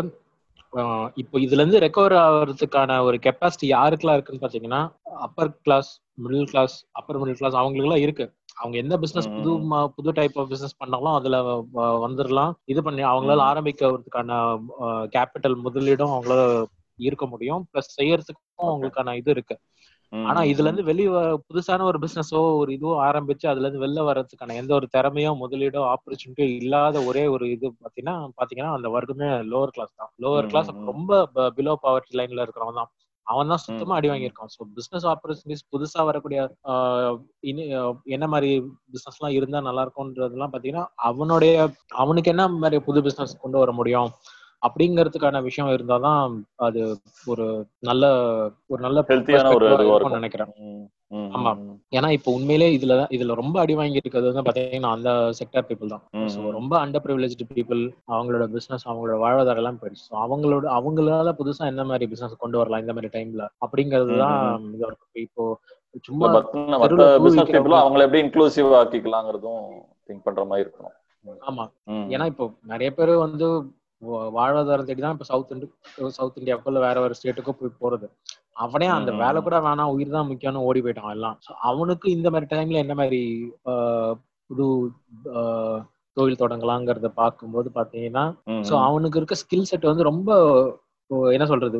இப்போ 1.17 1.37
இதுல 1.39 1.61
இருந்து 1.61 1.81
ரெக்கவர் 1.83 2.15
ஆகிறதுக்கான 2.17 2.97
ஒரு 3.05 3.17
கெப்பாசிட்டி 3.23 3.67
யாருக்கெல்லாம் 3.69 4.17
இருக்குன்னு 4.17 4.43
பாத்தீங்கன்னா 4.43 4.81
upper 5.25 5.51
class 5.65 5.89
middle 6.17 6.49
class 6.51 6.75
upper 6.91 7.19
middle 7.21 7.39
class 7.39 7.55
அவங்களுக்கு 7.55 7.87
எல்லாம் 7.87 8.03
இருக்கு. 8.05 8.25
அவங்க 8.57 8.75
எந்த 8.77 8.95
பிசினஸ் 8.97 9.29
புது 9.35 9.51
புது 9.97 10.11
டைப் 10.17 10.37
ஆஃப் 10.39 10.49
பிசினஸ் 10.51 10.79
பண்ணாலும் 10.81 11.15
அதுல 11.17 11.37
வந்துடலாம் 12.05 12.53
இது 12.65 12.79
பண்ணி 12.87 13.03
அவங்களால. 13.11 13.47
ஆரம்பிக்கிறதுக்கான 13.51 14.31
கேபிட்டல் 15.15 15.57
முதலீடும் 15.65 16.13
அவங்களால 16.15 16.43
இருக்க 16.99 17.25
முடியும். 17.33 17.61
பிளஸ் 17.71 17.95
செய்யறதுக்கும் 17.97 18.69
அவங்களுக்கான 18.69 19.15
இது 19.21 19.31
இருக்கு. 19.35 19.55
ஆனா 20.13 20.41
இதுல 20.51 20.67
இருந்து 20.67 20.85
வெளிய 20.87 21.09
புதுசான 21.47 21.83
ஒரு 21.89 21.97
பிசினஸோ 22.03 22.39
ஒரு 22.61 22.69
இதுவோ 22.77 22.93
ஆரம்பிச்சு 23.07 23.45
அதுல 23.51 23.65
இருந்து 23.65 23.83
வெளில 23.83 24.03
வர்றதுக்கான 24.07 24.55
எந்த 24.61 24.71
ஒரு 24.77 24.87
திறமையோ 24.95 25.31
முதலீடோ 25.41 25.81
ஆப்பர்ச்சுனிட்டியோ 25.91 26.47
இல்லாத 26.61 27.03
ஒரே 27.09 27.23
ஒரு 27.35 27.45
இது 27.55 27.67
பாத்தீங்கன்னா 27.83 28.15
பாத்தீங்கன்னா 28.39 28.71
அந்த 28.77 28.89
வர்க்கமே 28.95 29.29
லோவர் 29.51 29.73
கிளாஸ் 29.75 29.93
தான். 29.95 30.11
Lower 30.23 30.49
class. 30.51 30.71
ரொம்ப 30.91 31.11
பிலோ 31.57 31.75
பவர்ட்டி 31.85 32.17
லைன்ல 32.19 32.45
இருக்கிறவன் 32.45 32.79
தான். 32.81 32.89
அவன் 33.29 33.51
தான் 33.51 33.63
சுத்தமா 33.63 33.95
அடி. 33.97 34.07
வாங்கியிருக்கான். 34.09 34.51
ஸோ 34.55 34.61
பிசினஸ் 34.77 35.05
ஆப்பர்ச்சுனிட்டிஸ் 35.05 35.67
புதுசா 35.73 36.01
வரக்கூடிய 36.05 36.39
என்ன 38.15 38.27
மாதிரி 38.27 38.51
பிசினஸ் 38.93 39.19
எல்லாம் 39.19 39.37
இருந்தா 39.37 39.61
நல்லா 39.61 39.83
இருக்கும்ன்றதெல்லாம் 39.85 40.53
பாத்தீங்கன்னா 40.53 40.85
அவனுடைய 41.09 41.55
அவனுக்கு 42.03 42.31
என்ன 42.33 42.45
மாதிரி 42.55 42.79
புது 42.79 43.01
பிசினஸ் 43.01 43.41
கொண்டு 43.41 43.59
வர 43.59 43.71
முடியும் 43.71 44.11
அப்படிங்கிறதுக்கான 44.61 45.41
விஷயம் 45.41 45.73
இருந்தாதான் 45.75 46.23
அது 46.67 46.81
ஒரு 47.27 47.45
நல்ல 47.81 48.05
ஒரு 48.69 48.81
நல்ல 48.81 49.03
ஒரு 49.49 50.15
நினைக்கிறேன். 50.15 50.51
ஆமா. 51.35 51.51
ஏன்னா 51.93 52.09
இப்போ 52.15 52.29
உண்மையிலே 52.31 52.67
இதுல 52.75 52.95
இதுல 53.09 53.35
ரொம்ப 53.35 53.55
அடி 53.59 53.73
வாங்கி 53.75 53.97
இருக்கிறது 53.97 54.29
வந்து 54.29 54.43
பாத்தீங்கன்னா 54.47 54.91
அந்த 54.95 55.09
செக்டர் 55.39 55.65
பீப்புள் 55.69 55.93
தான். 55.93 56.03
ஸோ. 56.27 56.39
ரொம்ப 56.51 56.73
அண்டர் 56.81 57.03
ப்ரிவிலேஜ்டு 57.05 57.47
பீப்புள் 57.51 57.81
அவங்களோட 58.13 58.45
பிசினஸ் 58.53 58.85
அவங்களோட 58.89 59.17
வாழ்வாதாரம் 59.23 59.61
எல்லாம் 59.63 59.79
போயிடுச்சு. 59.81 60.09
அவங்களோட 60.25 60.65
அவங்களால 60.77 61.33
புதுசா 61.39 61.65
என்ன 61.65 61.85
மாதிரி 61.85 62.07
பிசினஸ் 62.07 62.41
கொண்டு 62.43 62.59
வரலாம் 62.61 62.83
இந்த 62.83 62.93
மாதிரி 62.93 63.11
டைம்ல 63.15 63.45
அப்படிங்கிறது 63.65 64.13
தான். 64.23 64.37
இதா 64.75 64.89
இருக்கு 64.89 65.25
இப்போ 65.27 65.45
சும்மா 66.05 66.27
பிசினஸ் 67.25 67.51
பீப்புளும் 67.53 67.83
அவங்கள 67.83 68.03
எப்படி 68.07 68.23
இன்க்ளூசிவ் 68.25 68.71
ஆக்கிக்கலாங்கிறதும் 68.79 69.63
திங்க் 70.07 70.25
பண்ற 70.25 70.43
மாதிரி 70.45 70.65
இருக்கணும். 70.65 70.95
ஆமா. 71.43 71.63
ஏன்னா 72.13 72.25
இப்போ 72.27 72.43
நிறைய 72.65 72.89
பேர் 72.91 73.13
வந்து 73.23 73.47
வாழ்வாதாரம் 74.35 74.87
தேடி 74.87 75.01
தான் 75.01 75.15
இப்போ 75.15 75.27
சவுத் 75.29 75.51
இண்டு 75.53 75.67
சவுத் 76.17 76.37
இந்தியாவுக்கோ 76.37 76.71
இல்லை 76.71 76.83
வேற 76.85 76.97
வேற 77.01 77.13
ஸ்டேட்டுக்கோ 77.17 77.53
போய் 77.57 77.79
போறது. 77.81 78.07
அவனே 78.57 78.87
அந்த 78.93 79.11
வேலை. 79.19 79.39
கூட 79.43 79.57
வேணாம் 79.65 79.93
உயிர் 79.95 80.15
தான் 80.15 80.29
முக்கியம்னு 80.29 80.65
ஓடி 80.65 80.81
போயிட்டான் 80.83 81.15
எல்லாம். 81.15 81.35
அவனுக்கு 81.69 82.07
இந்த 82.15 82.27
மாதிரி 82.29 82.47
டைம்ல 82.51 82.83
என்ன 82.83 82.95
மாதிரி 82.99 83.21
ஆஹ், 83.71 84.13
புது 84.49 84.67
தொழில் 86.17 86.41
தொடங்கலாங்கிறத 86.41 87.09
பார்க்கும்போது 87.15 87.69
பாத்தீங்கன்னா 87.75 88.23
ஸோ 88.63 88.73
அவனுக்கு 88.85 89.19
இருக்க 89.19 89.35
ஸ்கில் 89.41 89.69
செட் 89.69 89.89
வந்து 89.89 90.09
ரொம்ப 90.09 90.29
என்ன 91.33 91.45
சொல்றது 91.47 91.79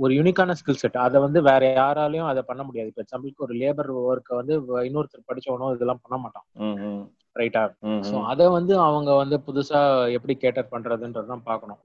ஒரு 0.00 0.14
யூனிக்கான 0.14 0.54
ஸ்கில் 0.58 0.80
செட் 0.82 0.96
அதை 0.96 1.20
வந்து 1.20 1.42
வேற 1.42 1.74
யாராலையும் 1.74 2.26
அதை 2.26 2.42
பண்ண 2.42 2.62
முடியாது. 2.62 2.88
இப்போ 2.88 3.02
எக்ஸாம்பிளுக்கு 3.02 3.36
ஒரு 3.36 3.54
லேபர் 3.54 3.90
ஒர்க்கை 4.02 4.34
வந்து 4.34 4.54
இன்னொருத்தர் 4.82 5.28
படிச்சவனோ 5.28 5.74
இதெல்லாம் 5.74 6.00
பண்ண 6.02 6.22
மாட்டான். 6.22 6.46
ரைட்டா 7.36 7.62
ம். 7.80 8.02
அதை 8.24 8.48
வந்து 8.48 8.78
அவங்க 8.78 9.14
வந்து 9.14 9.40
புதுசா 9.46 9.80
எப்படி 10.12 10.36
கேட்டர் 10.36 10.70
பண்றதுன்றதுதான் 10.70 11.44
பார்க்கணும். 11.44 11.78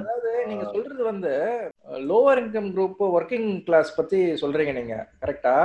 அதாவது 0.00 0.44
நீங்க 0.46 0.64
சொல்றது 0.74 1.04
வந்து 1.04 1.32
lower 2.10 2.40
income 2.42 2.70
group 2.72 3.02
working 3.16 3.62
class 3.64 3.96
பத்தி 3.96 4.32
சொல்றீங்க 4.42 4.72
நீங்க. 4.72 4.96
கரெக்டா. 5.20 5.56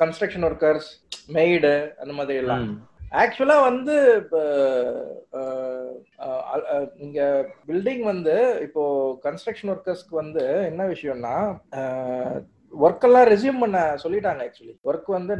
கன்ஸ்ட்ரக்ஷன் 0.00 0.46
ஒர்க்கர்ஸ் 0.48 0.90
மெய்டு 1.32 1.72
அந்த 1.98 2.12
மாதிரி 2.12 2.38
எல்லாம். 2.38 2.64
ம், 3.08 3.16
ஆக்சுவலா 3.18 3.56
வந்து 3.62 3.94
இங்க 7.00 7.20
பில்டிங் 7.68 8.04
வந்து 8.04 8.34
இப்போ 8.66 8.82
கன்ஸ்ட்ரக்ஷன் 9.24 9.72
ஒர்க்கர்ஸ்க்கு 9.72 10.14
வந்து 10.20 10.42
என்ன 10.68 10.82
விஷயம்னா 10.90 11.34
ஒர்க் 12.76 13.04
எல்லாம் 13.06 13.28
ரெசியூம் 13.30 13.60
பண்ண 13.60 13.76
சொல்லிட்டாங்க 14.02 14.42
ஆக்சுவலி 14.44 14.74
ஒர்க் 14.84 15.08
வந்து. 15.12 15.34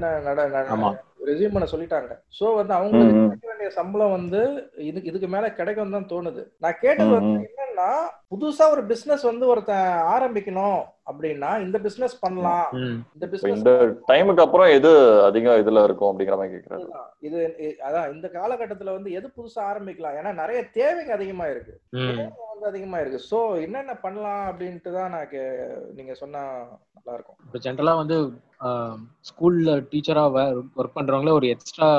ரெசியூம் 1.29 1.55
பண்ண 1.55 1.67
சொல்லிட்டாங்க 1.73 2.11
சோ 2.39 2.45
வந்து 2.59 2.73
அவங்களுக்கு 2.77 3.19
வேண்டிய 3.45 3.71
சம்பளம் 3.77 4.15
வந்து 4.15 4.41
இதுக்கு 4.87 5.11
இதுக்கு 5.11 5.29
மேல 5.29 5.49
கிடைக்கும் 5.55 5.97
தான் 5.97 6.11
தோணுது 6.13 6.43
நான் 6.59 6.81
கேட்டது 6.83 7.11
வந்து. 7.19 7.35
என்னன்னா 7.79 7.91
புதுசா 8.33 8.65
ஒரு 8.75 8.83
பிசினஸ் 8.91 9.25
வந்து 9.31 9.45
ஒருத்தன் 9.53 9.91
ஆரம்பிக்கணும் 10.15 10.81
அப்படின்னா 11.11 11.51
இந்த 11.67 11.77
பிசினஸ் 11.85 12.17
பண்ணலாம். 12.25 12.67
இந்த 13.15 13.27
பிசினஸ் 13.33 13.63
டைமுக்கு 14.11 14.45
அப்புறம் 14.45 14.73
எது 14.79 14.91
அதிகம் 15.29 15.61
இதுல 15.63 15.85
இருக்கும் 15.89 16.11
அப்படிங்கிற 16.11 16.37
மாதிரி 16.41 16.55
கேக்குறாரு. 16.55 16.89
இது 17.29 17.39
அதான் 17.89 18.11
இந்த 18.15 18.27
காலகட்டத்துல 18.37 18.97
வந்து 18.97 19.13
எது 19.19 19.29
புதுசா 19.37 19.63
ஆரம்பிக்கலாம்? 19.71 20.19
ஏன்னா 20.21 20.33
நிறைய 20.43 20.61
தேவைங்க 20.79 21.15
அதிகமா 21.19 21.47
இருக்கு. 21.55 21.75
வந்து 22.53 22.71
அதிகமா 22.73 23.01
இருக்கு. 23.03 23.21
சோ 23.31 23.39
என்னென்ன 23.65 23.97
பண்ணலாம் 24.05 24.45
அப்படின்ட்டு 24.51 24.93
தான் 24.99 25.13
நான் 25.17 25.35
நீங்க 25.99 26.15
சொன்னா 26.23 26.45
நல்லா 26.95 27.15
இருக்கும். 27.17 27.39
இப்போ 27.47 27.59
ஜென்ரலா 27.67 27.95
வந்து 28.03 28.19
ஸ்கூல்ல 29.31 29.73
டீச்சரா 29.91 30.25
ஒர்க் 30.79 30.97
பண்றவங்களே 30.97 31.39
ஒரு 31.41 31.49
எக்ஸ்ட்ரா 31.55 31.91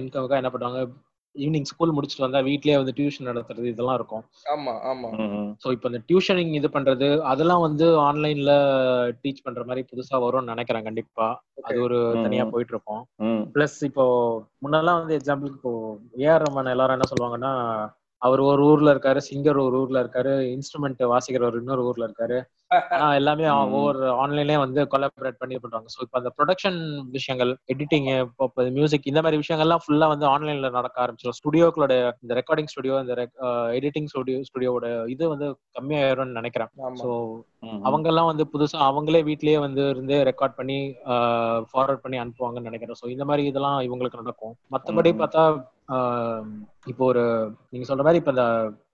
இன்கமுக்காக 0.00 0.42
என்ன 0.42 0.52
பண்ணுவாங்க? 0.52 0.82
ஈவினிங் 1.36 1.68
ஸ்கூல் 1.68 1.94
முடிச்சுட்டு 1.94 2.24
வந்தா 2.24 2.40
வீட்லயே 2.46 2.76
வந்து 2.78 2.94
டியூஷன் 2.96 3.28
நடத்துறது 3.28 3.66
இதெல்லாம் 3.70 3.98
இருக்கும் 3.98 4.24
ஆமா 4.52 4.74
ஆமா. 4.90 5.08
ஸோ 5.62 5.72
இப்போ 5.72 5.88
இந்த 5.90 6.00
டியூஷனிங் 6.08 6.52
இது 6.54 6.68
பண்றது 6.70 7.08
அதெல்லாம் 7.30 7.64
வந்து 7.66 7.86
ஆன்லைன்ல 8.06 8.52
டீச் 9.22 9.44
பண்ற 9.44 9.64
மாதிரி 9.64 9.82
புதுசா 9.90 10.18
வரும்னு 10.24 10.52
நினைக்கிறேன் 10.52 10.86
கண்டிப்பா 10.88 11.28
அது 11.64 11.78
ஒரு 11.80 11.98
தனியா. 12.22 12.44
போயிட்டு 12.52 12.74
இருக்கும் 12.74 13.02
ம். 13.26 13.42
பிளஸ் 13.54 13.78
இப்போ 13.84 14.04
முன்னெல்லாம் 14.62 15.00
வந்து 15.00 15.16
எக்ஸாம்பிளுக்கு 15.18 15.58
இப்போ 15.60 15.74
ஏஆர் 16.22 16.44
ரமன் 16.46 16.72
எல்லாரும் 16.72 16.96
என்ன 16.96 17.08
சொல்லுவாங்கன்னா 17.10 17.52
அவர் 18.22 18.40
ஒரு 18.48 18.62
ஊர்ல 18.64 18.92
இருக்காரு 18.94 19.20
சிங்கர் 19.26 19.58
ஒரு 19.64 19.76
ஊர்ல 19.82 20.02
இருக்காரு 20.04 20.32
இன்ஸ்ட்ருமெண்ட் 20.54 21.00
வாசிக்கிறவர் 21.12 21.60
இன்னொரு 21.60 21.84
ஊர்ல 21.88 22.04
இருக்காரு. 22.08 22.36
ஆனா 22.94 23.06
எல்லாமே. 23.18 23.46
ஒவ்வொரு 23.72 24.02
ஆன்லைன்லயே 24.22 24.58
வந்து 24.62 24.80
கொலாபரேட் 24.92 25.40
பண்ணி 25.40 25.56
பண்றாங்க. 25.58 25.88
ஸோ 25.94 25.98
இப்போ 26.04 26.16
அந்த 26.20 26.30
ப்ரொடக்ஷன் 26.36 26.78
விஷயங்கள் 27.16 27.50
எடிட்டிங் 27.72 28.06
இப்போ 28.12 28.64
மியூசிக் 28.78 29.08
இந்த 29.10 29.22
மாதிரி 29.24 29.40
விஷயங்கள்லாம் 29.42 29.82
ஃபுல்லா 29.84 30.06
வந்து 30.12 30.26
ஆன்லைன்ல 30.30 30.70
நடக்க 30.78 31.02
ஆரம்பிச்சிடும் 31.04 31.38
ஸ்டுடியோக்களோட 31.40 31.94
இந்த 32.24 32.34
ரெக்கார்டிங் 32.40 32.70
ஸ்டுடியோ 32.72 32.96
இந்த 33.04 33.16
எடிட்டிங் 33.78 34.08
ஸ்டுடியோ 34.12 34.38
ஸ்டுடியோட 34.50 34.86
இது 35.14 35.24
வந்து 35.34 35.48
கம்மியாயிரும்னு 35.78 36.38
நினைக்கிறேன். 36.40 36.70
ஸோ 37.02 37.10
ம். 37.62 37.82
அவங்க 37.88 38.08
எல்லாம் 38.08 38.30
வந்து 38.30 38.46
புதுசா 38.54 38.78
அவங்களே 38.88 39.22
வீட்லயே 39.28 39.58
வந்து 39.58 39.82
இருந்து 39.90 40.16
ரெக்கார்ட் 40.30 40.58
பண்ணி 40.60 40.78
ஃபார்வர்ட் 41.70 42.04
பண்ணி 42.06 42.18
அனுப்புவாங்கன்னு 42.22 42.70
நினைக்கிறேன். 42.70 43.00
ஸோ 43.02 43.08
இந்த 43.08 43.24
மாதிரி 43.24 43.44
இதெல்லாம் 43.50 43.78
இவங்களுக்கு 43.88 44.22
நடக்கும். 44.22 44.56
மத்தபடி. 44.74 45.12
பார்த்தா 45.22 45.44
இப்போ 46.86 47.04
ஒரு 47.04 47.22
நீங்க 47.72 47.86
சொல்ற 47.88 48.04
மாதிரி 48.04 48.20
இப்ப 48.20 48.34
இந்த 48.36 48.44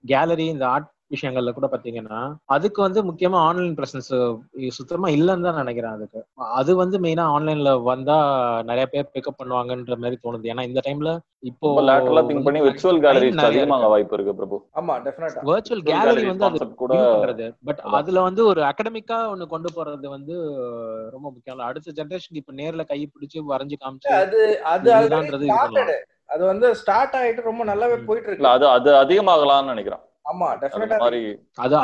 கேலரி 0.05 0.47
இந்த 0.47 0.65
ஆர்ட் 0.67 0.89
விஷயங்கள்ல 1.13 1.51
கூட 1.53 1.67
பாத்தீங்கன்னா 1.67 2.17
அதுக்கு 2.47 2.79
வந்து 2.83 2.99
முக்கியமா 3.07 3.37
ஆன்லைன் 3.45 3.77
பிரசன்ஸ் 3.77 4.09
சுத்தமா 4.69 5.07
இல்லைன்னு 5.09 5.47
தான் 5.47 5.59
நினைக்கிறேன் 5.61 5.95
அதுக்கு. 5.97 6.19
அது 6.59 6.71
வந்து 6.75 6.97
மெயினா 6.99 7.23
ஆன்லைன்ல 7.35 7.71
வந்தா 7.87 8.17
நிறைய 8.61 8.85
பேர் 8.85 9.09
பிக்கப் 9.15 9.39
பண்ணுவாங்கன்ற 9.39 9.97
மாதிரி 9.97 10.17
தோணுது. 10.25 10.51
ஏன்னா 10.53 10.65
இந்த 10.69 10.81
டைம்ல 10.85 11.11
இப்போ 11.43 11.67
லேட்டரலா 11.81 12.23
திங்க் 12.29 12.45
பண்ணி 12.47 12.61
விர்ச்சுவல் 12.61 13.01
கேலரிஸ் 13.05 13.41
அதிகமாக 13.43 13.87
வாய்ப்பு 13.87 14.15
இருக்கு 14.17 14.33
பிரபு. 14.33 14.59
ஆமா 14.73 14.95
டெஃபினட்டா 14.97 15.41
வர்ச்சுவல் 15.49 15.81
Virtual 15.81 15.81
கேலரி 15.89 16.21
gallery 16.21 16.29
வந்து 16.31 16.47
அது 16.49 16.69
கூட 16.83 16.93
பண்றது. 17.05 17.47
பட். 17.65 17.81
அதுல 17.99 18.21
வந்து 18.21 18.43
ஒரு 18.45 18.63
அகடமிக்கா 18.63 19.19
ஒண்ணு 19.33 19.47
கொண்டு 19.47 19.71
போறது 19.75 20.09
வந்து 20.09 20.35
ரொம்ப 21.11 21.27
முக்கியம். 21.31 21.67
அடுத்த 21.69 21.97
ஜெனரேஷனுக்கு 22.01 22.43
இப்ப 22.43 22.55
நேர்ல 22.61 22.85
கை 22.85 23.01
பிடிச்சு 23.07 23.47
வரைஞ்சு 23.51 23.77
காமிச்சு 23.77 24.13
அது 24.21 24.41
அது 24.65 24.89
அது 26.29 26.43
வந்து 26.45 26.67
ஸ்டார்ட் 26.75 27.15
ஆயிட்டு 27.15 27.41
ரொம்ப 27.41 27.63
நல்லாவே. 27.65 27.97
போயிட்டு 28.05 28.27
இல்ல 28.27 28.35
இருக்கு 28.37 28.55
அது 28.55 28.65
அது 28.69 28.89
அதிகமாகலாம்னு 28.95 29.71
நினைக்கிறேன். 29.71 30.03
ஆமா 30.25 30.47
டெஃபினட்டா 30.61 30.97
மாதிரி 30.99 31.21
அது 31.57 31.75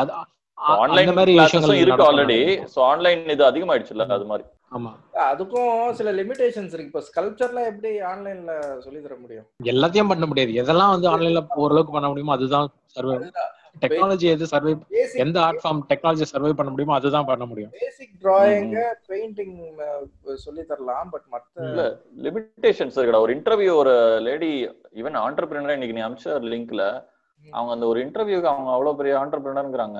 ஆன்லைன் 0.78 1.16
மாதிரி 1.16 1.32
விஷயங்கள் 1.40 1.80
இருக்கு 1.80 2.06
ஆல்ரெடி. 2.06 2.38
சோ 2.74 2.80
ஆன்லைன் 2.90 3.24
இது 3.32 3.44
அதிகமாயிடுச்சுல்ல 3.46 4.06
ம். 4.06 4.14
அது 4.18 4.26
மாதிரி. 4.26 4.46
ஆமா. 4.72 4.92
அதுக்கும் 5.26 5.70
சில 5.94 6.12
லிமிடேஷன்ஸ் 6.12 6.74
இருக்கு. 6.74 6.92
இப்போ 6.92 7.02
ஸ்கல்ப்சர்லாம் 7.08 7.68
எப்படி 7.72 7.92
ஆன்லைன்ல 8.12 8.54
சொல்லி 8.80 9.00
தர 9.02 9.16
முடியும்? 9.20 9.46
எல்லாத்தையும் 9.66 10.08
பண்ண 10.08 10.26
முடியாது. 10.26 10.54
எதெல்லாம் 10.62 10.94
வந்து 10.96 11.10
ஆன்லைன்ல 11.12 11.44
ஓரளவுக்கு 11.56 11.94
பண்ண 11.94 12.08
முடியுமோ 12.08 12.34
அதுதான் 12.34 12.68
சர்வே. 12.96 13.16
டெக்னாலஜி 13.82 14.28
எது 14.34 14.46
சர்வே 14.52 14.74
எந்த 15.24 15.38
ஆர்ட் 15.46 15.62
ஃபார்ம் 15.64 15.82
டெக்னாலஜி 15.92 16.26
சர்வே 16.32 16.52
பண்ண 16.60 16.70
முடியுமோ 16.72 16.96
அதுதான் 17.00 17.28
பண்ண 17.30 17.46
முடியும். 17.46 17.72
பேசிக் 17.80 18.14
டிராயிங் 18.24 18.74
பெயிண்டிங் 19.10 19.56
சொல்லி 20.46 20.64
தரலாம் 20.72 21.10
பட் 21.10 21.28
மத்த 21.34 21.66
இல்ல. 21.70 21.84
லிமிடேஷன்ஸ் 22.26 22.98
இருக்குடா. 22.98 23.24
ஒரு 23.26 23.36
இன்டர்வியூ 23.38 23.74
ஒரு 23.82 23.96
லேடி 24.28 24.52
ஈவன் 25.02 25.20
ஆண்டர்பிரினர் 25.26 25.76
இன்னைக்கு 25.78 25.98
நீ 26.00 26.04
அமிச்ச 26.08 26.38
லிங்க்ல 26.54 26.84
அவங்க 27.46 27.72
அந்த 27.74 27.86
ஒரு 27.86 28.00
இன்டர்வியூக்கு 28.06 28.52
அவங்க 28.54 28.70
அவ்வளவு 28.76 29.00
பெரிய 29.02 29.16
ஆண்டர்பிரினருங்கிறாங்க 29.24 30.00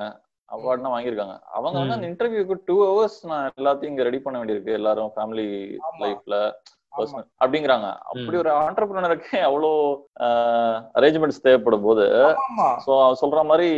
அவார்ட்னா 0.50 0.90
வாங்கியிருக்காங்க. 0.94 1.36
அவங்க 1.58 1.78
வந்து. 1.80 1.96
அந்த 1.96 2.08
இன்டர்வியூக்கு 2.10 2.56
டூ 2.66 2.76
ஹவர்ஸ் 2.88 3.20
நான் 3.32 3.52
எல்லாத்தையும் 3.62 3.92
இங்க 3.92 4.04
ரெடி 4.08 4.20
பண்ண 4.26 4.38
வேண்டியிருக்கு. 4.42 4.72
எல்லாரும் 4.80 5.12
ஃபேமிலி. 5.16 5.46
லைஃப்ல 6.04 6.36
பர்சனல் 6.98 7.28
அப்படிங்கிறாங்க. 7.44 7.88
அப்படி. 8.10 8.38
ஒரு 8.44 8.52
ஆண்டர்பிரினருக்கு 8.64 9.38
அவ்வளோ 9.48 9.72
அரேஞ்ச்மெண்ட்ஸ் 11.00 11.44
தேவைப்படும் 11.46 11.86
போது 11.88 12.06
ஆமா 12.44 12.68
ஸோ 12.86 12.92
சொல்ற 13.22 13.44
மாதிரி. 13.52 13.70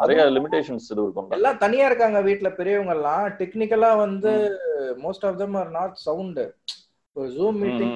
நிறைய 0.00 0.24
லிமிடேஷன்ஸ் 0.36 0.88
இது 0.92 1.00
இருக்கும் 1.02 1.36
எல்லாம் 1.38 1.60
தனியா 1.64 1.86
இருக்காங்க 1.86 2.20
வீட்ல 2.20 2.50
பெரியவங்க 2.60 2.94
எல்லாம் 2.98 3.26
டெக்னிக்கலா 3.40 3.92
வந்து 3.96 4.32
most 5.04 5.26
of 5.26 5.40
them 5.42 5.54
are 5.54 5.70
not 5.70 5.94
sound 6.06 6.42
ஒரு 7.16 7.28
ஜூம் 7.36 7.60
மீட்டிங் 7.62 7.94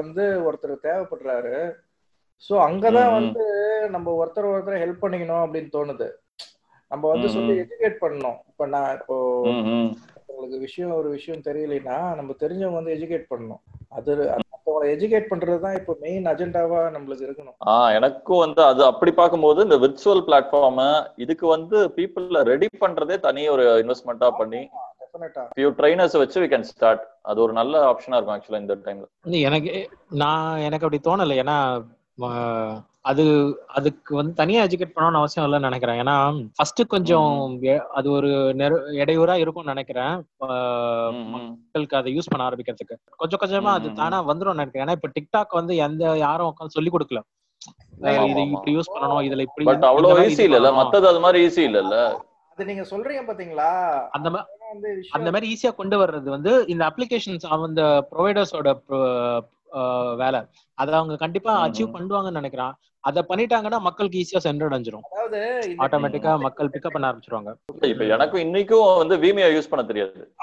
வந்து 0.00 0.24
ஒருத்தர் 0.46 0.84
தேவைப்படுறாரு. 0.86 1.54
சோ 2.44 2.54
அங்கதான். 2.66 3.14
வந்து 3.16 3.44
நம்ம 3.90 4.12
ஒருத்தர் 4.20 4.50
ஒருத்தர் 4.52 4.82
ஹெல்ப் 4.82 5.02
பண்ணிக்கணும் 5.02 5.42
அப்படின்னு 5.44 5.70
தோணுது. 5.74 6.08
நம்ம 6.90 7.02
வந்து 7.08 7.28
சொல்லி. 7.28 7.54
எஜுகேட் 7.62 7.98
பண்ணணும். 8.04 8.38
இப்ப 8.50 8.66
நான் 8.66 8.94
இப்போ 8.94 9.16
உங்களுக்கு 10.30 10.58
விஷயம் 10.60 10.94
ஒரு 10.98 11.08
விஷயம் 11.10 11.46
தெரியலைன்னா 11.46 11.96
நம்ம 12.18 12.34
தெரிஞ்சவங்க 12.40 12.78
வந்து 12.78 12.94
எஜுகேட் 12.96 13.30
பண்ணணும். 13.30 13.62
அது 13.96 14.10
மற்றவங்களை 14.44 14.88
எஜுகேட் 14.94 15.30
பண்றது 15.30 15.58
தான் 15.58 15.76
இப்போ 15.78 15.92
மெயின் 16.02 16.26
அஜெண்டாவா 16.32 16.80
நம்மளுக்கு 16.94 17.26
இருக்கணும். 17.26 17.56
ஆஹ் 17.70 17.92
எனக்கும் 17.98 18.42
வந்து 18.44 18.62
அது 18.64 18.82
அப்படி 18.84 19.12
பார்க்கும்போது 19.12 19.60
இந்த 19.62 19.78
விர்ச்சுவல் 19.84 20.24
பிளாட்ஃபார்ம் 20.28 20.80
இதுக்கு 21.24 21.46
வந்து 21.46 21.78
பீப்புள 21.96 22.42
ரெடி 22.52 22.68
பண்றதே 22.84 23.18
தனி 23.20 23.44
ஒரு 23.54 23.64
இன்வெஸ்ட்மெண்டா 23.82 24.30
பண்ணி 24.40 24.62
ஃபியூ 25.54 25.70
ட்ரைனர்ஸ் 25.78 26.20
வச்சு 26.20 26.40
வி 26.42 26.48
கேன் 26.50 26.68
ஸ்டார்ட் 26.68 27.02
அது 27.22 27.38
ஒரு 27.46 27.52
நல்ல 27.52 27.80
ஆப்ஷனா 27.88 28.16
இருக்கும் 28.16 28.36
ஆக்சுவலா 28.36 28.62
இந்த 28.62 28.76
டைம்ல 28.84 29.40
எனக்கு 29.48 29.72
நான் 30.22 30.62
எனக்கு 30.66 30.86
அப்படி 30.86 31.00
தோணல. 31.02 31.40
ஏன்னா 31.42 31.56
அது 33.02 33.56
அதுக்கு 33.66 34.16
வந்து 34.16 34.32
தனியா 34.32 34.64
எஜுகேட் 34.64 34.92
பண்ணணும்னு 34.96 35.14
அவசியம் 35.14 35.52
இல்லைன்னு 35.52 35.60
நினைக்கிறேன். 35.60 36.00
ஏன்னா 36.00 36.46
ஃபர்ஸ்ட் 36.54 36.86
கொஞ்சம் 36.86 37.60
அது 37.94 38.10
ஒரு 38.10 38.28
நெரு- 38.28 38.92
இடையூறா 38.92 39.34
இருக்கும்னு 39.34 39.74
நினைக்கிறேன். 39.74 40.26
மக்களுக்கு 41.30 41.96
அதை 41.96 42.16
யூஸ் 42.16 42.30
பண்ண 42.30 42.50
ஆரம்பிக்கிறதுக்கு. 42.50 42.96
கொஞ்சம் 43.16 43.40
கொஞ்சமா 43.40 43.68
அது 43.68 43.92
தானா 43.92 44.28
வந்துரும் 44.28 44.54
நினைக்கிறேன். 44.54 44.86
ஏன்னா 44.86 44.90
இப்ப 44.90 45.10
டிக்டாக் 45.20 45.54
வந்து 45.54 45.76
எந்த 45.76 46.18
யாரும் 46.18 46.54
உட்காந்து 46.54 46.66
சொல்லி 46.66 46.90
கொடுக்கல. 46.90 47.18
இது. 48.30 48.40
இப்படி 48.50 48.76
யூஸ் 48.76 48.94
பண்ணணும் 48.94 49.32
இதுல 49.32 49.40
இப்படி 49.40 49.64
பட் 49.64 49.84
அவ்வளவு 49.84 50.14
மாதிரி 50.14 50.34
ஈஸி 50.34 50.46
பண்ணணும். 50.46 50.76
மத்தது 50.76 51.06
அது 51.06 51.20
மாதிரி 51.20 51.46
ஈஸி 51.46 51.70
இல்லல்ல. 51.70 52.16
அது 52.52 52.64
நீங்க 52.64 52.82
சொல்றீங்க 52.82 53.24
பாத்தீங்களா? 53.28 54.08
அந்த 54.08 54.30
மா- 54.30 54.44
அதெல்லாம் 54.44 54.68
வந்து 54.72 55.06
அந்த 55.10 55.30
மாதிரி 55.30 55.58
ஈஸியா 55.58 55.74
கொண்டு 55.74 56.06
வர்றது 56.06 56.22
வந்து 56.22 56.66
இந்த 56.66 56.86
அப்ளிகேஷன்ஸ் 56.86 57.46
அந்த 57.46 58.08
ப்ரொவைடர்ஸோட 58.12 58.78
வேலை. 60.16 60.40
அதை 60.74 60.94
அவங்க 60.94 61.16
கண்டிப்பா 61.16 61.66
அச்சீவ். 61.66 61.94
பண்ணுவாங்கன்னு 61.94 62.30
நினைக்கிறேன். 62.30 62.72
அதை 63.00 63.24
பண்ணிட்டாங்கன்னா 63.28 63.78
மக்களுக்கு 63.78 64.24
ஈஸியா 64.24 64.46
சென்றடைஞ்சிரும் 64.46 65.00
அதாவது 65.00 65.60
இந்த- 65.68 65.88
ஆட்டோமேட்டிக்கா 65.88 66.38
மக்கள் 66.38 66.68
பிக்கப் 66.68 66.90
பண்ண 66.90 67.12
ஆரம்பிச்சிருவாங்க. 67.12 67.54
இப்ப 67.86 68.04
எனக்கும் 68.04 68.40
இன்னைக்கும் 68.40 68.96
வந்து 68.96 69.16
விமியா 69.16 69.58
யூஸ் 69.58 69.68
பண்ண 69.70 69.86
தெரியாது. 69.86 70.34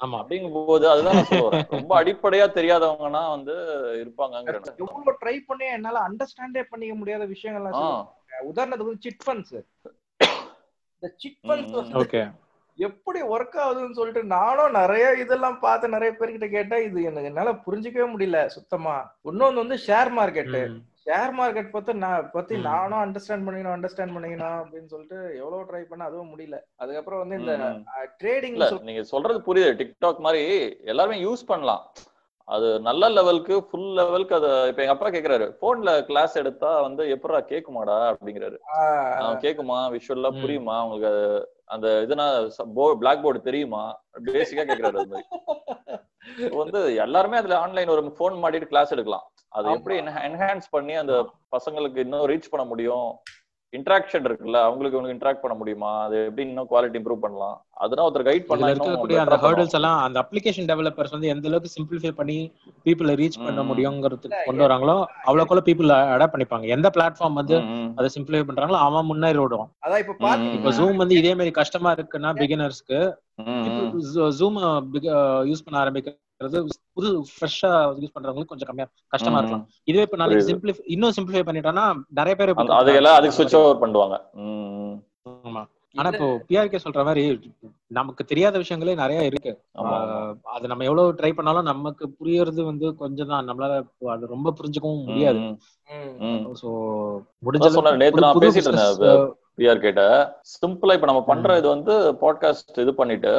ஆமா. 0.05 0.23
அப்படிங்கும் 0.23 0.65
போது 0.65 0.89
அதுதான் 0.89 1.25
ரொம்ப 1.69 2.03
அடிப்படையா 2.03 2.47
தெரியாதவங்கன்னா 2.47 3.29
வந்து 3.29 3.53
இருப்பாங்கங்கிறேன் 3.95 4.77
எவ்வளவு 4.77 5.17
ட்ரை 5.25 5.37
பண்ணி 5.47 5.65
என்னால 5.65 5.99
அண்டர்ஸ்டாண்டே 5.99 6.63
பண்ணிக்க 6.69 6.95
முடியாத 6.95 7.25
விஷயங்கள்லாம் 7.25 8.07
உதாரணத்துக்கு 8.43 8.91
வந்து 8.91 9.01
சிட் 9.01 9.23
ஃபண்ட்ஸ் 9.25 9.55
இந்த 10.95 11.13
சிட் 11.17 11.39
ஃபண்ட்ஸ் 11.43 12.33
எப்படி 12.79 13.21
ஒர்க் 13.21 13.55
ஆகுதுன்னு 13.55 13.91
சொல்லிட்டு 13.91 14.23
நானும் 14.23 14.71
நிறைய 14.71 15.13
இதெல்லாம் 15.13 15.59
பார்த்து 15.59 15.89
நிறைய 15.89 16.15
பேர்கிட்ட 16.19 16.49
கேட்டா 16.49 16.75
இது 16.77 17.03
எனக்கு 17.03 17.25
என்னால 17.25 17.51
புரிஞ்சுக்கவே 17.65 18.07
முடியல 18.13 18.45
சுத்தமா. 18.47 18.95
இன்னொன்னு 19.23 19.53
வந்து 19.55 19.77
ஷேர் 19.87 20.11
மார்க்கெட் 20.17 20.57
ஷேர் 21.05 21.31
மார்க்கெட் 21.31 21.69
பத்தி 21.69 21.93
நான் 21.93 22.29
பத்தி. 22.31 22.57
நானும் 22.57 23.01
அண்டர்ஸ்டாண்ட் 23.03 23.45
பண்ணிக்கணும் 23.45 23.75
அண்டர்ஸ்டாண்ட் 23.75 24.15
பண்ணிக்கணும் 24.15 24.57
அப்படின்னு 24.61 24.85
சொல்லிட்டு 24.85 25.17
எவ்வளவு 25.37 25.67
ட்ரை 25.69 25.83
பண்ண 25.83 26.03
அதுவும் 26.03 26.31
முடியல. 26.33 26.57
அதுக்கப்புறம் 26.75 27.19
வந்து 27.19 27.35
இந்த 27.35 27.53
ம், 27.57 27.77
ம். 27.77 28.09
ட்ரேடிங் 28.21 28.57
இல்ல 28.57 28.69
நீங்க 28.81 29.03
சொல்றது 29.03 29.39
புரியுது. 29.39 29.77
டிக்டாக் 29.81 30.19
மாதிரி 30.19 30.43
எல்லாருமே 30.83 31.23
யூஸ் 31.23 31.45
பண்ணலாம். 31.45 31.83
அது 32.47 32.67
நல்ல 32.79 33.03
லெவலுக்கு 33.09 33.55
ஃபுல் 33.67 33.87
லெவலுக்கு 33.99 34.35
அத 34.35 34.47
இப்ப 34.69 34.81
எங்க 34.83 34.93
அப்பா 34.95 35.09
கேக்குறாரு 35.09 35.45
போன்ல 35.61 35.91
கிளாஸ் 36.05 36.35
எடுத்தா 36.37 36.71
வந்து 36.81 37.03
எப்படா 37.15 37.39
கேக்குமாடா? 37.51 37.95
அப்படிங்கிறாரு. 38.11 38.57
அவன் 39.19 39.39
கேக்குமா 39.45 39.77
விஷுவல்லா. 39.95 40.31
புரியுமா? 40.43 40.75
உங்களுக்கு 40.85 41.11
அந்த 41.65 41.87
இதுனா 42.05 42.25
பிளாக் 43.01 43.23
போர்டு 43.23 43.41
தெரியுமா? 43.41 43.83
பேசிக்கா 44.29 44.65
கேக்குறாரு 44.69 44.99
அது 45.01 45.11
மாதிரி. 45.13 45.25
So 46.43 46.55
வந்து 46.57 46.79
எல்லாருமே 46.95 47.37
அதுல 47.37 47.57
ஆன்லைன் 47.59 47.93
ஒரு 47.95 48.03
போன் 48.19 48.41
மாட்டிட்டு 48.43 48.71
கிளாஸ் 48.71 48.93
எடுக்கலாம். 48.95 49.25
அது. 49.51 49.73
எப்படி 49.77 49.95
என்ஹான்ஸ் 50.29 50.67
பண்ணி 50.71 50.93
அந்த 51.03 51.15
பசங்களுக்கு 51.57 51.99
இன்னும் 52.05 52.27
ரீச் 52.33 52.51
பண்ண 52.53 52.65
முடியும்? 52.65 53.09
இன்ட்ராக்ஷன் 53.77 54.25
இருக்குல்ல 54.27 54.59
அவங்களுக்கு 54.67 54.97
இவங்களுக்கு 54.97 55.17
இன்ட்ராக்ட் 55.17 55.43
பண்ண 55.43 55.55
முடியுமா? 55.59 55.91
அது 56.05 56.15
எப்படி 56.27 56.43
இன்னும் 56.47 56.69
குவாலிட்டி 56.71 56.97
இம்ப்ரூவ் 56.99 57.23
பண்ணலாம்? 57.25 57.55
அதெல்லாம் 57.83 58.07
ஒருத்தர் 58.07 58.27
கைட் 58.27 58.43
இதுல 58.43 58.51
பண்ணா 58.53 58.69
இருக்கக்கூடிய 58.73 59.19
அந்த 59.23 59.37
ஹர்டில்ஸ் 59.43 59.77
எல்லாம் 59.79 59.97
அந்த 60.05 60.17
அப்ளிகேஷன் 60.23 60.69
டெவலப்பர்ஸ் 60.71 61.15
வந்து 61.15 61.31
எந்த 61.33 61.49
அளவுக்கு 61.49 61.75
சிம்பிளிஃபை 61.77 62.11
பண்ணி 62.19 62.37
பீப்புளை 62.85 63.15
ரீச் 63.21 63.39
பண்ண. 63.45 63.63
முடியுங்கிறதுக்கு 63.71 64.41
கொண்டு 64.47 64.65
வராங்களோ 64.65 64.97
அவ்வளவுக்குள்ள 65.27 65.63
பீப்புள் 65.69 65.93
அடாப்ட் 66.15 66.35
பண்ணிப்பாங்க. 66.35 66.67
எந்த 66.75 66.89
பிளாட்ஃபார்ம் 66.97 67.39
வந்து 67.41 67.57
அதை 67.97 68.09
சிம்பிளிஃபை 68.17 68.45
பண்றாங்களோ 68.49 68.81
அவன் 68.87 69.09
முன்னேறி 69.11 69.41
விடுவான் 69.43 69.71
அதான் 69.85 70.03
இப்ப 70.03 70.33
இப்ப 70.57 70.73
ஜூம் 70.79 71.01
வந்து 71.03 71.17
இதே 71.21 71.33
மாதிரி 71.39 71.53
கஷ்டமா 71.61 71.91
இருக்குன்னா 71.97 72.31
பிகினர்ஸ்க்கு. 72.41 72.99
ஜூம் 74.39 74.59
யூஸ் 75.51 75.65
பண்ண 75.65 75.77
ஆரம்பிக்கிறது 75.83 76.23
புது 76.39 77.09
ஃப்ரெஷ்ஷா 77.29 77.69
யூஸ் 78.01 78.13
பண்றவங்களுக்கு 78.15 78.51
கொஞ்சம் 78.51 78.69
கம்மியா 78.69 78.87
கஷ்டமா 79.13 79.39
இருக்கலாம் 79.39 79.63
இதுவே 79.89 80.05
இப்ப 80.07 80.17
நாளைக்கு. 80.21 80.47
சிம்பிளிஃபை 80.49 80.83
இன்னும் 80.95 81.15
சிம்பிளிஃபை 81.17 81.45
பண்ணிட்டோம்னா 81.47 81.85
நிறைய 82.19 82.33
பேர் 82.39 82.51
அதுக்கெல்லாம் 82.79 83.17
அதுக்கு 83.19 83.37
சுவிட்ச் 83.37 83.57
ஓவர் 83.61 83.81
பண்ணுவாங்க. 83.83 84.17
ஆமா 85.47 85.63
ஆனா 85.95 86.09
இப்போ 86.13 86.27
பிஆர்கே 86.47 86.79
சொல்ற 86.83 87.01
மாதிரி 87.07 87.23
நமக்கு 87.97 88.21
தெரியாத 88.31 88.55
விஷயங்களே 88.61 88.95
நிறைய 89.01 89.19
இருக்கு 89.29 89.51
அது 90.55 90.65
நம்ம 90.71 90.85
எவ்வளவு 90.89 91.15
ட்ரை 91.19 91.31
பண்ணாலும் 91.37 91.69
நமக்கு 91.71 92.05
புரியறது 92.19 92.61
வந்து 92.71 92.87
கொஞ்சம் 93.03 93.31
தான் 93.31 93.47
நம்மளால 93.49 93.77
அது 94.15 94.33
ரொம்ப 94.33 94.53
புரிஞ்சுக்கவும் 94.57 95.07
முடியாது. 95.09 95.39
சோ 96.61 96.69
முடிஞ்ச 97.47 97.69
நேத்து 98.03 98.25
நான் 98.25 98.41
பேசிட்டு 98.45 98.71
இருந்தேன். 98.71 99.23
பிஆர் 99.59 99.83
கேட்ட 99.85 100.03
சிம்பிளா 100.55 100.97
இப்ப 100.97 101.09
நம்ம 101.11 101.21
பண்ற. 101.31 101.57
இது 101.61 101.69
வந்து 101.75 101.95
பாட்காஸ்ட் 102.23 102.81
இது 102.85 102.93
பண்ணிட்டு 103.01 103.33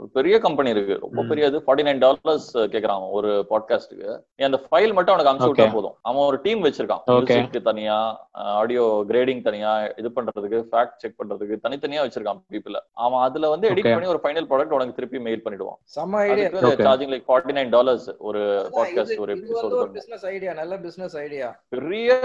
ஒரு 0.00 0.08
பெரிய 0.12 0.38
கம்பெனி 0.38 0.70
இருக்கு. 0.70 0.98
ரொம்ப 1.00 1.22
ம். 1.22 1.28
பெரிய 1.28 1.46
இது 1.46 1.58
ஃபார்ட்டி 1.58 1.78
நைன் 1.78 1.98
டாலர்ஸ் 1.98 2.58
கேக்குறான் 2.58 3.10
ஒரு 3.10 3.46
பாட்காஸ்டுக்கு 3.50 4.20
நீ 4.36 4.44
அந்த 4.44 4.60
ஃபைல் 4.62 4.92
மட்டும் 4.92 5.14
அவனுக்கு 5.14 5.32
அனுப்பிச்சு 5.32 5.66
விட்டா. 5.66 5.72
போதும். 5.72 5.94
அவன் 6.02 6.26
ஒரு 6.26 6.40
டீம் 6.42 6.64
வச்சிருக்கான். 6.64 7.00
மியூசிக்கு 7.06 7.62
தனியா 7.62 8.28
ஆடியோ 8.30 9.04
கிரேடிங் 9.08 9.42
தனியா 9.42 9.72
இது 9.96 10.08
பண்றதுக்கு 10.08 10.64
ஃபேக்ட் 10.70 10.96
செக் 10.96 11.14
பண்றதுக்கு 11.18 11.56
தனித்தனியா 11.62 12.02
வச்சிருக்கான் 12.06 12.40
பீப்புள 12.50 12.76
அவன் 12.92 13.20
அதுல 13.20 13.48
வந்து 13.48 13.70
எடிட். 13.70 13.92
பண்ணி 13.92 14.06
ஒரு 14.06 14.20
ஃபைனல் 14.22 14.48
ப்ராடக்ட் 14.50 14.74
உனக்கு 14.74 14.92
திருப்பி 14.92 15.20
மெயில் 15.20 15.42
பண்ணிடுவான். 15.44 15.78
செம்ம 15.94 16.16
idea. 16.28 16.48
Charging 16.48 17.12
like 17.14 17.28
forty 17.28 17.54
nine 17.58 17.68
dollars 17.68 18.10
ஒரு 18.18 18.70
பாட்காஸ்ட் 18.72 19.18
ஒரு 19.18 19.34
எபிசோடு 19.34 19.70
ஒரு 19.70 19.90
பிசினஸ் 19.90 20.26
ஐடியா 20.26 20.52
நல்ல 20.52 20.76
பிசினஸ் 20.78 21.16
ஐடியா 21.16 21.60
பெரிய 21.68 22.18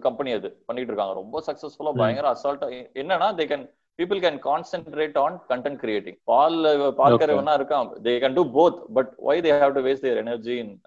கம்பெனி 0.00 0.32
அது. 0.32 0.62
பண்ணிட்டு 0.66 0.92
இருக்காங்க. 0.92 1.20
ரொம்ப 1.20 1.42
சக்சஸ்ஃபுல்லா. 1.46 1.92
பயங்கர 1.96 2.32
அசால்ட்டா 2.32 2.68
என்னன்னா 2.94 3.28
they 3.40 3.46
can 3.52 3.66
people 4.02 4.20
can 4.24 4.38
concentrate 4.44 5.18
on 5.18 5.42
content 5.48 5.78
creating 5.82 6.18
பால். 6.24 6.54
வேணா 6.54 7.52
இருக்கான் 7.52 7.90
they 8.02 8.12
can 8.18 8.32
do 8.32 8.44
both 8.44 8.92
but 8.94 9.14
why 9.26 9.40
they 9.40 9.50
have 9.50 9.72
to 9.72 9.80
waste 9.80 9.98
their 9.98 10.16
energy 10.16 10.56
in 10.56 10.80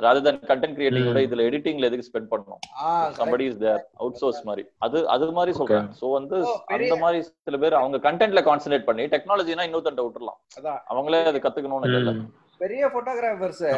rather 0.00 0.22
than 0.22 0.40
content 0.40 0.78
creating 0.78 1.12
விட 1.12 1.20
ம். 1.20 1.30
இதுல 1.30 1.42
எடிட்டிங்ல 1.44 1.84
எதுக்கு 1.84 2.10
ஸ்பெண்ட் 2.10 2.26
பண்ணணும்? 2.30 2.82
ஆ 2.82 3.10
somebody 3.10 3.40
is 3.40 3.58
there 3.58 3.84
out 3.94 4.14
source 4.14 4.42
மாதிரி. 4.42 4.68
அது 4.78 5.08
அது 5.08 5.32
மாதிரி. 5.32 5.56
சொல்றேன். 5.56 5.88
சோ 6.00 6.12
வந்து 6.12 6.46
பெரிய- 6.66 6.92
அந்த 6.92 7.04
மாதிரி 7.04 7.22
சில 7.22 7.56
பேர் 7.56 7.74
அவங்க 7.74 8.12
கண்டென்ட்ல 8.12 8.42
கான்சென்ட்ரேட் 8.42 8.84
பண்ணி 8.84 9.04
டெக்னாலஜினா 9.04 9.66
இன்னொருத்தண்ட 9.66 10.00
விட்டுறலாம். 10.00 10.38
அதான். 10.60 10.78
அவங்களே 10.90 11.24
அதை 11.24 11.40
கத்துக்கணும்னு 11.40 11.94
இல்ல. 11.94 12.10
ம். 12.10 12.32
பெரிய 12.58 12.86
போட்டோகிராஃபர்ஸ் 12.86 13.68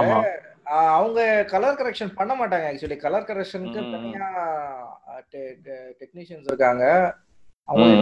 அவங்க 0.64 1.44
கலர் 1.44 1.74
கரெக்ஷன் 1.74 2.14
பண்ண 2.14 2.32
மாட்டாங்க 2.34 2.74
ஆக்சுவலி 2.74 2.96
கலர் 2.96 3.22
கரெக்ஷனுக்கு. 3.22 3.90
தனியா 3.90 4.28
டெக்னீஷியன்ஸ் 6.00 6.44
இருக்காங்க. 6.44 7.14
அவங்க. 7.68 7.94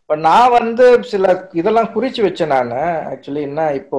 இப்ப 0.00 0.16
நான் 0.20 0.54
வந்து 0.58 0.84
சில 1.04 1.24
இதெல்லாம் 1.52 1.92
குறிச்சு 1.94 2.20
வச்சேன் 2.26 2.54
நான். 2.54 2.74
ஆக்சுவலி 3.12 3.42
என்ன 3.42 3.62
இப்போ 3.72 3.96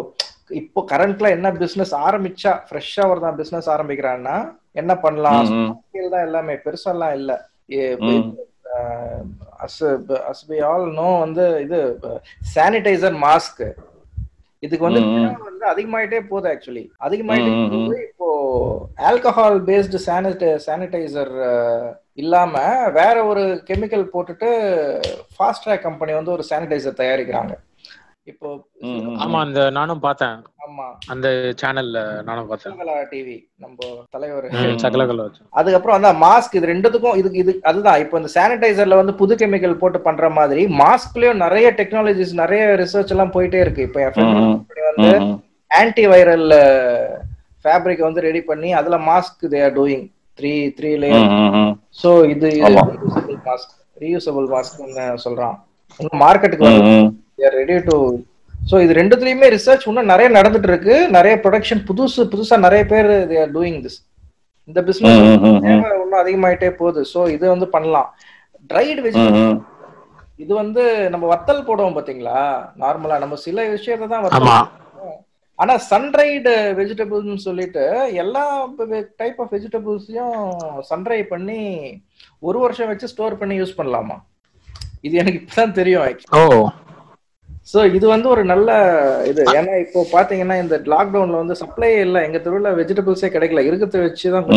இப்போ 0.51 0.79
கரண்ட்ல 0.91 1.29
என்ன 1.29 1.47
பிசினஸ் 1.57 1.93
ஆரம்பிச்சா 2.05 2.51
ஃப்ரெஷ்ஷா 2.67 3.03
ஒரு 3.09 3.19
தான் 3.19 3.37
பிசினஸ் 3.37 3.67
ஆரம்பிக்கிறான்னா 3.69 4.35
என்ன 4.73 4.91
பண்ணலாம்? 4.97 5.49
தான் 6.09 6.25
எல்லாமே 6.27 6.53
பெருசாலாம் 6.65 7.13
இல்ல. 7.19 7.31
அஸ் 10.29 10.43
பி 10.49 10.57
ஆல் 10.67 10.85
நோ 10.93 11.07
வந்து 11.19 11.45
இது 11.61 11.79
சானிடைசர் 12.53 13.15
மாஸ்க் 13.23 13.63
இதுக்கு 14.63 14.83
வந்து 14.87 15.01
வந்து 15.47 15.65
அதிகமாயிட்டே 15.65 16.19
போகுது 16.29 16.47
ஆக்சுவலி 16.51 16.83
அதிகமாயிட்டே 16.99 17.51
இப்போ 18.07 18.29
ஆல்கஹால் 19.09 19.59
பேஸ்டு 19.69 20.01
சானிடை 20.07 20.49
சானிடைசர் 20.65 21.33
இல்லாம 22.21 22.53
வேற 22.99 23.15
ஒரு 23.31 23.43
கெமிக்கல் 23.69 24.11
போட்டுட்டு 24.13 24.49
ஃபாஸ்ட் 25.35 25.65
ட்ராக் 25.65 25.87
கம்பெனி 25.87 26.13
வந்து 26.19 26.35
ஒரு 26.35 26.43
சானிடைசர் 26.49 27.01
தயாரிக்கிறாங்க. 27.01 27.53
இப்போ. 28.31 28.49
ஆமா 29.23 29.37
அந்த 29.45 29.59
நானும் 29.77 30.01
பார்த்தேன். 30.05 30.35
ஆமா. 30.65 30.85
அந்த 31.13 31.27
சேனல்ல 31.61 31.99
நானும் 32.27 32.49
பார்த்தேன். 32.49 32.73
சகலா 32.73 32.95
டிவி 33.11 33.37
நம்ம 33.63 33.77
தலைவர். 34.15 34.47
சகலகல 34.83 35.25
அதுக்கப்புறம் 35.59 35.97
வந்து 35.97 36.11
மாஸ்க் 36.25 36.57
இது 36.59 36.71
ரெண்டுத்துக்கும் 36.73 37.17
இதுக்கு 37.21 37.41
இது 37.43 37.53
அதுதான். 37.71 37.99
இப்போ 38.03 38.17
இந்த 38.21 38.31
சானிடைசர்ல 38.35 38.99
வந்து 39.01 39.15
புது 39.21 39.35
கெமிக்கல் 39.41 39.79
போட்டு 39.83 40.01
பண்ற 40.07 40.29
மாதிரி 40.39 40.63
மாஸ்க்லயும் 40.83 41.41
நிறைய 41.45 41.69
டெக்னாலஜிஸ் 41.79 42.35
நிறைய 42.43 42.63
ரிசர்ச் 42.83 43.13
எல்லாம் 43.15 43.35
போயிட்டே 43.37 43.61
இருக்கு. 43.65 43.87
இப்போ 43.89 43.99
வந்து. 44.91 45.11
ஆன்டி 45.71 46.05
வைரல் 46.13 46.47
ஃபேப்ரிக் 47.65 48.07
வந்து 48.07 48.21
ரெடி 48.29 48.41
பண்ணி 48.51 48.69
அதுல 48.79 48.97
mask 49.09 49.43
they 49.53 49.59
are 49.65 49.75
doing 49.79 50.05
three 50.39 50.53
three 50.77 50.91
layer. 51.03 51.27
So 52.01 52.09
இது. 52.33 52.49
ரீயூசபிள் 52.57 53.39
மாஸ்க் 53.47 53.73
ரீயூசபிள் 54.03 54.47
மாஸ்க்னு 54.55 55.05
சொல்றான் 55.25 55.55
மார்க்கெட்டுக்கு. 56.23 56.73
ரெடி 57.59 57.77
டு 57.87 57.95
ஸோ 58.69 58.75
இது 58.83 58.93
ரெண்டுத்துலயுமே 58.99 59.47
ரிசர்ச் 59.55 59.85
இன்னும் 59.89 60.11
நிறைய 60.13 60.27
நடந்துட்டு 60.37 60.69
இருக்கு 60.71 60.95
நிறைய 61.17 61.33
ப்ரொடக்ஷன் 61.43 61.81
புதுசு 61.89 62.21
புதுசா 62.31 62.55
நிறைய 62.65 62.83
பேர் 62.91 63.09
டூயிங் 63.55 63.79
திஸ் 63.85 63.99
இந்த 64.69 64.79
பிசினஸ் 64.87 65.19
இன்னும் 65.19 66.19
அதிகமாயிட்டே 66.23 66.69
போகுது 66.81 67.01
ஸோ 67.13 67.19
இது 67.35 67.45
வந்து 67.53 67.67
பண்ணலாம் 67.75 68.09
ட்ரைடு 68.69 68.99
வெஜிடபிள். 69.05 69.55
இது 70.43 70.51
வந்து 70.61 70.83
நம்ம 71.13 71.25
வத்தல் 71.31 71.65
போடுவோம் 71.69 71.95
பாத்தீங்களா 71.97 72.41
நார்மலா 72.83 73.15
நம்ம 73.23 73.37
சில 73.45 73.65
விஷயத்தை 73.75 74.05
தான் 74.13 74.23
வத்தல் 74.25 74.45
ஆமா 74.45 74.57
போடுவோம். 74.57 74.75
ஆனா 75.59 75.73
சன்ரைடு 75.89 76.51
வெஜிடபிள்ஸ்னு 76.79 77.45
சொல்லிட்டு 77.45 77.85
எல்லா 78.23 78.43
டைப் 79.21 79.39
ஆஃப் 79.43 79.53
வெஜிடபிள்ஸையும் 79.55 80.37
சன்ரை 80.89 81.21
பண்ணி 81.31 81.61
ஒரு 82.49 82.59
வருஷம் 82.65 82.91
வச்சு 82.91 83.11
ஸ்டோர் 83.13 83.39
பண்ணி 83.41 83.55
யூஸ் 83.61 83.79
பண்ணலாமா? 83.79 84.17
இது 85.07 85.15
எனக்கு 85.23 85.39
இப்பதான் 85.41 85.77
தெரியும் 85.79 86.21
ஓ. 86.37 86.43
சோ 87.71 87.79
இது 87.97 88.05
வந்து 88.13 88.27
ஒரு 88.33 88.43
நல்ல 88.51 88.69
இது. 89.31 89.41
ஏன்னா 89.57 89.73
இப்போ 89.83 89.99
பாத்தீங்கன்னா 90.13 90.55
இந்த 90.61 90.75
லாக்டவுன்ல 90.93 91.41
வந்து 91.41 91.55
சப்ளை 91.61 91.89
இல்ல. 92.05 92.17
எங்க 92.27 92.37
தெருவுல 92.45 92.69
வெஜிடபிள்ஸே 92.79 93.29
கிடைக்கல. 93.33 93.63
இருக்கிறத 93.69 93.99
வச்சு 94.05 94.31
தான் 94.35 94.47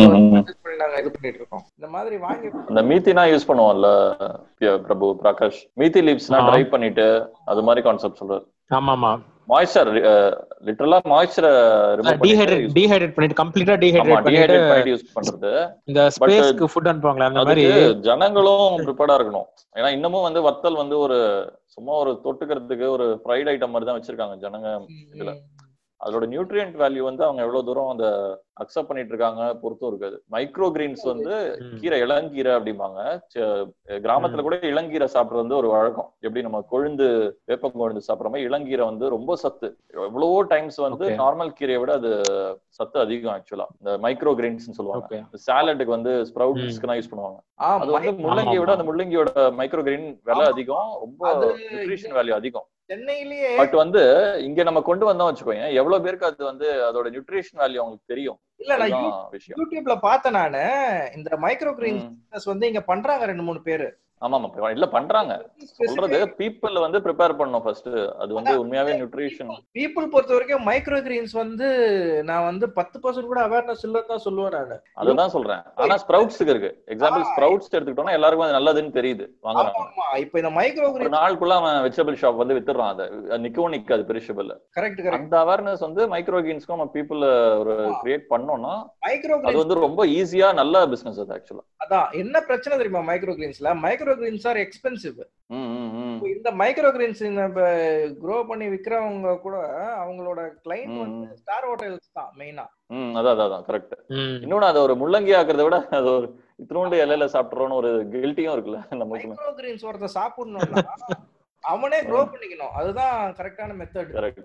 நாங்க 0.83 0.95
இது 1.01 1.11
பண்ணிட்டு 1.15 1.39
இருக்கோம். 1.41 1.65
இந்த 1.77 1.87
மாதிரி 1.95 2.15
வாங்கி 2.25 2.49
அந்த 2.69 2.83
மீத்தினா 2.91 3.25
யூஸ் 3.33 3.47
பண்ணுவோம்ல 3.49 3.89
பிரபு 4.87 5.09
பிரகாஷ். 5.23 5.59
மீத்தி 5.81 6.03
லீவ்ஸ்னா 6.07 6.39
ஆமா. 6.39 6.47
ட்ரை 6.49 6.63
பண்ணிட்டு 6.73 7.07
அது 7.53 7.67
மாதிரி 7.69 7.83
கான்செப்ட் 7.89 8.21
சொல்றாரு. 8.23 8.45
ஆமா 8.79 8.93
ஆமா 8.97 9.13
மாய்ஸ்சர் 9.51 9.91
லிட்டரலா 10.67 10.97
மாய்ஸ்சரை 11.11 11.51
ரிமூவ் 11.99 12.21
டீஹைட்ரேட் 12.25 12.67
டீஹைட்ரேட் 12.77 13.15
பண்ணிட்டு 13.15 13.39
கம்ப்ளீட்டா 13.41 13.75
டீஹைட்ரேட் 13.83 14.25
பண்ணிட்டு 14.27 14.93
யூஸ் 14.93 15.07
பண்றது. 15.17 15.51
இந்த 15.89 16.01
ஸ்பேஸ்க்கு 16.17 16.69
ஃபுட் 16.73 16.89
அனுப்புவாங்களே 16.91 17.27
அந்த 17.29 17.41
மாதிரி? 17.49 17.65
ஜனங்களும் 18.09 18.77
ப்ரிப்பேர்டா 18.85 19.17
இருக்கணும். 19.19 19.47
ஏன்னா 19.79 19.89
இன்னமும் 19.97 20.27
வந்து 20.27 20.41
வத்தல் 20.47 20.81
வந்து 20.83 20.97
ஒரு 21.05 21.17
சும்மா 21.75 21.93
ஒரு 22.03 22.11
தொட்டுக்கிறதுக்கு 22.25 22.87
ஒரு 22.95 23.07
ஃப்ரைட் 23.21 23.51
ஐட்டம் 23.53 23.73
மாதிரி 23.75 23.87
தான் 23.89 23.99
வச்சிருக்காங்க 23.99 24.37
ஜனங்க 24.45 24.69
இதுல. 25.15 25.33
அதோட 26.05 26.25
நியூட்ரியன்ட் 26.31 26.75
வேல்யூ 26.81 27.03
வந்து 27.09 27.23
அவங்க 27.25 27.41
எவ்வளவு 27.45 27.67
தூரம் 27.67 27.91
அந்த 27.91 28.07
அக்செப்ட் 28.61 28.87
பண்ணிட்டு 28.87 29.11
இருக்காங்க 29.13 29.43
பொறுத்தும் 29.61 29.89
இருக்காது. 29.91 30.17
மைக்ரோ 30.33 30.67
கிரீன்ஸ் 30.75 31.03
வந்து. 31.11 31.35
கீரை 31.81 31.97
இளங்கீரை 32.05 32.51
அப்படிம்பாங்க. 32.57 32.99
கிராமத்துல 34.05 34.43
கூட 34.47 34.57
இளங்கீரை 34.71 35.07
சாப்பிடுறது 35.13 35.43
வந்து 35.43 35.57
ஒரு 35.59 35.69
வழக்கம். 35.75 36.09
எப்படி 36.25 36.43
நம்ம 36.47 36.59
கொழுந்து 36.73 37.07
வேப்பம் 37.51 37.79
கொழுந்து 37.83 38.07
சாப்பிடுற 38.07 38.31
மாதிரி 38.33 38.47
இளங்கீரை 38.49 38.85
வந்து 38.91 39.07
ரொம்ப 39.15 39.37
சத்து. 39.43 39.69
எவ்வளவோ 40.09 40.41
டைம்ஸ் 40.53 40.79
வந்து. 40.87 41.07
நார்மல் 41.23 41.55
கீரையை 41.59 41.79
விட 41.83 41.93
அது 42.01 42.11
சத்து 42.79 42.99
அதிகம் 43.05 43.33
ஆக்சுவலா 43.35 43.67
இந்த 43.79 43.95
மைக்ரோ 44.05 44.33
கிரீன்ஸ் 44.41 44.69
சொல்லுவாங்க. 44.79 45.07
ஓகே 45.07 45.41
சாலட்டுக்கு 45.47 45.97
வந்து 45.97 46.13
ஸ்ப்ரவுட்ஸ்க்கு 46.31 46.89
தான் 46.91 46.99
யூஸ் 47.01 47.11
பண்ணுவாங்க. 47.13 47.39
அது 47.81 47.91
வந்து 47.97 48.13
முள்ளங்கியை 48.27 48.61
விட. 48.61 48.71
அந்த 48.77 48.87
முள்ளங்கியோட 48.91 49.31
மைக்ரோ 49.61 49.83
கிரீன் 49.89 50.07
விலை. 50.29 50.45
அதிகம். 50.53 50.93
ரொம்ப 51.05 51.33
நியூட்ரிஷன் 51.63 52.15
வேல்யூ 52.19 52.35
அதிகம். 52.41 52.67
சென்னையிலேயே 52.89 53.51
பட் 53.57 53.75
வந்து 53.77 54.01
இங்க 54.43 54.63
நம்ம 54.63 54.79
கொண்டு 54.81 55.05
வந்தோம் 55.05 55.29
வச்சுக்கோங்க 55.29 55.67
எவ்வளவு 55.79 56.03
பேருக்கு 56.05 56.29
அது 56.29 56.43
வந்து 56.45 56.67
அதோட 56.87 57.07
நியூட்ரிஷன் 57.13 57.61
வேல்யூ 57.61 57.81
அவங்களுக்கு 57.81 58.11
தெரியும்? 58.13 58.39
இல்ல 58.59 58.73
நான் 58.81 58.95
யூடியூப்ல 59.53 59.95
பார்த்தேன் 60.01 60.37
நானு 60.37 60.63
இந்த 61.15 61.29
மைக்ரோ 61.43 61.73
கிரீன் 61.73 62.01
ம். 62.01 62.11
பிசினஸ் 62.21 62.49
வந்து 62.51 62.67
இங்க 62.67 62.81
பண்றாங்க 62.83 63.25
ரெண்டு 63.25 63.43
மூணு 63.43 63.61
பேரு. 63.61 63.87
ஆமா 64.21 64.37
ஆமா 64.39 64.69
இல்ல 64.73 64.85
பண்றாங்க. 64.93 65.33
சொல்றது 65.79 66.17
பீப்புள் 66.37 66.75
வந்து 66.83 66.99
ப்ரிப்பேர் 67.05 67.35
பண்ணணும் 67.39 67.63
ஃபர்ஸ்ட் 67.63 67.89
அது 68.21 68.31
வந்து 68.37 68.53
உண்மையாவே 68.61 68.91
நியூட்ரிஷன் 68.97 69.49
பீப்புள் 69.77 70.05
பொறுத்த 70.13 70.31
வரைக்கும் 70.35 70.63
மைக்ரோ 70.67 70.99
கிரீன்ஸ் 71.07 71.33
வந்து 71.39 71.67
நான் 72.29 72.45
வந்து 72.45 72.65
பத்து 72.77 72.97
பர்சன்ட் 73.03 73.29
கூட 73.31 73.41
அவேர்னஸ் 73.47 73.83
இல்லன்னு 73.87 74.11
தான் 74.11 74.23
சொல்லுவேன் 74.25 74.55
நானு. 74.57 74.77
அதுதான் 74.99 75.33
சொல்றேன். 75.35 75.63
ஆனா 75.79 75.97
ஸ்ப்ரவுட்ஸ்க்கு 76.03 76.53
இருக்கு. 76.53 76.71
எக்ஸாம்பிள். 76.93 77.25
ஸ்ப்ரவுட்ஸ் 77.31 77.69
எடுத்துக்கிட்டோம்னா 77.69 78.15
எல்லாருக்கும் 78.17 78.47
அது 78.47 78.57
நல்லதுன்னு 78.57 78.97
தெரியுது. 78.99 79.27
வாங்குறாங்க. 79.45 79.83
இப்ப 80.23 80.41
இந்த 80.41 80.51
மைக்ரோ 80.57 80.89
கிரீன் 80.93 81.15
நாளுக்குள்ள 81.17 81.57
அவன் 81.59 81.77
வெஜிடபிள் 81.85 82.19
ஷாப் 82.21 82.41
வந்து 82.41 82.57
வித்துறான் 82.57 82.93
அதை 82.93 83.07
நிக்கவும் 83.45 83.75
நிக்காது 83.75 84.05
பெரிஷபிள் 84.09 84.49
கரெக்ட் 84.77 84.99
கரெக்ட் 84.99 85.17
அந்த 85.19 85.35
அவேர்னஸ் 85.43 85.85
வந்து 85.87 86.01
மைக்ரோ 86.13 86.41
கிரீன்ஸ்க்கும் 86.45 86.77
நம்ம 86.77 86.93
பீப்புள் 86.95 87.21
ஒரு. 87.61 87.75
கிரியேட் 88.01 88.25
பண்ணோம்னா 88.31 88.73
மைக்ரோ 89.05 89.35
அது 89.43 89.57
வந்து 89.61 89.77
ரொம்ப 89.79 90.01
ஈஸியா 90.15 90.47
நல்ல 90.59 90.85
பிசினஸ் 90.91 91.21
அது 91.23 91.35
ஆக்சுவலா 91.35 91.63
அதான் 91.83 92.07
என்ன 92.19 92.35
பிரச்சனை 92.47 92.73
தெரியுமா 92.79 93.03
மைக்ரோ 93.07 93.33
கிரீன்ஸ்ல 93.37 93.69
மைக்ரோ 93.83 94.02
கிரீன்ஸ் 94.17 94.45
ஆர் 94.51 94.59
எக்ஸ்பென்சிவ் 94.63 95.17
இந்த 96.31 96.51
மைக்ரோ 96.59 96.89
கிரீன்ஸ் 96.95 97.21
நம்ம 97.35 97.65
க்ரோ 98.21 98.37
பண்ணி 98.49 98.65
விக்கிறவங்க 98.73 99.33
கூட 99.39 99.57
அவங்களோட 100.01 100.39
கிளைண்ட் 100.65 100.95
வந்து 101.01 101.27
ஸ்டார் 101.41 101.67
ஹோட்டல்ஸ் 101.69 102.15
தான் 102.19 102.31
மெயினா 102.39 102.65
ம் 102.93 103.13
அதான் 103.19 103.35
அதான், 103.39 103.65
கரெக்ட் 103.67 103.93
ம். 104.15 104.37
இன்னொன்னு 104.43 104.69
அது 104.69 104.79
ஒரு 104.85 104.95
முள்ளங்கி 105.01 105.33
ஆக்குறத 105.37 105.65
விட 105.67 105.77
அது 105.99 106.09
ஒரு 106.13 106.27
இத்தினோண்டு 106.59 107.03
இலையில 107.03 107.27
சாப்பிட்றோம்னு 107.35 107.79
ஒரு 107.81 107.91
கில்ட்டியும் 108.15 108.55
இருக்குல்ல 108.55 108.81
நமக்குமே 108.95 109.33
மைக்ரோ 109.33 109.53
கிரீன்ஸ் 109.59 109.87
ஒருத்தன் 109.89 110.17
சாப்பிடணும்னா 110.17 110.83
அவனே 111.63 111.97
க்ரோ 112.07 112.21
பண்ணிக்கணும். 112.31 112.73
அதுதான் 112.79 113.17
கரெக்டான 113.37 113.75
மெத்தட் 113.77 114.09
கரெக்ட் 114.15 114.41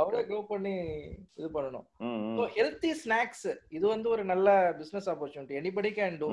அவனே 0.00 0.20
க்ரோ 0.26 0.40
பண்ணி 0.50 0.74
இது 1.38 1.48
பண்ணணும். 1.54 1.86
ஹெல்த்தி 2.56 2.90
ஸ்நாக்ஸ் 2.98 3.46
இது 3.70 3.84
வந்து 3.86 4.08
ஒரு 4.14 4.22
நல்ல 4.24 4.48
business 4.80 5.08
opportunity 5.12 5.58
anybody 5.60 5.90
can 5.98 6.18
do 6.20 6.28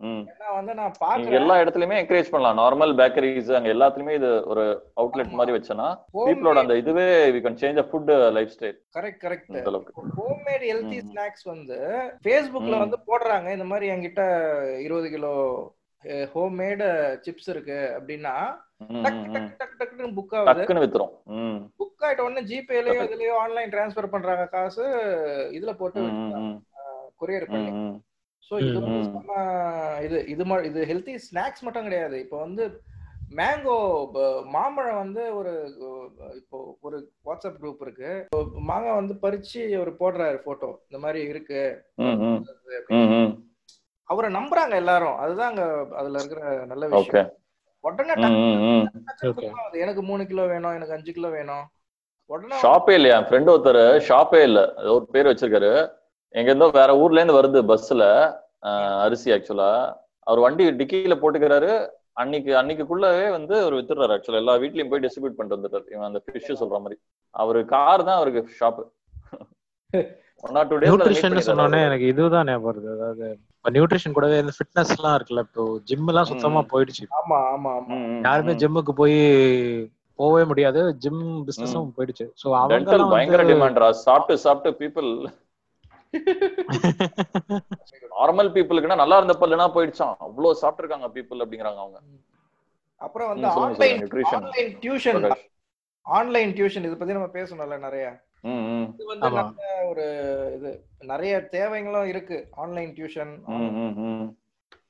எல்லா 0.00 1.54
இடத்துலயுமே 1.62 1.96
என்கரேஜ் 2.02 2.30
பண்ணலாம். 2.32 2.58
நார்மல் 2.60 2.92
பேக்கரிஸ் 3.00 3.50
அங்க 3.56 3.68
எல்லாத்துலயுமே 3.74 4.14
இது 4.14 4.30
ஒரு 4.46 4.64
அவுட்லெட் 5.00 5.36
மாதிரி 5.40 5.56
வச்சனா 5.56 5.86
பீப்புளோட 6.14 6.58
அந்த 6.62 6.76
இதுவே 6.76 7.06
we 7.34 7.40
can 7.46 7.58
change 7.62 7.80
food 7.90 8.12
lifestyle 8.56 8.78
correct 8.98 9.20
correct 9.24 9.50
அந்த 9.50 9.70
அளவுக்கு. 9.72 10.06
ஹோம்மேட் 10.20 10.64
ஹெல்த்தி 10.70 10.98
ம். 11.00 11.10
ஸ்நாக்ஸ் 11.10 11.44
வந்து 11.44 11.78
ஃபேஸ்புக்ல. 12.24 12.78
வந்து 12.84 12.98
போடுறாங்க. 13.10 13.48
இந்த 13.52 13.64
மாதிரி 13.64 13.88
என்கிட்ட 13.94 14.24
இருபது 14.78 15.10
கிலோ 15.10 15.34
ஹோம்மேட் 16.34 16.84
சிப்ஸ் 17.24 17.50
இருக்கு 17.54 17.78
அப்படின்னா 17.98 18.34
டக்கு 19.04 19.56
டக்குன்னு 19.80 20.14
புக் 20.18 20.36
ஆகுது. 20.36 20.50
டக்குன்னு 20.50 20.84
வித்துரும். 20.84 21.14
ம். 21.40 21.58
புக் 21.80 22.04
ஆயிட்ட 22.06 22.20
உடனே 22.20 22.42
ஜிபேலயோ 22.42 23.00
இதுலயோ 23.06 23.34
ஆன்லைன் 23.44 23.70
டிரான்ஸ்ஃபர் 23.70 24.14
பண்றாங்க 24.14 24.46
காசு. 24.46 24.84
இதுல 25.58 25.72
போட்டு 25.72 26.00
கொரியர் 27.22 27.50
பண்ணி. 27.50 27.72
ஸோ 28.48 28.54
இது 28.60 28.78
இது 30.06 30.18
இது 30.32 30.44
இது 30.70 30.80
ஹெல்த்தி 30.90 31.14
ஸ்நாக்ஸ் 31.26 31.64
மட்டும் 31.66 31.86
கிடையாது. 31.88 32.16
இப்போ 32.24 32.38
வந்து 32.44 32.64
மேங்கோ 33.38 33.76
மாம்பழம் 34.54 35.00
வந்து 35.02 35.22
ஒரு 35.38 35.52
இப்போ 36.40 36.58
ஒரு 36.80 36.96
வாட்ஸ்அப் 37.26 37.60
குரூப் 37.60 37.82
இருக்கு. 37.86 38.10
மாங்காய் 38.70 38.98
வந்து 39.00 39.14
பறிச்சு 39.24 39.60
அவர் 39.78 39.90
போடுறாரு 40.00 40.38
போட்டோ 40.46 40.70
இந்த 40.88 41.00
மாதிரி 41.04 41.20
இருக்கு. 41.32 41.60
அவரை 44.08 44.30
நம்புறாங்க 44.38 44.74
எல்லாரும். 44.82 45.18
அதுதான் 45.24 45.50
அங்க 45.52 45.64
அதுல 46.00 46.20
இருக்கிற 46.20 46.40
நல்ல 46.72 46.84
விஷயம். 46.86 47.28
உடனே. 47.84 48.14
எனக்கு 49.84 50.02
மூணு 50.08 50.22
கிலோ 50.30 50.46
வேணும் 50.54 50.76
எனக்கு 50.78 50.96
அஞ்சு 50.96 51.12
கிலோ 51.18 51.30
வேணும். 51.36 51.64
உடனே 52.30 52.58
ஷாப்பே 52.64 52.96
இல்லையா? 52.98 53.18
ஃப்ரெண்ட் 53.28 53.52
ஒருத்தர் 53.52 53.80
ஷாப்பே 54.08 54.42
இல்ல. 54.48 54.60
ஒரு 54.96 55.04
பேர் 55.14 55.30
வச்சிருக்காரு. 55.30 55.72
எங்க 56.34 56.48
இருந்தோ 56.50 56.68
வேற 56.80 56.90
ஊர்ல 57.02 57.20
இருந்து 57.20 57.38
வருது 57.38 57.60
பஸ்ல 57.70 58.04
அரிசி 59.04 59.28
ஆக்சுவலா 59.36 59.72
அவர் 60.26 60.44
வண்டி 60.44 60.64
டிக்கியில 60.80 61.14
போட்டுக்கிறாரு. 61.20 61.70
அன்னைக்கு 62.22 62.50
அன்னைக்குள்ளவே 62.60 63.26
வந்து 63.36 63.54
அவர் 63.62 63.76
வித்துறாரு 63.78 64.14
ஆக்சுவலா 64.16 64.40
எல்லா 64.42 64.54
வீட்லயும் 64.62 64.90
போய் 64.92 65.02
டிஸ்ட்ரிபியூட் 65.04 65.36
பண்ணிட்டு 65.36 65.58
வந்துட்டாரு 65.58 65.86
இவன் 65.94 66.08
அந்த 66.08 66.20
ஃபிஷ் 66.24 66.60
சொல்ற 66.62 66.78
மாதிரி. 66.84 66.96
அவரு 67.34 67.60
கார் 67.74 68.06
தான் 68.08 68.18
அவருக்கு 68.20 68.58
shop 68.60 68.80
one 70.44 70.58
or 70.58 70.68
two 70.70 70.76
nutrition 70.84 71.38
சொன்னோடனே 71.48 71.78
டேஸ் 71.78 71.88
எனக்கு 71.88 72.10
இதுதான் 72.12 72.48
ஞாபகம் 72.50 72.68
வருது. 72.70 72.88
அதாவது 72.96 73.26
இப்ப 73.56 73.70
நியூட்ரிஷன் 73.76 74.14
கூடவே 74.16 74.36
இந்த 74.42 74.52
ஃபிட்னஸ் 74.58 74.92
எல்லாம் 74.96 75.16
இருக்குல்ல 75.18 75.42
இப்போ 75.46 75.64
ஜிம் 75.88 76.08
எல்லாம் 76.12 76.28
சுத்தமா 76.30 76.60
போயிடுச்சு. 76.72 77.04
ஆமா 77.20 77.38
ஆமா 77.54 77.72
ஆமா. 77.78 77.98
யாருமே 78.28 78.54
ஜிம்முக்கு 78.62 78.94
போய் 79.00 79.18
போகவே 80.18 80.44
முடியாது. 80.50 80.80
ஜிம் 81.02 81.24
பிசினஸும் 81.48 81.92
போயிடுச்சு. 81.98 82.26
சோ 82.42 82.46
அவங்க 82.62 82.96
பயங்கர 83.14 83.44
டிமாண்ட்ரா 83.52 83.88
சாப்பிட்டு 84.06 84.42
சாப்பிட்டு 84.46 84.78
பீப்புள் 84.82 85.10
நார்மல் 88.14 88.50
பீப்புளுக்குன்னா 88.54 89.00
நல்லா 89.02 89.16
இருந்த 89.16 89.36
பல்லுனா 89.40 89.66
போயிடுச்சான் 89.74 90.16
அவ்வளவு 90.20 90.60
சாப்பிட்டுருக்காங்க 90.60 91.08
பீப்புள் 91.14 91.42
அப்படிங்கிறாங்க 91.42 91.80
அவங்க 91.80 91.98
அப்புறம் 93.00 93.28
வந்து 93.30 93.46
online. 93.58 94.00
Online 94.38 94.72
tuition. 94.82 95.22
Online 96.06 96.50
tuition 96.56 96.86
இதை 96.86 96.96
பத்தி 96.96 97.16
நம்ம 97.18 97.30
பேசணும்ல 97.34 97.78
நிறைய 97.82 98.04
இது 98.90 99.04
வந்து. 99.06 99.30
நல்ல 99.30 99.54
ஒரு 99.88 100.04
இது 100.56 100.70
நிறைய 101.04 101.32
தேவைகளும் 101.52 102.08
இருக்கு 102.08 102.36
ஆன்லைன் 102.56 102.92
டியூஷன் 102.94 103.32
ம், 103.54 103.72
ம், 103.80 103.94
ம். 104.06 104.28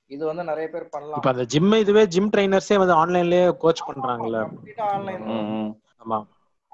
இது 0.09 0.23
வந்து 0.27 0.45
நிறைய 0.45 0.67
பேர் 0.69 0.87
பண்ணலாம் 0.91 1.19
இப்ப 1.21 1.31
அந்த 1.33 1.45
ஜிம் 1.53 1.73
இதுவே 1.81 2.03
ஜிம் 2.09 2.31
ட்ரைனர்ஸே 2.33 2.79
வந்து 2.79 2.95
ஆன்லைன்லயே 2.97 3.45
கோச் 3.59 3.87
பண்றாங்கல்ல 3.89 4.39
ஆன்லைன். 4.89 5.25
ஆமா 6.03 6.19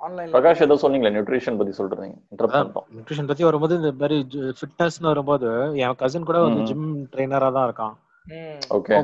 ஆன்லைன்ல 0.00 0.32
பிரகாஷ் 0.34 0.64
ஏதோ 0.64 0.74
சொன்னீங்களே 0.80 1.12
நியூட்ரிஷன் 1.14 1.58
பத்தி 1.58 1.72
சொல்றீங்க 1.76 2.16
இன்டரப்ட் 2.26 2.50
அதான் 2.50 2.64
பண்ணிட்டோம் 2.66 2.88
நியூட்ரிஷன் 2.94 3.28
பத்தி 3.28 3.44
வரும்போது 3.46 3.76
இந்த 3.80 3.90
மாதிரி 4.00 4.16
ஃபிட்னஸ்னு 4.58 5.12
வரும்போது 5.12 5.48
என் 5.80 6.00
கசின் 6.02 6.28
கூட 6.28 6.40
வந்து 6.42 6.60
ம். 6.62 6.66
ஜிம் 6.70 6.84
ட்ரைனரா 7.12 7.48
தான் 7.56 7.66
இருக்கான் 7.68 7.94
ம் 8.26 8.60
ஓகே 8.76 8.96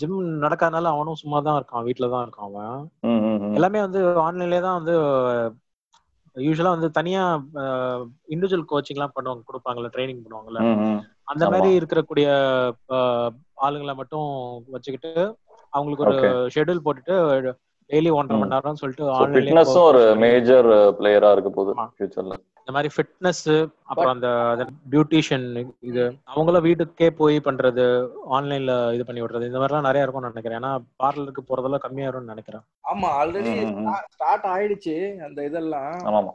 ஜிம் 0.00 0.16
நடக்காதனால 0.42 0.90
அவனும் 0.94 1.20
சும்மா 1.20 1.38
தான் 1.42 1.58
இருக்கான் 1.58 1.86
வீட்ல 1.86 2.08
தான் 2.10 2.24
இருக்கான் 2.26 2.48
அவன் 2.50 2.82
ம், 3.08 3.20
ம், 3.26 3.38
ம். 3.42 3.54
எல்லாமே 3.58 3.80
வந்து 3.86 4.00
ஆன்லைன்லயே 4.24 4.62
தான் 4.66 4.78
வந்து 4.78 4.94
யூஸ்வலா 6.36 6.72
வந்து 6.74 6.88
தனியா 6.96 7.20
இண்டிவிஜுவல் 8.28 8.66
கோச்சிங் 8.70 8.98
எல்லாம் 8.98 9.14
பண்ணுவாங்க 9.14 9.44
கொடுப்பாங்கல்ல 9.46 9.90
ட்ரைனிங் 9.92 10.22
பண்ணுவாங்கல்ல. 10.24 10.62
அந்த. 11.28 11.44
மாதிரி 11.52 11.70
இருக்கக்கூடிய 11.78 12.26
ஆளுங்களை 13.64 13.94
மட்டும் 13.96 14.26
வச்சுக்கிட்டு 14.74 15.12
அவங்களுக்கு 15.72 16.04
ஒரு 16.04 16.12
Okay. 16.16 16.32
ஷெட்யூல் 16.52 16.84
போட்டுட்டு 16.84 17.14
டெய்லி 17.90 18.10
ஒன்றரை. 18.18 18.38
மணி 18.40 18.52
நேரம் 18.54 18.78
சொல்லிட்டு 18.80 19.04
So, 19.04 19.14
ஆன்லைன்லயே 19.16 19.48
fitness-உம் 19.48 19.88
ஒரு 19.90 20.02
மேஜர் 20.24 20.68
பிளேயரா 20.98 21.30
இருக்க 21.34 21.50
போகுது. 21.56 21.72
ஃபியூச்சர்ல 21.96 22.36
இந்த 22.60 22.74
மாதிரி 22.76 22.88
ஃபிட்னஸ் 22.94 23.42
அப்புறம் 23.90 24.12
அந்த 24.14 24.28
பியூட்டிஷியன் 24.92 25.44
இது 25.88 26.04
அவங்கள 26.32 26.60
வீட்டுக்கே 26.66 27.08
போய் 27.20 27.36
பண்றது 27.44 27.84
ஆன்லைன்ல 28.36 28.72
இது 28.96 29.04
பண்ணி 29.08 29.22
விடுறது 29.22 29.48
இந்த 29.50 29.60
மாதிரிலாம் 29.60 29.86
நிறைய 29.88 30.04
இருக்கும்னு 30.04 30.32
நினைக்கிறேன். 30.32 30.58
ஏன்னா 30.60 30.72
பார்லருக்கு 31.02 31.44
போறதெல்லாம் 31.50 31.84
கம்மியாயிரும்னு 31.84 32.32
நினைக்கிறேன். 32.32 32.64
ஆமா 32.92 33.10
ஆல்ரெடி. 33.20 33.54
ஸ்டார்ட் 34.16 34.48
ஆயிடுச்சு 34.54 34.96
அந்த 35.28 35.38
இதெல்லாம். 35.50 35.94
ஆமா 36.08 36.32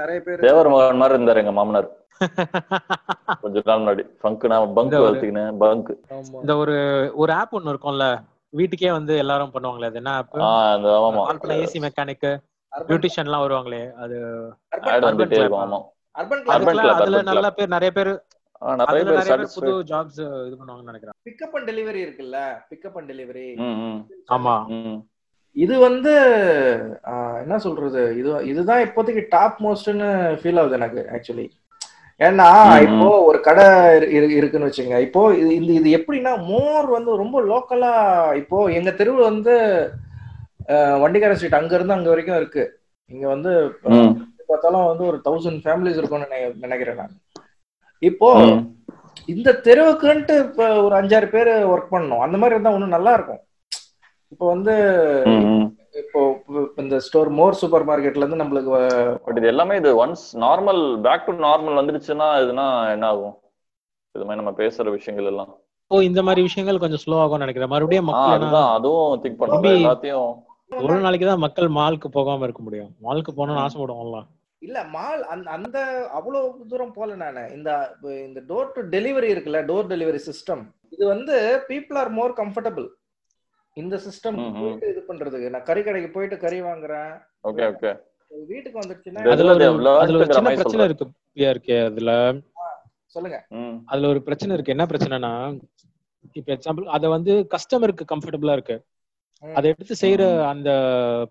நிறைய 0.00 0.18
பேர் 0.24 0.42
தேவர் 0.46 0.72
மகன் 0.72 1.00
மாதிரி 1.02 1.16
இருந்தாரு 1.18 1.42
எங்க 1.42 1.52
மாமனார். 1.58 1.90
கொஞ்ச 3.42 3.60
நாள் 3.68 3.80
முன்னாடி. 3.82 4.02
பங்க் 4.24 4.44
நான் 4.52 4.74
பங்க் 4.78 4.96
வளர்த்துக்கினேன் 5.04 5.54
பங்க் 5.62 5.92
இந்த 6.40 6.54
ஒரு 6.62 6.76
ஒரு 7.22 7.32
ஆப் 7.40 7.54
ஒன்னு 7.58 7.72
இருக்கும்ல 7.74 8.06
வீட்டுக்கே 8.52 8.90
வந்து 8.92 9.12
எல்லாரும் 9.18 9.54
பண்ணுவாங்களே 9.54 9.88
அது 9.88 10.00
என்ன 10.00 10.12
ஏசி 11.58 11.78
மெக்கானிக் 11.86 12.28
பியூட்டிஷியன் 12.72 13.28
எல்லாம் 13.28 13.44
வருவாங்களே 13.44 13.82
அது 13.98 14.16
அதுல 16.94 17.18
நல்ல. 17.28 17.46
பேர் 17.56 17.70
நிறைய 17.70 17.92
பேர் 17.92 18.10
புது 19.54 19.72
ஜாப்ஸ் 19.90 20.18
இது 20.46 20.56
பண்ணுவாங்கன்னு 20.56 20.90
நினைக்கிறேன். 20.90 21.16
பிக்கப் 21.26 21.54
அண்ட் 21.54 21.68
டெலிவரி 21.70 22.00
இருக்குல்ல? 22.04 22.38
பிக்கப் 22.70 22.96
அண்ட் 22.96 23.10
டெலிவரி 23.12 23.44
ஆமா. 24.28 24.54
இது 25.56 25.74
வந்து 25.80 26.12
ஆஹ், 27.10 27.38
என்ன 27.42 27.54
சொல்றது? 27.58 28.02
இது 28.18 28.30
இதுதான் 28.44 28.82
இப்போதைக்கு 28.86 29.22
டாப் 29.30 29.58
மோஸ்ட்னு 29.64 30.08
ஃபீல் 30.40 30.60
ஆகுது 30.60 30.76
எனக்கு 30.76 31.00
ஆக்சுவலி 31.14 31.46
ஏன்னா 32.18 32.80
இப்போ 32.80 33.22
ஒரு 33.22 33.40
கடை 33.40 33.64
இரு- 33.64 34.10
இரு- 34.10 34.30
இருக்குன்னு 34.30 34.66
வச்சுங்க 34.66 35.00
இப்போ 35.00 35.34
இது 35.34 35.64
இது 35.64 35.98
எப்படின்னா 35.98 36.46
மோர் 36.46 36.86
வந்து 36.86 37.16
ரொம்ப 37.16 37.42
லோக்கலா 37.42 37.92
இப்போ 38.34 38.66
எங்க 38.66 38.90
தெருவு 38.90 39.22
வந்து 39.22 39.54
வண்டிக்கார 40.68 41.32
ஸ்ட்ரீட் 41.32 41.54
அங்க 41.54 41.74
இருந்து 41.74 41.92
அங்க 41.92 42.08
வரைக்கும் 42.08 42.36
இருக்கு. 42.36 42.80
இங்க 43.06 43.28
வந்து 43.28 43.78
பார்த்தாலும் 44.46 44.86
வந்து 44.86 45.06
ஒரு 45.06 45.20
தௌசண்ட் 45.24 45.58
ஃபேமிலிஸ் 45.58 45.96
இருக்கும்னு 45.96 46.26
நினை- 46.30 46.58
நினைக்கிறேன் 46.60 46.96
நான். 46.96 47.20
இப்போ. 47.98 48.44
இந்த 49.26 49.60
தெருவுக்குன்ட்டு 49.64 50.38
இப்ப 50.38 50.82
ஒரு 50.82 50.96
அஞ்சாறு 50.96 51.28
பேர் 51.28 51.48
ஒர்க் 51.48 51.86
பண்ணணும். 51.90 52.18
அந்த 52.18 52.36
மாதிரி 52.36 52.50
இருந்தா 52.50 52.70
இன்னும் 52.70 52.88
நல்லா 52.88 53.12
இருக்கும். 53.12 53.38
இப்போ 54.28 54.46
வந்து. 54.46 54.72
இப்போ 55.98 56.20
இந்த 56.76 56.98
ஸ்டோர் 56.98 57.28
மோர் 57.28 57.54
சூப்பர் 57.54 57.86
மார்க்கெட்ல 57.86 58.16
இருந்து 58.16 58.36
நம்மளுக்கு 58.36 59.18
பட் 59.24 59.36
இது 59.36 59.46
எல்லாமே 59.46 59.76
இது 59.76 60.06
once 60.06 60.24
normal 60.34 61.00
back 61.00 61.26
to 61.26 61.32
normal 61.32 61.78
வந்துருச்சுன்னா 61.80 62.28
இதுனா 62.42 62.90
என்ன 62.90 63.06
ஆகும்? 63.06 63.34
இது 64.14 64.24
மாதிரி 64.24 64.42
நம்ம 64.42 64.50
பேசுற 64.50 64.90
விஷயங்கள் 64.90 65.30
எல்லாம். 65.30 65.50
ஓ 65.86 66.00
இந்த 66.00 66.22
மாதிரி 66.22 66.42
விஷயங்கள் 66.42 66.78
கொஞ்சம் 66.78 67.02
ஸ்லோ 67.04 67.18
ஆகும்னு 67.18 67.38
நினைக்கிறேன். 67.38 67.68
மறுபடியும் 67.68 68.08
அதுதான். 68.08 68.78
அதுவும் 68.78 69.22
திங்க் 69.22 69.38
Maybe- 69.38 69.72
எல்லாத்தையும். 69.76 70.34
ஒரு 70.82 71.00
நாளைக்கு 71.00 71.26
தான் 71.26 71.38
மக்கள் 71.38 71.68
மாலுக்கு 71.68 72.08
போகாம 72.08 72.44
இருக்க 72.44 72.62
முடியும். 72.62 72.90
மாலுக்கு 73.02 73.32
போகணும்னு 73.36 73.66
ஆசைப்படுவோம்ல. 73.66 74.18
இல்ல 74.62 74.84
மால் 74.84 75.24
அந்த 75.24 75.50
அந்த 75.50 75.78
அவ்வளவு 76.12 76.64
தூரம் 76.68 76.92
போல 76.92 77.14
நானு. 77.14 77.48
இந்த 77.54 77.70
இந்த 78.26 78.40
டோர் 78.48 78.72
டு 78.74 78.80
டெலிவரி 78.90 79.28
இருக்குல்ல 79.34 79.60
டோர் 79.66 79.90
டெலிவரி 79.92 80.20
சிஸ்டம் 80.26 80.62
இது 80.90 81.06
வந்து 81.06 81.62
பீப்புள் 81.68 81.98
ஆர் 81.98 82.10
மோர் 82.10 82.32
கம்ஃபர்டபிள் 82.32 82.86
இந்த 83.78 83.96
சிஸ்டம். 83.96 84.52
போயிட்டு 84.60 84.88
இது 84.88 85.04
பண்றதுக்கு. 85.08 85.48
நான் 85.48 85.62
கறி 85.62 85.82
கடைக்கு 85.82 86.10
போயிட்டு 86.10 86.36
கறி 86.36 86.62
வாங்குறேன். 86.62 87.22
Okay 87.44 87.66
okay. 87.70 88.00
வீட்டுக்கு 88.46 88.78
வந்துடுச்சுன்னா 88.78 89.14
இது- 89.14 89.28
அதுல 89.98 90.18
ஒரு 90.18 90.32
சின்ன 90.32 90.48
பிரச்சனை. 90.54 90.84
இருக்கு 90.84 91.06
பிரியா 91.32 91.52
இருக்கே 91.52 91.84
அதுல 91.84 92.34
சொல்லுங்க. 93.06 93.46
அதுல 93.86 94.08
ஒரு 94.08 94.22
பிரச்சனை 94.22 94.58
இருக்கு. 94.58 94.76
என்ன 94.76 94.86
பிரச்சனைனா 94.90 95.60
இப்ப 96.32 96.52
எக்ஸாம்பிள் 96.52 96.84
அத 96.84 97.08
வந்து 97.08 97.46
கஸ்டமருக்கு 97.50 98.00
கம்ஃபர்டபுளா 98.14 98.52
இருக்கு. 98.52 98.84
அதை 99.54 99.74
எடுத்து 99.78 99.94
செய்யற. 100.00 100.48
அந்த 100.48 100.70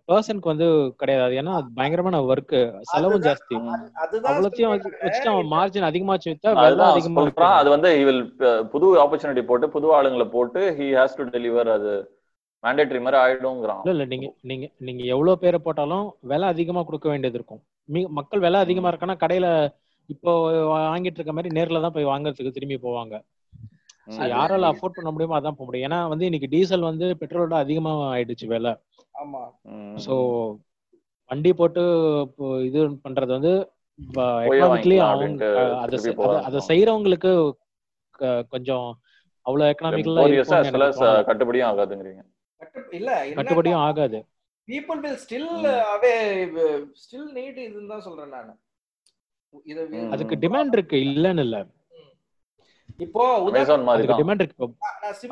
பர்சனுக்கு 0.08 0.42
வந்து 0.42 0.94
கிடையாது. 0.98 1.34
ஏன்னா 1.34 1.54
அது 1.54 1.66
பயங்கரமான 1.76 2.22
ஒர்க் 2.22 2.78
செலவும் 2.82 3.22
ஜாஸ்தி. 3.22 3.56
அவ்வளோத்தையும். 4.24 4.92
வச்சுட்டு 5.02 5.28
அவன் 5.28 5.46
மார்ஜின் 5.46 5.84
விலை 6.42 6.66
அதுதான் 6.66 6.92
அதிகமா 6.92 7.22
அது 7.58 7.70
வந்து 7.70 8.26
புது 8.72 8.98
ஆப்பர்ச்சுனிட்டி 8.98 9.44
போட்டு 9.44 9.70
புது 9.70 10.02
ஆளுங்களை 10.02 10.30
போட்டு 10.30 10.72
ஹி 10.80 10.84
ஹேஸ் 10.84 11.16
டு 11.16 11.24
டெலிவர் 11.24 11.72
அது 11.72 12.17
மேண்டேட்டரி 12.64 13.00
மாதிரி 13.00 13.18
ஆயிடுங்கிறான் 13.24 13.82
இல்ல 13.84 13.94
இல்ல 13.96 14.06
நீங்க 14.06 14.28
நீங்க 14.42 14.66
நீங்க 14.80 15.04
எவ்வளவு 15.06 15.42
பேரை 15.42 15.60
போட்டாலும் 15.60 16.06
விலை 16.24 16.48
அதிகமா 16.48 16.82
கொடுக்க 16.84 17.08
வேண்டியது 17.10 17.38
இருக்கும். 17.38 17.62
மக்கள் 18.16 18.40
விலை 18.40 18.60
அதிகமா 18.60 18.92
இருக்கான்னா 18.92 19.18
கடையில 19.20 19.48
இப்போ 20.10 20.32
வாங்கிட்டு 20.72 21.20
இருக்க 21.20 21.34
மாதிரி 21.34 21.50
நேர்ல 21.56 21.82
தான் 21.82 21.96
போய் 21.96 22.12
வாங்குறதுக்கு 22.12 22.52
திரும்பி 22.52 22.78
போவாங்க. 22.78 23.16
யாரால 24.32 24.68
அஃபோர்ட் 24.70 24.98
பண்ண 24.98 25.10
முடியுமோ 25.12 25.38
அதான் 25.38 25.56
போக 25.56 25.66
முடியும். 25.66 25.88
ஏன்னா 25.88 26.00
வந்து 26.08 26.26
இன்னைக்கு 26.26 26.48
டீசல் 26.48 26.82
வந்து 26.82 27.08
பெட்ரோலோட 27.22 27.56
அதிகமா 27.58 27.92
ஆயிடுச்சு 28.14 28.48
விலை. 28.48 28.74
ஆமா. 29.16 29.42
ஸோ 29.98 30.14
வண்டி 31.30 31.54
போட்டு 31.54 31.82
இது 32.64 32.82
பண்றது 33.06 33.32
வந்து 33.32 33.54
எக்கனாமிக்லி 34.46 34.98
அவங்க 35.06 35.46
அதை 35.78 35.98
செ- 35.98 36.16
செய்யறவங்களுக்கு 36.68 37.32
கொஞ்சம் 38.50 38.88
அவ்வளவு 39.46 39.70
எக்கனாமிக்கலா 39.72 40.24
கட்டுப்படியும் 41.30 41.70
ஆகாதுங்கிறீங்க. 41.70 42.24
இல்ல 42.98 43.10
கட்டுப்படியும் 43.38 43.84
ஆகாது. 43.88 44.20
People 44.68 45.00
will 45.04 45.20
still. 45.24 45.50
Away 45.94 46.14
still 47.02 47.28
need 47.38 47.60
இதுன்னு 47.66 47.92
தான் 47.94 48.06
சொல்றேன் 48.08 48.34
நானு. 48.36 48.54
இது. 49.72 49.82
அதுக்கு 50.16 50.36
டிமாண்ட் 50.46 50.76
இருக்கு 50.78 50.98
இல்லன்னு 51.08 51.44
இல்ல. 51.48 51.58
இப்போ 53.06 53.24
அமேசான் 53.48 53.86
மாதிரி 53.88 54.08
டிமாண்ட் 54.20 54.42
இருக்கு 54.44 54.68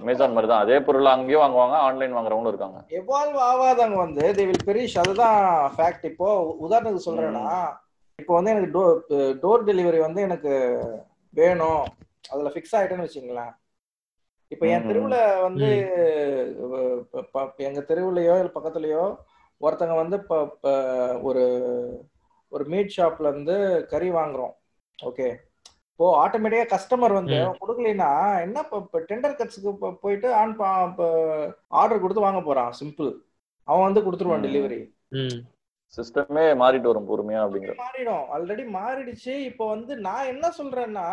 அமேசான் 0.03 0.34
மாதிரி 0.36 0.49
தான். 0.51 0.63
அதே 0.65 0.78
பொருள் 0.88 1.13
அங்கேயும் 1.13 1.43
வாங்குவாங்க 1.43 1.76
ஆன்லைன் 1.88 2.15
வாங்குறவங்களும் 2.17 2.53
இருக்காங்க. 2.53 2.80
எவால்வ் 2.99 3.39
ஆகாதவங்க 3.49 3.99
வந்து 4.05 4.26
தே 4.38 4.45
வில் 4.49 4.65
பெரிஷ் 4.69 4.97
அதுதான் 5.03 5.39
ஃபேக்ட் 5.76 6.05
இப்போ 6.11 6.28
உதாரணத்துக்கு 6.65 7.07
சொல்றேன்னா 7.09 7.45
இப்போ 8.19 8.34
வந்து 8.38 8.51
எனக்கு 8.53 8.71
டோர் 9.43 9.67
டெலிவரி 9.69 9.99
வந்து 10.07 10.21
எனக்கு 10.28 10.51
வேணும். 11.34 11.86
அதுல 12.34 12.51
ஃபிக்ஸ் 12.53 12.76
ஆயிட்டேன்னு 12.78 13.05
வச்சுங்களேன் 13.07 13.53
இப்போ 14.51 14.65
என். 14.73 14.87
தெருவுல 14.89 15.17
வந்து 15.45 15.69
எங்க 17.69 17.81
தெருவுலயோ 17.89 18.35
இல்ல 18.41 18.51
பக்கத்துலயோ 18.57 19.05
ஒருத்தங்க 19.61 19.95
வந்து 20.01 20.15
இப்போ 20.21 20.37
ஒரு 21.27 21.43
ஒரு 22.51 22.63
மீட் 22.73 22.95
ஷாப்ல 22.95 23.29
இருந்து 23.31 23.55
கறி 23.93 24.09
வாங்குறோம். 24.19 24.53
ஓகே 24.99 25.27
இப்போ 25.91 26.07
ஆட்டோமேட்டிக்கா 26.21 26.67
கஸ்டமர் 26.73 27.13
வந்து 27.19 27.37
கொடுக்கலைன்னா 27.59 28.09
என்ன 28.45 28.63
இப்போ 28.65 28.99
டெண்டர் 29.09 29.37
கட்ஸுக்கு 29.39 29.71
போயிட்டு 30.03 30.27
ஆன் 30.41 30.55
ஆர்டர் 31.81 32.03
கொடுத்து 32.03 32.27
வாங்க 32.27 32.41
போறான். 32.47 32.71
சிம்பிள் 32.81 33.11
அவன் 33.67 33.87
வந்து 33.87 34.05
கொடுத்துருவான். 34.05 34.45
டெலிவரி 34.47 34.79
சிஸ்டமே 35.97 36.43
மாறிட்டு 36.61 36.89
வரும் 36.91 37.09
பொறுமையா 37.09 37.41
அப்படிங்கிற 37.43 37.73
மாறிடும். 37.83 38.25
ஆல்ரெடி 38.35 38.63
மாறிடுச்சு. 38.77 39.33
இப்போ 39.49 39.65
வந்து 39.73 39.93
நான் 40.07 40.29
என்ன 40.33 40.45
சொல்றேன்னா 40.59 41.07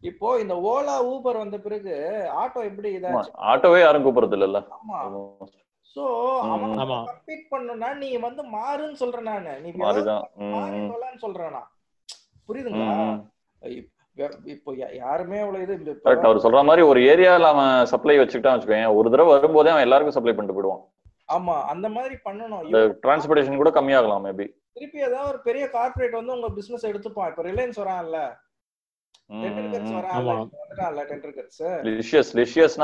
இப்போ 0.00 0.38
இந்த 0.40 0.54
ஓலா 0.54 1.06
ஊபர் 1.06 1.36
வந்த 1.36 1.58
பிறகு 1.58 1.94
ஆட்டோ 2.36 2.64
எப்படி 2.64 2.96
இதாச்சு? 2.96 3.30
ஆட்டோவே 3.42 3.80
யாரும் 3.80 4.04
கூப்பிடுறது 4.04 4.34
இல்லல்ல 4.34 4.64
ஆமா. 4.92 5.10
சோ 5.96 6.38
அவன் 6.40 7.06
பண்ணணும்னா 7.50 7.96
நீ 7.96 8.16
வந்து 8.16 8.42
மாறுன்னு 8.46 8.92
சொல்றேன் 8.92 9.22
நானு. 9.22 9.60
நீ 9.60 9.70
மாறிதான். 9.70 11.16
சொல்றேன் 11.16 11.50
நான். 11.50 11.70
புரியுதுங்களா. 12.48 13.20
இப்ப- 14.44 14.94
யாருமே 14.94 15.38
அவ்வளவு 15.38 15.72
இது 15.72 16.00
கரெக்ட் 16.04 16.18
அவர் 16.18 16.36
சொல்ற 16.36 16.64
மாதிரி 16.64 16.86
ஒரு 16.86 17.00
ஏரியால 17.00 17.40
அவன் 17.40 17.86
சப்ளை 17.86 18.18
வச்சுக்கிட்டான் 18.18 18.56
வச்சுக்கோங்க 18.56 18.94
ஒரு 18.94 19.10
தடவை 19.10 19.32
வரும்போதே 19.32 19.70
அவன் 19.70 19.82
எல்லாருக்கும் 19.82 20.14
சப்ளை 20.14 20.34
பண்ணிட்டு 20.34 20.60
போயிடுவான். 20.60 20.86
ஆமா 21.32 21.62
அந்த 21.62 21.88
மாதிரி 21.88 22.14
பண்ணணும். 22.24 22.96
டிரான்ஸ்போர்டேஷன் 23.02 23.56
கூட 23.56 23.70
கம்மியாகலாம் 23.70 24.24
மேபி 24.24 24.48
திருப்பி 24.72 24.98
ஏதாவது 24.98 25.28
ஒரு 25.28 25.38
பெரிய 25.40 25.68
கார்ப்பரேட் 25.70 26.12
வந்து 26.12 26.32
உங்க 26.32 26.48
பிசினஸ் 26.48 26.86
எடுத்துப்பான். 26.86 27.28
இப்ப 27.28 27.42
ரிலையன்ஸ் 27.42 27.80
வரான்ல. 27.80 28.38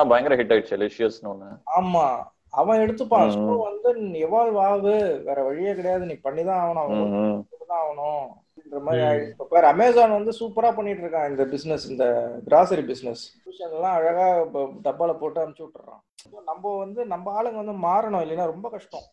பயங்கர 0.08 0.36
ஹிட் 0.36 0.52
ஆயிடுச்சு 0.52 0.76
லிஷியஸ்னு 0.76 1.32
ஒண்ணு. 1.32 1.60
ஆமா. 1.80 2.22
அவன் 2.50 2.80
எடுத்துப்பான். 2.80 3.28
ம். 3.28 3.36
ஸோ 3.36 3.62
வந்து 3.62 4.00
எவால்வ் 4.00 4.60
ஆகு. 4.64 5.22
வேற 5.22 5.42
வழியே 5.42 5.74
கிடையாது. 5.74 6.06
நீ 6.06 6.12
பண்ணிதான் 6.12 6.62
ஆகணும். 6.64 6.84
அவன் 6.84 7.38
ஆகணும். 7.68 8.26
அப்படின்ற 8.50 8.80
மாதிரி 8.80 9.66
அமேசான் 9.66 10.10
வந்து 10.10 10.30
சூப்பரா 10.30 10.74
பண்ணிட்டு 10.74 11.06
இருக்கான் 11.06 11.30
இந்த 11.30 11.44
பிசினஸ் 11.44 11.90
இந்த 11.90 12.34
கிராசரி 12.48 12.82
பிசினஸ் 12.82 13.40
எல்லாம் 13.58 13.94
அழகா 13.94 14.38
டப்பால 14.84 15.18
போட்டு 15.18 15.48
அனுப்பிச்சு 15.48 15.66
விட்டுறான். 15.66 16.02
நம்ம 16.44 16.78
வந்து 16.78 17.06
நம்ம 17.06 17.42
ஆளுங்க 17.42 17.64
வந்து 17.64 17.88
மாறணும். 17.88 18.22
இல்லைன்னா 18.22 18.44
ரொம்ப 18.44 18.68
கஷ்டம். 18.68 19.06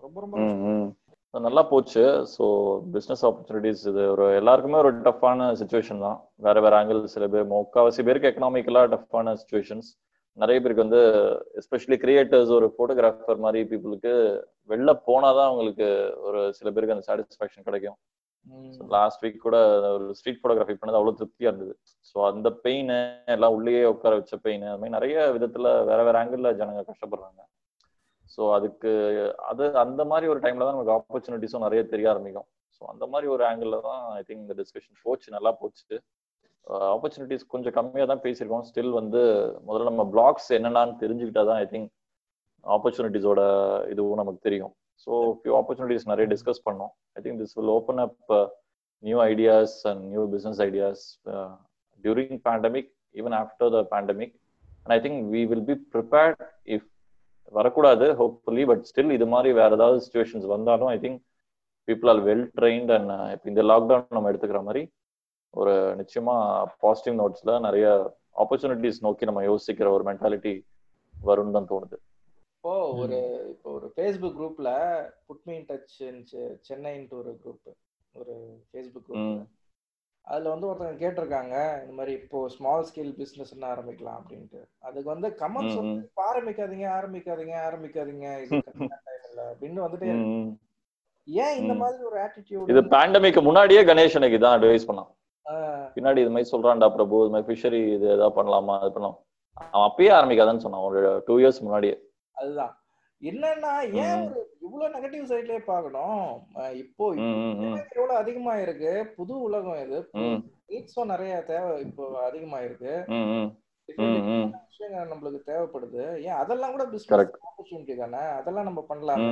ரொம்ப 0.00 0.20
ரொம்ப 0.20 0.38
நல்லா 1.34 1.62
போச்சு. 1.70 2.02
ஸோ 2.34 2.44
பிஸ்னஸ் 2.94 3.24
ஆப்பர்ச்சுனிட்டிஸ் 3.28 3.82
இது 3.90 4.02
ஒரு 4.14 4.26
எல்லாருக்குமே 4.40 4.78
ஒரு 4.82 4.90
டஃப்பான 5.06 5.48
சுச்சுவேஷன் 5.60 6.04
தான். 6.06 6.18
வேற 6.46 6.56
வேற 6.64 6.74
ஆங்கிள் 6.80 7.00
சில 7.14 7.24
பேர் 7.32 7.50
முக்காவாசி 7.50 8.02
பேருக்கு 8.06 8.30
எக்கனாமிக்கலா 8.30 8.82
டஃப்பான 8.94 9.34
சுச்சுவேஷன்ஸ் 9.40 9.90
நிறைய 10.38 10.58
பேருக்கு 10.62 10.84
வந்து 10.86 11.00
எஸ்பெஷலி 11.60 11.96
கிரியேட்டர்ஸ் 12.04 12.52
ஒரு 12.58 12.66
ஃபோட்டோகிராஃபர் 12.74 13.42
மாதிரி 13.44 13.60
பீப்புளுக்கு 13.70 14.12
வெளில 14.72 14.90
போனாதான் 15.08 15.48
அவங்களுக்கு 15.50 15.88
ஒரு 16.28 16.40
சில 16.58 16.70
பேருக்கு 16.70 16.96
அந்த 16.96 17.06
சாட்டிஸ்ஃபேக்ஷன் 17.08 17.66
கிடைக்கும். 17.68 17.98
லாஸ்ட் 18.96 19.22
வீக் 19.24 19.46
கூட 19.46 19.56
ஒரு 19.96 20.04
ஸ்ட்ரீட் 20.18 20.40
ஃபோட்டோகிராஃபி 20.40 20.76
பண்ணது 20.80 20.98
அவ்வளவு 20.98 21.18
திருப்தியா 21.20 21.50
இருந்தது. 21.50 21.74
ஸோ 22.10 22.18
அந்த 22.30 22.48
பெயின் 22.66 22.92
எல்லாம் 23.36 23.56
உள்ளேயே 23.58 23.82
உட்கார 23.94 24.14
வச்ச 24.20 24.36
பெயின் 24.46 24.66
அது 24.70 24.80
மாதிரி 24.82 24.96
நிறைய 24.98 25.26
விதத்துல 25.36 25.68
வேற 25.90 26.00
வேற 26.08 26.16
ஆங்கிள் 26.22 26.50
ஜனங்க 26.60 26.84
கஷ்டப்படுறாங்க. 26.90 27.40
ஸோ 28.34 28.42
அதுக்கு 28.56 28.90
அது 29.50 29.64
அந்த 29.84 30.02
மாதிரி 30.12 30.26
ஒரு 30.32 30.40
டைம்ல 30.44 30.66
தான் 30.66 30.76
நமக்கு 30.76 30.96
ஆப்பர்ச்சுனிட்டிஸும் 30.98 31.66
நிறைய 31.66 31.82
தெரிய 31.92 32.08
ஆரம்பிக்கும். 32.12 32.48
ஸோ 32.76 32.82
அந்த 32.92 33.04
மாதிரி 33.12 33.26
ஒரு 33.34 33.42
ஆங்கிள் 33.50 33.76
தான் 33.88 34.02
ஐ 34.20 34.22
திங்க் 34.28 34.44
இந்த 34.46 34.56
டிஸ்கஷன் 34.62 35.04
போச்சு 35.06 35.36
நல்லா 35.36 35.52
போச்சு. 35.62 35.96
Uh, 36.66 36.86
ஆப்பர்ச்சுனிட்டிஸ் 36.94 37.44
கொஞ்சம் 37.52 37.74
கம்மியாக 37.76 38.08
தான் 38.10 38.22
பேசியிருக்கோம். 38.24 38.64
ஸ்டில் 38.68 38.90
வந்து 38.98 39.20
முதல்ல 39.68 39.90
நம்ம 39.90 40.04
பிளாக்ஸ் 40.14 40.48
என்னென்னு 40.56 40.98
தெரிஞ்சுக்கிட்டா 41.02 41.42
தான் 41.50 41.60
ஐ 41.62 41.66
திங்க் 41.70 41.88
ஆப்பர்ச்சுனிட்டிஸோட 42.64 43.40
இதுவும் 43.92 44.20
நமக்கு 44.20 44.40
தெரியும். 44.46 44.72
ஸோ 45.04 45.10
ஃபியூ 45.38 45.52
ஆப்பர்ச்சுனிட்டிஸ் 45.60 46.04
நிறைய 46.10 46.26
டிஸ்கஸ் 46.32 46.60
பண்ணோம். 46.66 46.92
I 47.16 47.22
think 47.24 47.40
this 47.42 47.54
will 47.58 47.72
open 47.76 48.02
up 48.04 48.32
new 49.02 49.18
ideas 49.30 49.76
and 49.90 50.02
new 50.12 50.24
business 50.34 50.60
ideas 50.66 51.04
during 52.04 52.36
pandemic 52.48 52.90
even 53.14 53.36
after 53.42 53.72
the 53.76 53.80
pandemic 53.94 54.34
and 54.82 54.94
I 54.96 55.00
think 55.06 55.20
we 55.36 55.42
will 55.52 55.66
be 55.72 55.76
prepared 55.96 56.42
if 56.76 56.88
வரக்கூடாது 57.52 58.06
hopefully 58.14 58.64
but 58.66 58.82
still 58.82 59.12
இது 59.12 59.26
மாதிரி 59.26 59.50
வேற 59.52 59.70
ஏதாவது 59.74 60.02
situations 60.04 60.46
வந்தாலும் 60.46 60.88
I 60.88 60.98
think 60.98 61.20
people 61.88 62.10
are 62.10 62.22
well 62.26 62.46
trained 62.58 62.92
and 62.92 63.12
இப்போ 63.34 63.48
இந்த 63.48 63.62
lockdown 63.62 64.16
நம்ம 64.16 64.30
எடுத்துக்கிற 64.32 64.62
மாதிரி 64.62 64.82
ஒரு 65.54 65.74
நிச்சயமா 65.96 66.34
பாசிட்டிவ் 66.80 67.16
நோட்ஸ்ல 67.20 67.52
நிறைய 67.60 67.86
ஆப்பர்ச்சுனிட்டிஸ் 68.36 69.02
நோக்கி 69.02 69.24
நம்ம 69.24 69.42
யோசிக்கிற 69.44 69.88
ஒரு 69.90 70.04
மென்டாலிட்டி 70.04 70.52
வரும்னு 71.14 71.52
தான் 71.52 71.70
தோணுது. 71.70 71.96
இப்போ 72.54 72.72
ஒரு 73.02 73.18
இப்போ 73.52 73.68
ஒரு 73.72 73.86
ஃபேஸ்புக் 73.94 74.36
குரூப்ல 74.36 74.68
புட்மி 75.28 75.54
இன் 75.54 75.68
டச் 75.68 75.96
சென்னைன்ட்டு 76.68 77.16
ஒரு 77.16 77.32
குரூப் 77.42 77.68
ஒரு 78.14 78.34
ஃபேஸ்புக் 78.68 79.06
குரூப் 79.06 79.24
அதுல 80.30 80.50
வந்து 80.52 80.66
ஒருத்தவங்க 80.68 81.00
கேட்டிருக்காங்க 81.02 81.82
இந்த 81.82 81.92
மாதிரி 81.98 82.12
இப்போ 82.20 82.48
ஸ்மால் 82.54 82.86
ஸ்கேல் 82.88 83.12
பிசினஸ் 83.20 83.52
என்ன 83.54 83.66
ஆரம்பிக்கலாம் 83.74 84.18
அப்படின்ட்டு. 84.20 84.60
அதுக்கு 84.78 85.08
வந்து 85.12 85.28
கமெண்ட்ஸ் 85.42 85.78
வந்து. 85.80 86.08
இப்ப 86.08 86.22
ஆரம்பிக்காதீங்க 86.32 86.86
ஆரம்பிக்காதீங்க 86.96 87.54
ஆரம்பிக்காதீங்க 87.68 88.26
இது 88.42 88.62
இல்ல 89.28 89.40
அப்படின்னு 89.52 89.84
வந்துட்டே. 89.84 90.08
ஏன் 91.28 91.56
இந்த. 91.60 91.74
மாதிரி 91.74 92.04
ஒரு 92.04 92.18
ஆட்டிடியூட் 92.26 92.70
இது 92.72 92.82
பேண்டமிக் 92.96 93.46
முன்னாடியே 93.48 93.84
கணேஷ் 93.84 94.18
எனக்கு 94.20 94.38
இதான் 94.38 94.56
அட்வைஸ் 94.58 94.88
பண்ணான். 94.90 95.10
பின்னாடி 95.94 96.18
இது 96.24 96.30
மாதிரி 96.30 96.50
சொல்றான்டா 96.54 96.88
பிரபு 96.94 97.20
இது 97.20 97.32
மாதிரி 97.34 97.48
ஃபிஷரி 97.48 97.80
இது 97.94 98.06
ஏதாவது 98.16 98.36
பண்ணலாமா 98.38 98.74
அது 98.78 98.92
பண்ணலாம். 98.92 99.18
அவன் 99.56 99.88
அப்பயே 99.90 100.12
ஆரம்பிக்காதான்னு 100.18 100.64
சொன்னான் 100.64 100.86
ஒரு 100.88 101.22
டூ 101.26 101.36
இயர்ஸ் 101.38 101.60
முன்னாடியே. 101.60 101.96
அதுதான். 102.32 102.74
என்னன்னா 103.22 103.92
ஏன். 103.92 104.24
ஒரு 104.26 104.56
இவ்வளவு 104.60 104.94
நெகட்டிவ் 104.96 105.30
சைட்லயே 105.30 105.58
பார்க்கணும்? 105.58 106.20
அஹ் 106.54 106.74
இப்போ. 106.74 107.06
எவ்வளவு 107.94 108.16
அதிகமா 108.16 108.56
இருக்கு 108.56 109.12
புது 109.16 109.40
உலகம் 109.40 109.80
இது 109.82 110.08
ம். 110.12 110.42
நீட்ஸும் 110.68 111.04
நிறைய 111.04 111.42
தேவை 111.42 111.80
இப்போ 111.80 112.24
அதிகமா 112.24 112.60
இருக்கு 112.60 112.92
விஷயங்கள் 114.68 115.08
நம்மளுக்கு 115.08 115.40
தேவைப்படுது. 115.46 116.18
ஏன் 116.20 116.38
அதெல்லாம் 116.42 116.70
கூட 116.70 116.84
பிசினஸ். 116.84 117.30
ஆப்பர்ச்சுனிட்டி 117.48 117.96
தானே? 117.96 118.16
அதெல்லாம் 118.16 118.64
நம்ம 118.64 118.86
பண்ணலாமே. 118.88 119.28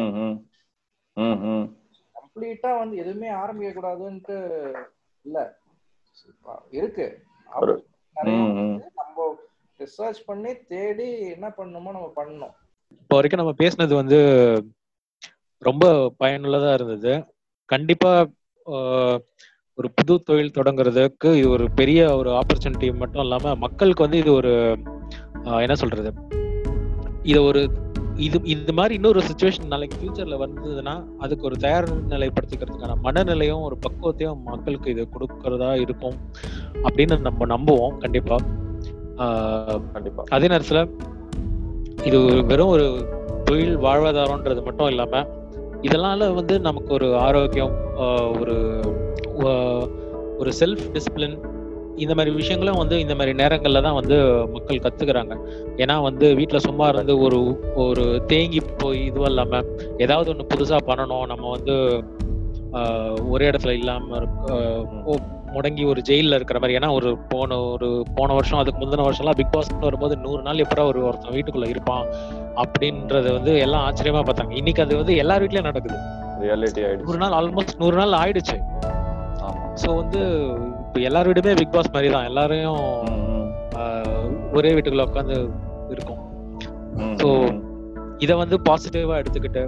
கம்ப்ளீட்டா 2.15 2.79
வந்து 2.79 2.97
எதுவுமே 2.97 3.29
ஆரம்பிக்க 3.29 3.81
கூடாதுன்ட்டு 3.81 4.37
இல்ல. 5.25 5.39
இருக்கு. 6.71 7.07
நம்ம 8.95 9.37
ரிசர்ச் 9.79 10.21
பண்ணி 10.27 10.55
தேடி 10.55 11.19
என்ன 11.31 11.49
பண்ணணுமோ 11.49 11.91
நம்ம 11.91 12.13
பண்ணணும். 12.17 12.55
இப்போ 13.07 13.19
வரைக்கும் 13.19 13.41
நம்ம 13.43 13.53
பேசினது 13.59 13.95
வந்து 13.95 14.17
ரொம்ப 15.63 15.85
பயனுள்ளதா 16.21 16.71
இருந்தது. 16.75 17.13
கண்டிப்பா 17.65 18.11
ஒரு 19.79 19.89
புது 19.95 20.15
தொழில் 20.23 20.57
தொடங்குறதுக்கு 20.57 21.29
இது 21.41 21.49
ஒரு 21.49 21.67
பெரிய 21.75 22.01
ஒரு 22.17 22.31
ஆப்பர்ச்சுனிட்டி 22.41 22.89
மட்டும் 22.97 23.23
இல்லாம 23.23 23.55
மக்களுக்கு 23.55 24.03
வந்து 24.03 24.19
இது 24.19 24.33
ஒரு 24.33 24.53
என்ன 25.65 25.75
சொல்றது? 25.75 26.13
இத 27.23 27.39
ஒரு 27.43 27.63
இது 28.27 28.41
இது 28.55 28.73
மாதிரி 28.73 28.95
இன்னொரு 28.95 29.23
சுச்சுவேஷன் 29.29 29.73
நாளைக்கு 29.75 29.97
ஃபியூச்சர்ல 29.99 30.43
வந்ததுன்னா 30.45 30.97
அதுக்கு 31.19 31.45
ஒரு 31.45 31.57
தயார் 31.57 31.91
நிலைப்படுத்திக்கிறதுக்கான 32.13 33.01
மனநிலையும் 33.09 33.65
ஒரு 33.69 33.79
பக்குவத்தையும் 33.87 34.45
மக்களுக்கு 34.53 34.91
இது 34.91 35.09
கொடுக்கறதா 35.17 35.73
இருக்கும் 35.81 36.17
அப்படின்னு 36.83 37.19
நம்ம 37.21 37.57
நம்புவோம். 37.57 37.99
கண்டிப்பா. 37.99 38.39
கண்டிப்பா. 39.93 40.23
அதே 40.29 40.47
நேரத்துல 40.47 40.81
இது 42.07 42.25
ஒரு 42.25 42.45
வெறும் 42.45 42.69
ஒரு 42.69 42.87
தொழில் 43.45 43.79
வாழ்வாதாரம்ன்றது 43.79 44.65
மட்டும் 44.65 44.89
இல்லாம 44.89 45.23
இதனால 45.83 46.35
வந்து 46.35 46.61
நமக்கு 46.61 46.95
ஒரு 46.95 47.17
ஆரோக்கியம் 47.17 47.75
ஒரு 48.41 48.57
ஒரு 50.39 50.53
செல்ஃப் 50.61 50.85
டிசிப்ளின் 50.93 51.37
இந்த 51.97 52.15
மாதிரி 52.15 52.35
விஷயங்களும் 52.35 52.77
வந்து 52.77 53.01
இந்த 53.01 53.15
மாதிரி 53.15 53.33
நேரங்களில் 53.35 53.83
தான் 53.83 53.95
வந்து 53.95 54.17
மக்கள் 54.53 54.77
கற்றுக்கிறாங்க 54.77 55.35
ஏன்னா 55.77 56.03
வந்து 56.03 56.35
வீட்டில் 56.35 56.59
சும்மா 56.59 56.89
இருந்து 56.89 57.19
ஒரு 57.19 57.39
ஒரு 57.75 58.23
தேங்கி 58.27 58.61
போய் 58.77 59.05
இதுவும் 59.05 59.29
இல்லாமல் 59.29 59.69
ஏதாவது 59.99 60.31
ஒன்று 60.31 60.47
புதுசாக 60.55 60.79
பண்ணணும். 60.87 61.27
நம்ம 61.27 61.51
வந்து 61.51 61.77
ஒரே 63.31 63.51
இடத்துல 63.51 63.71
இல்லாமல் 63.71 64.17
இருக்க- 64.17 64.85
ஓ- 65.05 65.25
முடங்கி 65.57 65.85
ஒரு 65.93 66.01
ஜெயில்ல 66.09 66.39
இருக்கிற 66.39 66.59
மாதிரி. 66.63 66.77
ஏன்னா 66.79 66.91
ஒரு 66.99 67.11
போன 67.33 67.59
ஒரு 67.75 67.89
போன 68.19 68.35
வருஷம் 68.39 68.61
அதுக்கு 68.63 68.81
முந்தின 68.83 69.07
வருஷம்லாம் 69.09 69.39
பிக் 69.41 69.55
பாஸ் 69.55 69.71
வரும்போது 69.87 70.17
நூறு 70.25 70.43
நாள் 70.49 70.63
எப்படா 70.65 70.85
ஒரு 70.93 71.01
ஒருத்தன் 71.09 71.37
வீட்டுக்குள்ள 71.37 71.69
இருப்பான் 71.75 72.07
அப்படின்றது 72.65 73.29
வந்து 73.39 73.53
எல்லாம் 73.67 73.85
ஆச்சரியமா 73.89 74.23
பார்த்தாங்க. 74.29 74.55
இன்னைக்கு 74.61 74.85
அது 74.87 75.01
வந்து 75.03 75.15
எல்லார் 75.25 75.45
வீட்லயும் 75.45 75.69
நடக்குது. 75.71 75.99
ரியாலிட்டி 76.45 76.83
நூறு 77.07 77.21
நாள் 77.25 77.37
ஆல்மோஸ்ட் 77.41 77.81
நூறு 77.83 77.97
நாள் 78.01 78.19
ஆயிடுச்சு. 78.23 78.57
ஸோ 79.83 79.89
வந்து 80.01 80.21
இப்போ 80.85 81.01
எல்லார் 81.09 81.29
வீடுமே 81.31 81.55
பிக் 81.61 81.75
பாஸ் 81.77 81.95
மாதிரி 81.95 82.11
தான். 82.15 82.29
எல்லாரையும் 82.31 82.83
ஒரே 84.59 84.71
வீட்டுக்குள்ள 84.77 85.07
உட்காந்து 85.09 85.37
இருக்கும். 85.95 86.21
ம், 87.03 87.59
இத 88.25 88.35
வந்து 88.43 88.57
பாசிட்டிவா 88.69 89.17
எடுத்துக்கிட்டு. 89.23 89.65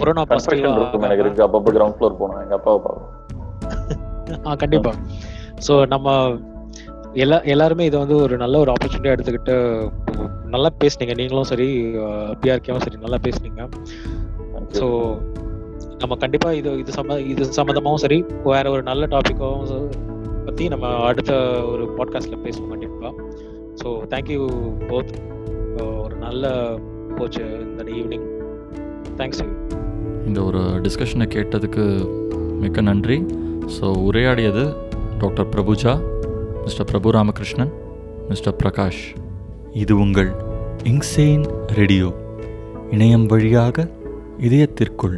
கொரோனா 0.00 0.22
பாசிட்டிவா 0.30 0.70
எனக்கு 1.06 1.24
இருக்கு. 1.24 1.44
அப்பப்போ 1.46 1.72
கிரவுண்ட் 1.76 1.96
ஃப்ளோர் 1.98 2.20
போனோம் 2.20 2.42
எங்க 2.44 2.54
அப்பாவை 2.58 2.80
பார்க்கணும் 2.86 3.16
கண்டிப்பா. 4.56 4.94
ஸோ 5.66 5.86
நம்ம 5.86 6.38
எல்லா 7.14 7.40
எல்லாருமே 7.42 7.84
இதை 7.84 7.98
வந்து 7.98 8.16
ஒரு 8.16 8.36
நல்ல 8.36 8.58
ஒரு 8.58 8.72
ஆப்பர்ச்சுனிட்டியா 8.72 9.14
எடுத்துக்கிட்டு 9.14 9.56
நல்லா 10.44 10.70
பேசுனீங்க. 10.84 11.14
நீங்களும் 11.14 11.44
சரி 11.44 11.84
பிஆர்கேவும் 12.42 12.84
சரி 12.86 12.96
நல்லா 13.00 13.18
பேசுனீங்க. 13.22 13.68
ஸோ. 14.72 15.18
நம்ம 15.98 16.14
கண்டிப்பா 16.16 16.52
இது 16.52 16.78
இது 16.78 16.92
சம்ம 16.96 17.26
இது 17.26 17.44
சம்மந்தமாவும் 17.44 18.02
சரி 18.04 18.24
வேற 18.44 18.70
ஒரு 18.70 18.82
நல்ல 18.82 19.06
டாபிக்கும் 19.06 19.66
பத்தி 20.46 20.68
நம்ம 20.68 20.86
அடுத்த 20.88 21.32
ஒரு 21.62 21.84
பாட்காஸ்ட்ல 21.98 22.36
பேசுவோம் 22.44 22.68
கண்டிப்பா. 22.68 23.12
ஸோ 23.82 23.88
தேங்க்யூ 24.10 24.40
போத் 24.88 25.12
ஒரு 26.00 26.16
நல்ல 26.16 26.76
போச்சு 27.16 27.44
இந்த 27.44 27.82
ஈவினிங் 27.82 28.26
தேங்க்ஸ் 29.16 29.42
இந்த 30.26 30.42
ஒரு 30.42 30.58
டிஸ்கஷனை 30.58 31.26
கேட்டதுக்கு 31.26 32.08
மிக்க 32.60 32.80
நன்றி. 32.80 33.24
So 33.76 33.86
உரையாடியது 34.06 34.64
doctor 35.18 35.48
Prabhuja 35.48 35.92
mister 36.64 36.88
Prabhu 36.90 37.10
Ramakrishnan 37.10 37.72
mister 38.28 38.56
Prakash 38.56 39.02
இது 39.74 39.94
உங்கள் 39.96 40.30
இங்சேன் 40.84 41.44
ரேடியோ 41.74 42.08
இணையம் 42.90 43.26
வழியாக 43.26 43.86
இதயத்திற்குள் 44.38 45.16